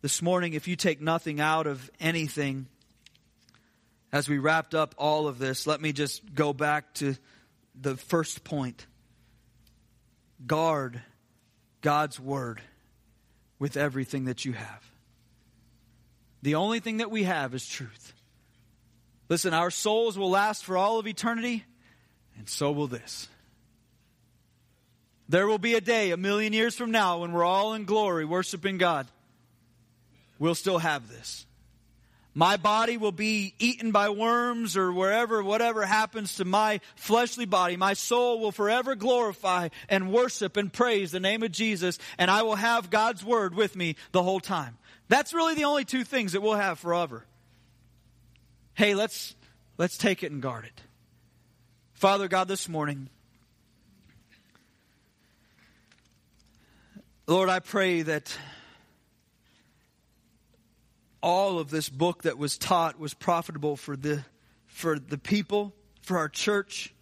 This 0.00 0.22
morning 0.22 0.54
if 0.54 0.68
you 0.68 0.76
take 0.76 1.02
nothing 1.02 1.38
out 1.38 1.66
of 1.66 1.90
anything 2.00 2.66
as 4.12 4.28
we 4.28 4.38
wrapped 4.38 4.74
up 4.74 4.94
all 4.98 5.28
of 5.28 5.38
this, 5.38 5.66
let 5.66 5.80
me 5.80 5.92
just 5.92 6.34
go 6.34 6.52
back 6.52 6.94
to 6.94 7.14
the 7.80 7.96
first 7.96 8.44
point. 8.44 8.86
Guard 10.46 11.02
God's 11.80 12.18
word 12.18 12.60
with 13.58 13.76
everything 13.76 14.26
that 14.26 14.44
you 14.44 14.52
have. 14.52 14.90
The 16.42 16.54
only 16.54 16.80
thing 16.80 16.98
that 16.98 17.10
we 17.10 17.24
have 17.24 17.54
is 17.54 17.66
truth. 17.66 18.12
Listen, 19.28 19.52
our 19.52 19.70
souls 19.70 20.16
will 20.16 20.30
last 20.30 20.64
for 20.64 20.76
all 20.76 20.98
of 20.98 21.06
eternity, 21.06 21.64
and 22.38 22.48
so 22.48 22.70
will 22.70 22.86
this. 22.86 23.28
There 25.28 25.46
will 25.46 25.58
be 25.58 25.74
a 25.74 25.80
day, 25.80 26.12
a 26.12 26.16
million 26.16 26.54
years 26.54 26.74
from 26.74 26.90
now, 26.90 27.18
when 27.18 27.32
we're 27.32 27.44
all 27.44 27.74
in 27.74 27.84
glory 27.84 28.24
worshiping 28.24 28.78
God. 28.78 29.06
We'll 30.38 30.54
still 30.54 30.78
have 30.78 31.08
this. 31.08 31.44
My 32.34 32.56
body 32.56 32.96
will 32.96 33.12
be 33.12 33.54
eaten 33.58 33.90
by 33.90 34.10
worms 34.10 34.76
or 34.76 34.92
wherever, 34.92 35.42
whatever 35.42 35.84
happens 35.84 36.36
to 36.36 36.44
my 36.44 36.80
fleshly 36.94 37.46
body. 37.46 37.76
My 37.76 37.94
soul 37.94 38.38
will 38.38 38.52
forever 38.52 38.94
glorify 38.94 39.70
and 39.88 40.12
worship 40.12 40.56
and 40.56 40.72
praise 40.72 41.10
the 41.10 41.20
name 41.20 41.42
of 41.42 41.50
Jesus, 41.50 41.98
and 42.16 42.30
I 42.30 42.42
will 42.42 42.54
have 42.54 42.90
God's 42.90 43.24
word 43.24 43.54
with 43.54 43.74
me 43.74 43.96
the 44.12 44.22
whole 44.22 44.40
time. 44.40 44.78
That's 45.08 45.32
really 45.32 45.54
the 45.54 45.64
only 45.64 45.84
two 45.84 46.04
things 46.04 46.32
that 46.32 46.42
we'll 46.42 46.54
have 46.54 46.78
forever. 46.78 47.24
Hey, 48.74 48.94
let's, 48.94 49.34
let's 49.76 49.98
take 49.98 50.22
it 50.22 50.30
and 50.30 50.40
guard 50.40 50.64
it. 50.64 50.80
Father 51.94 52.28
God, 52.28 52.46
this 52.46 52.68
morning, 52.68 53.08
Lord, 57.26 57.48
I 57.48 57.58
pray 57.58 58.02
that 58.02 58.38
all 61.22 61.58
of 61.58 61.70
this 61.70 61.88
book 61.88 62.22
that 62.22 62.38
was 62.38 62.58
taught 62.58 62.98
was 62.98 63.14
profitable 63.14 63.76
for 63.76 63.96
the, 63.96 64.24
for 64.66 64.98
the 64.98 65.18
people, 65.18 65.74
for 66.02 66.18
our 66.18 66.28
church. 66.28 66.94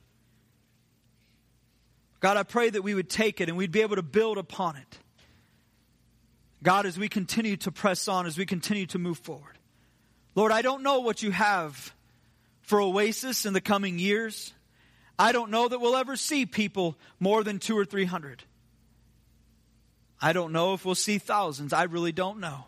God, 2.20 2.36
I 2.36 2.42
pray 2.42 2.70
that 2.70 2.82
we 2.82 2.94
would 2.94 3.10
take 3.10 3.40
it 3.40 3.48
and 3.48 3.58
we'd 3.58 3.72
be 3.72 3.82
able 3.82 3.96
to 3.96 4.02
build 4.02 4.38
upon 4.38 4.76
it. 4.76 4.98
God, 6.62 6.86
as 6.86 6.98
we 6.98 7.08
continue 7.08 7.56
to 7.58 7.70
press 7.70 8.08
on, 8.08 8.26
as 8.26 8.38
we 8.38 8.46
continue 8.46 8.86
to 8.86 8.98
move 8.98 9.18
forward. 9.18 9.58
Lord, 10.34 10.52
I 10.52 10.62
don't 10.62 10.82
know 10.82 11.00
what 11.00 11.22
you 11.22 11.30
have 11.30 11.94
for 12.62 12.80
Oasis 12.80 13.46
in 13.46 13.52
the 13.52 13.60
coming 13.60 13.98
years. 13.98 14.52
I 15.18 15.32
don't 15.32 15.50
know 15.50 15.68
that 15.68 15.80
we'll 15.80 15.96
ever 15.96 16.16
see 16.16 16.46
people 16.46 16.98
more 17.20 17.44
than 17.44 17.58
two 17.58 17.78
or 17.78 17.84
three 17.84 18.04
hundred. 18.04 18.42
I 20.20 20.32
don't 20.32 20.52
know 20.52 20.74
if 20.74 20.84
we'll 20.84 20.94
see 20.94 21.18
thousands. 21.18 21.72
I 21.72 21.84
really 21.84 22.12
don't 22.12 22.40
know. 22.40 22.64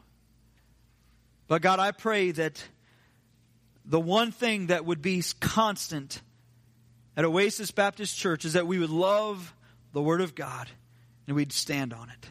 But 1.49 1.63
God, 1.63 1.81
I 1.81 1.91
pray 1.93 2.31
that 2.31 2.63
the 3.85 3.99
one 3.99 4.31
thing 4.31 4.67
that 4.67 4.85
would 4.85 5.01
be 5.01 5.23
constant 5.41 6.21
at 7.17 7.25
Oasis 7.25 7.71
Baptist 7.71 8.17
Church 8.17 8.45
is 8.45 8.53
that 8.53 8.67
we 8.67 8.79
would 8.79 8.91
love 8.91 9.55
the 9.93 10.03
Word 10.03 10.21
of 10.21 10.35
God 10.35 10.69
and 11.27 11.35
we'd 11.35 11.53
stand 11.53 11.95
on 11.95 12.11
it. 12.11 12.31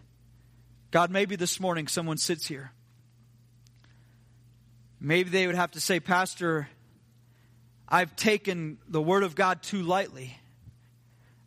God, 0.92 1.12
maybe 1.12 1.36
this 1.36 1.60
morning 1.60 1.88
someone 1.88 2.18
sits 2.18 2.48
here. 2.48 2.72
Maybe 5.00 5.30
they 5.30 5.48
would 5.48 5.56
have 5.56 5.72
to 5.72 5.82
say, 5.82 6.00
Pastor, 6.00 6.70
I've 7.90 8.16
taken 8.16 8.78
the 8.88 9.02
Word 9.02 9.24
of 9.24 9.36
God 9.36 9.64
too 9.64 9.82
lightly. 9.82 10.38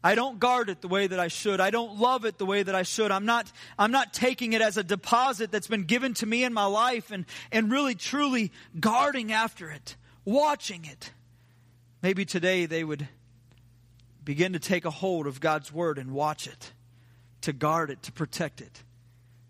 I 0.02 0.14
don't 0.14 0.38
guard 0.38 0.70
it 0.70 0.80
the 0.80 0.88
way 0.88 1.06
that 1.06 1.20
I 1.20 1.28
should. 1.28 1.60
I 1.60 1.70
don't 1.70 1.98
love 1.98 2.24
it 2.24 2.38
the 2.38 2.46
way 2.46 2.62
that 2.62 2.74
I 2.74 2.84
should. 2.84 3.10
I'm 3.10 3.26
not, 3.26 3.52
I'm 3.78 3.90
not 3.90 4.14
taking 4.14 4.54
it 4.54 4.62
as 4.62 4.78
a 4.78 4.82
deposit 4.82 5.50
that's 5.50 5.66
been 5.66 5.84
given 5.84 6.14
to 6.14 6.26
me 6.26 6.42
in 6.44 6.54
my 6.54 6.64
life 6.64 7.10
and, 7.10 7.26
and 7.52 7.70
really 7.70 7.94
truly 7.94 8.50
guarding 8.78 9.30
after 9.30 9.70
it, 9.70 9.96
watching 10.24 10.86
it. 10.86 11.12
Maybe 12.02 12.24
today 12.24 12.64
they 12.64 12.82
would 12.82 13.06
begin 14.24 14.54
to 14.54 14.58
take 14.58 14.86
a 14.86 14.90
hold 14.90 15.26
of 15.26 15.38
God's 15.38 15.70
word 15.70 15.98
and 15.98 16.12
watch 16.12 16.46
it, 16.46 16.72
to 17.42 17.52
guard 17.52 17.90
it, 17.90 18.02
to 18.04 18.12
protect 18.12 18.62
it. 18.62 18.82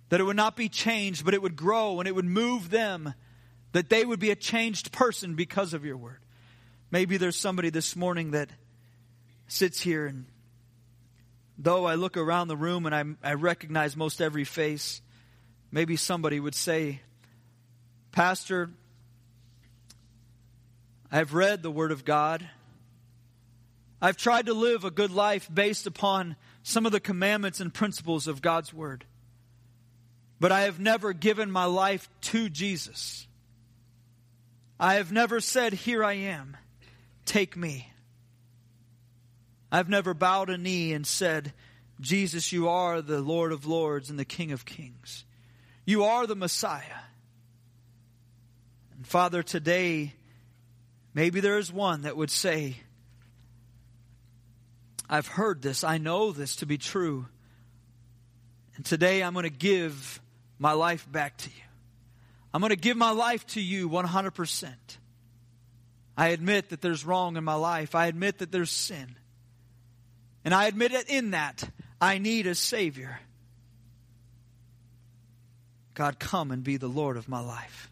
That 0.09 0.21
it 0.21 0.25
would 0.25 0.37
not 0.37 0.57
be 0.57 0.69
changed, 0.69 1.25
but 1.25 1.35
it 1.35 1.43
would 1.43 1.55
grow 1.55 2.01
and 2.01 2.09
it 2.09 2.15
would 2.15 2.25
move 2.25 2.71
them, 2.71 3.15
that 3.71 3.89
they 3.89 4.05
would 4.05 4.19
be 4.19 4.33
a 4.33 4.37
changed 4.37 4.91
person 4.91 5.37
because 5.37 5.75
of 5.75 5.85
your 5.85 5.97
word. 5.97 6.19
Maybe 6.91 7.19
there's 7.19 7.37
somebody 7.37 7.71
this 7.71 7.95
morning 7.95 8.33
that 8.33 8.51
sits 9.47 9.81
here 9.81 10.07
and 10.07 10.27
though 11.63 11.85
I 11.85 11.95
look 11.95 12.17
around 12.17 12.49
the 12.49 12.57
room 12.57 12.87
and 12.87 12.95
I, 12.95 13.05
I 13.23 13.35
recognize 13.35 13.97
most 13.97 14.23
every 14.23 14.45
face, 14.45 15.03
maybe 15.71 15.97
somebody 15.97 16.41
would 16.41 16.55
say, 16.55 17.03
Pastor, 18.13 18.71
I've 21.13 21.35
read 21.35 21.63
the 21.63 21.71
Word 21.71 21.93
of 21.93 22.05
God. 22.05 22.49
I've 24.01 24.17
tried 24.17 24.47
to 24.47 24.55
live 24.55 24.85
a 24.85 24.91
good 24.91 25.11
life 25.11 25.49
based 25.53 25.87
upon 25.87 26.37
some 26.63 26.87
of 26.87 26.93
the 26.93 27.01
commandments 27.01 27.61
and 27.61 27.73
principles 27.73 28.27
of 28.27 28.41
God's 28.41 28.73
Word. 28.73 29.05
But 30.41 30.53
I 30.53 30.63
have 30.63 30.81
never 30.81 31.13
given 31.13 31.51
my 31.51 31.67
life 31.67 32.09
to 32.23 32.49
Jesus. 32.49 33.27
I 34.79 34.95
have 34.95 35.13
never 35.13 35.41
said, 35.41 35.75
Here 35.75 36.03
I 36.03 36.15
am, 36.15 36.57
take 37.27 37.55
me. 37.55 37.93
I've 39.73 39.89
never 39.89 40.15
bowed 40.15 40.51
a 40.51 40.59
knee 40.59 40.93
and 40.93 41.07
said, 41.07 41.53
Jesus, 42.01 42.53
you 42.53 42.69
are 42.69 43.03
the 43.03 43.21
Lord 43.21 43.53
of 43.53 43.67
Lords 43.67 44.11
and 44.11 44.19
the 44.19 44.25
King 44.25 44.53
of 44.53 44.65
Kings. 44.65 45.25
You 45.85 46.05
are 46.05 46.27
the 46.27 46.37
Messiah. 46.37 46.83
And 48.97 49.07
Father, 49.07 49.43
today, 49.43 50.15
maybe 51.15 51.41
there 51.41 51.59
is 51.59 51.73
one 51.73 52.03
that 52.03 52.17
would 52.17 52.31
say, 52.31 52.77
I've 55.09 55.27
heard 55.27 55.63
this, 55.63 55.85
I 55.85 55.99
know 55.99 56.33
this 56.33 56.57
to 56.57 56.67
be 56.67 56.79
true. 56.79 57.27
And 58.77 58.85
today 58.85 59.23
I'm 59.23 59.35
going 59.35 59.43
to 59.45 59.51
give 59.51 60.21
my 60.59 60.73
life 60.73 61.11
back 61.11 61.37
to 61.39 61.51
you. 61.51 61.63
I'm 62.55 62.61
going 62.61 62.71
to 62.71 62.77
give 62.77 62.97
my 62.97 63.11
life 63.11 63.47
to 63.49 63.61
you 63.61 63.89
100%. 63.89 64.73
I 66.17 66.29
admit 66.29 66.71
that 66.71 66.81
there's 66.81 67.05
wrong 67.05 67.37
in 67.37 67.45
my 67.45 67.55
life. 67.55 67.95
I 67.95 68.07
admit 68.07 68.39
that 68.39 68.53
there's 68.53 68.71
sin. 68.71 69.17
And 70.45 70.55
I 70.55 70.67
admit 70.67 70.93
that 70.93 71.11
in 71.11 71.33
that 71.33 71.69
I 72.01 72.19
need 72.19 72.47
a 72.47 72.55
Savior. 72.55 73.19
God, 75.95 76.19
come 76.19 76.51
and 76.51 76.65
be 76.65 76.77
the 76.79 76.89
Lord 76.89 77.17
of 77.17 77.29
my 77.29 77.41
life. 77.41 77.91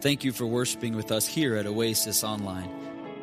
Thank 0.00 0.24
you 0.24 0.32
for 0.32 0.46
worshiping 0.46 0.96
with 0.96 1.12
us 1.12 1.26
here 1.26 1.56
at 1.56 1.66
Oasis 1.66 2.24
Online. 2.24 2.70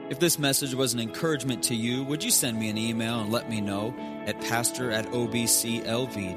If 0.09 0.19
this 0.19 0.37
message 0.37 0.75
was 0.75 0.93
an 0.93 0.99
encouragement 0.99 1.63
to 1.63 1.75
you, 1.75 2.03
would 2.03 2.23
you 2.23 2.31
send 2.31 2.59
me 2.59 2.69
an 2.69 2.77
email 2.77 3.21
and 3.21 3.31
let 3.31 3.49
me 3.49 3.61
know 3.61 3.95
at 4.25 4.41
pastor 4.41 4.91
at 4.91 5.05
obclv.org? 5.07 6.35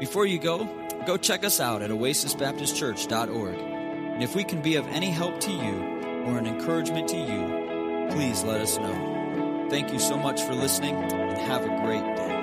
Before 0.00 0.26
you 0.26 0.38
go, 0.38 0.64
go 1.06 1.16
check 1.16 1.44
us 1.44 1.60
out 1.60 1.82
at 1.82 1.90
oasisbaptistchurch.org. 1.90 3.58
And 3.58 4.22
if 4.22 4.34
we 4.34 4.44
can 4.44 4.62
be 4.62 4.76
of 4.76 4.86
any 4.86 5.10
help 5.10 5.38
to 5.40 5.52
you 5.52 6.24
or 6.24 6.38
an 6.38 6.46
encouragement 6.46 7.08
to 7.10 7.16
you, 7.16 8.08
please 8.10 8.42
let 8.42 8.60
us 8.60 8.78
know. 8.78 9.15
Thank 9.68 9.92
you 9.92 9.98
so 9.98 10.16
much 10.16 10.42
for 10.42 10.54
listening 10.54 10.94
and 10.94 11.38
have 11.38 11.64
a 11.64 11.68
great 11.84 12.16
day. 12.16 12.35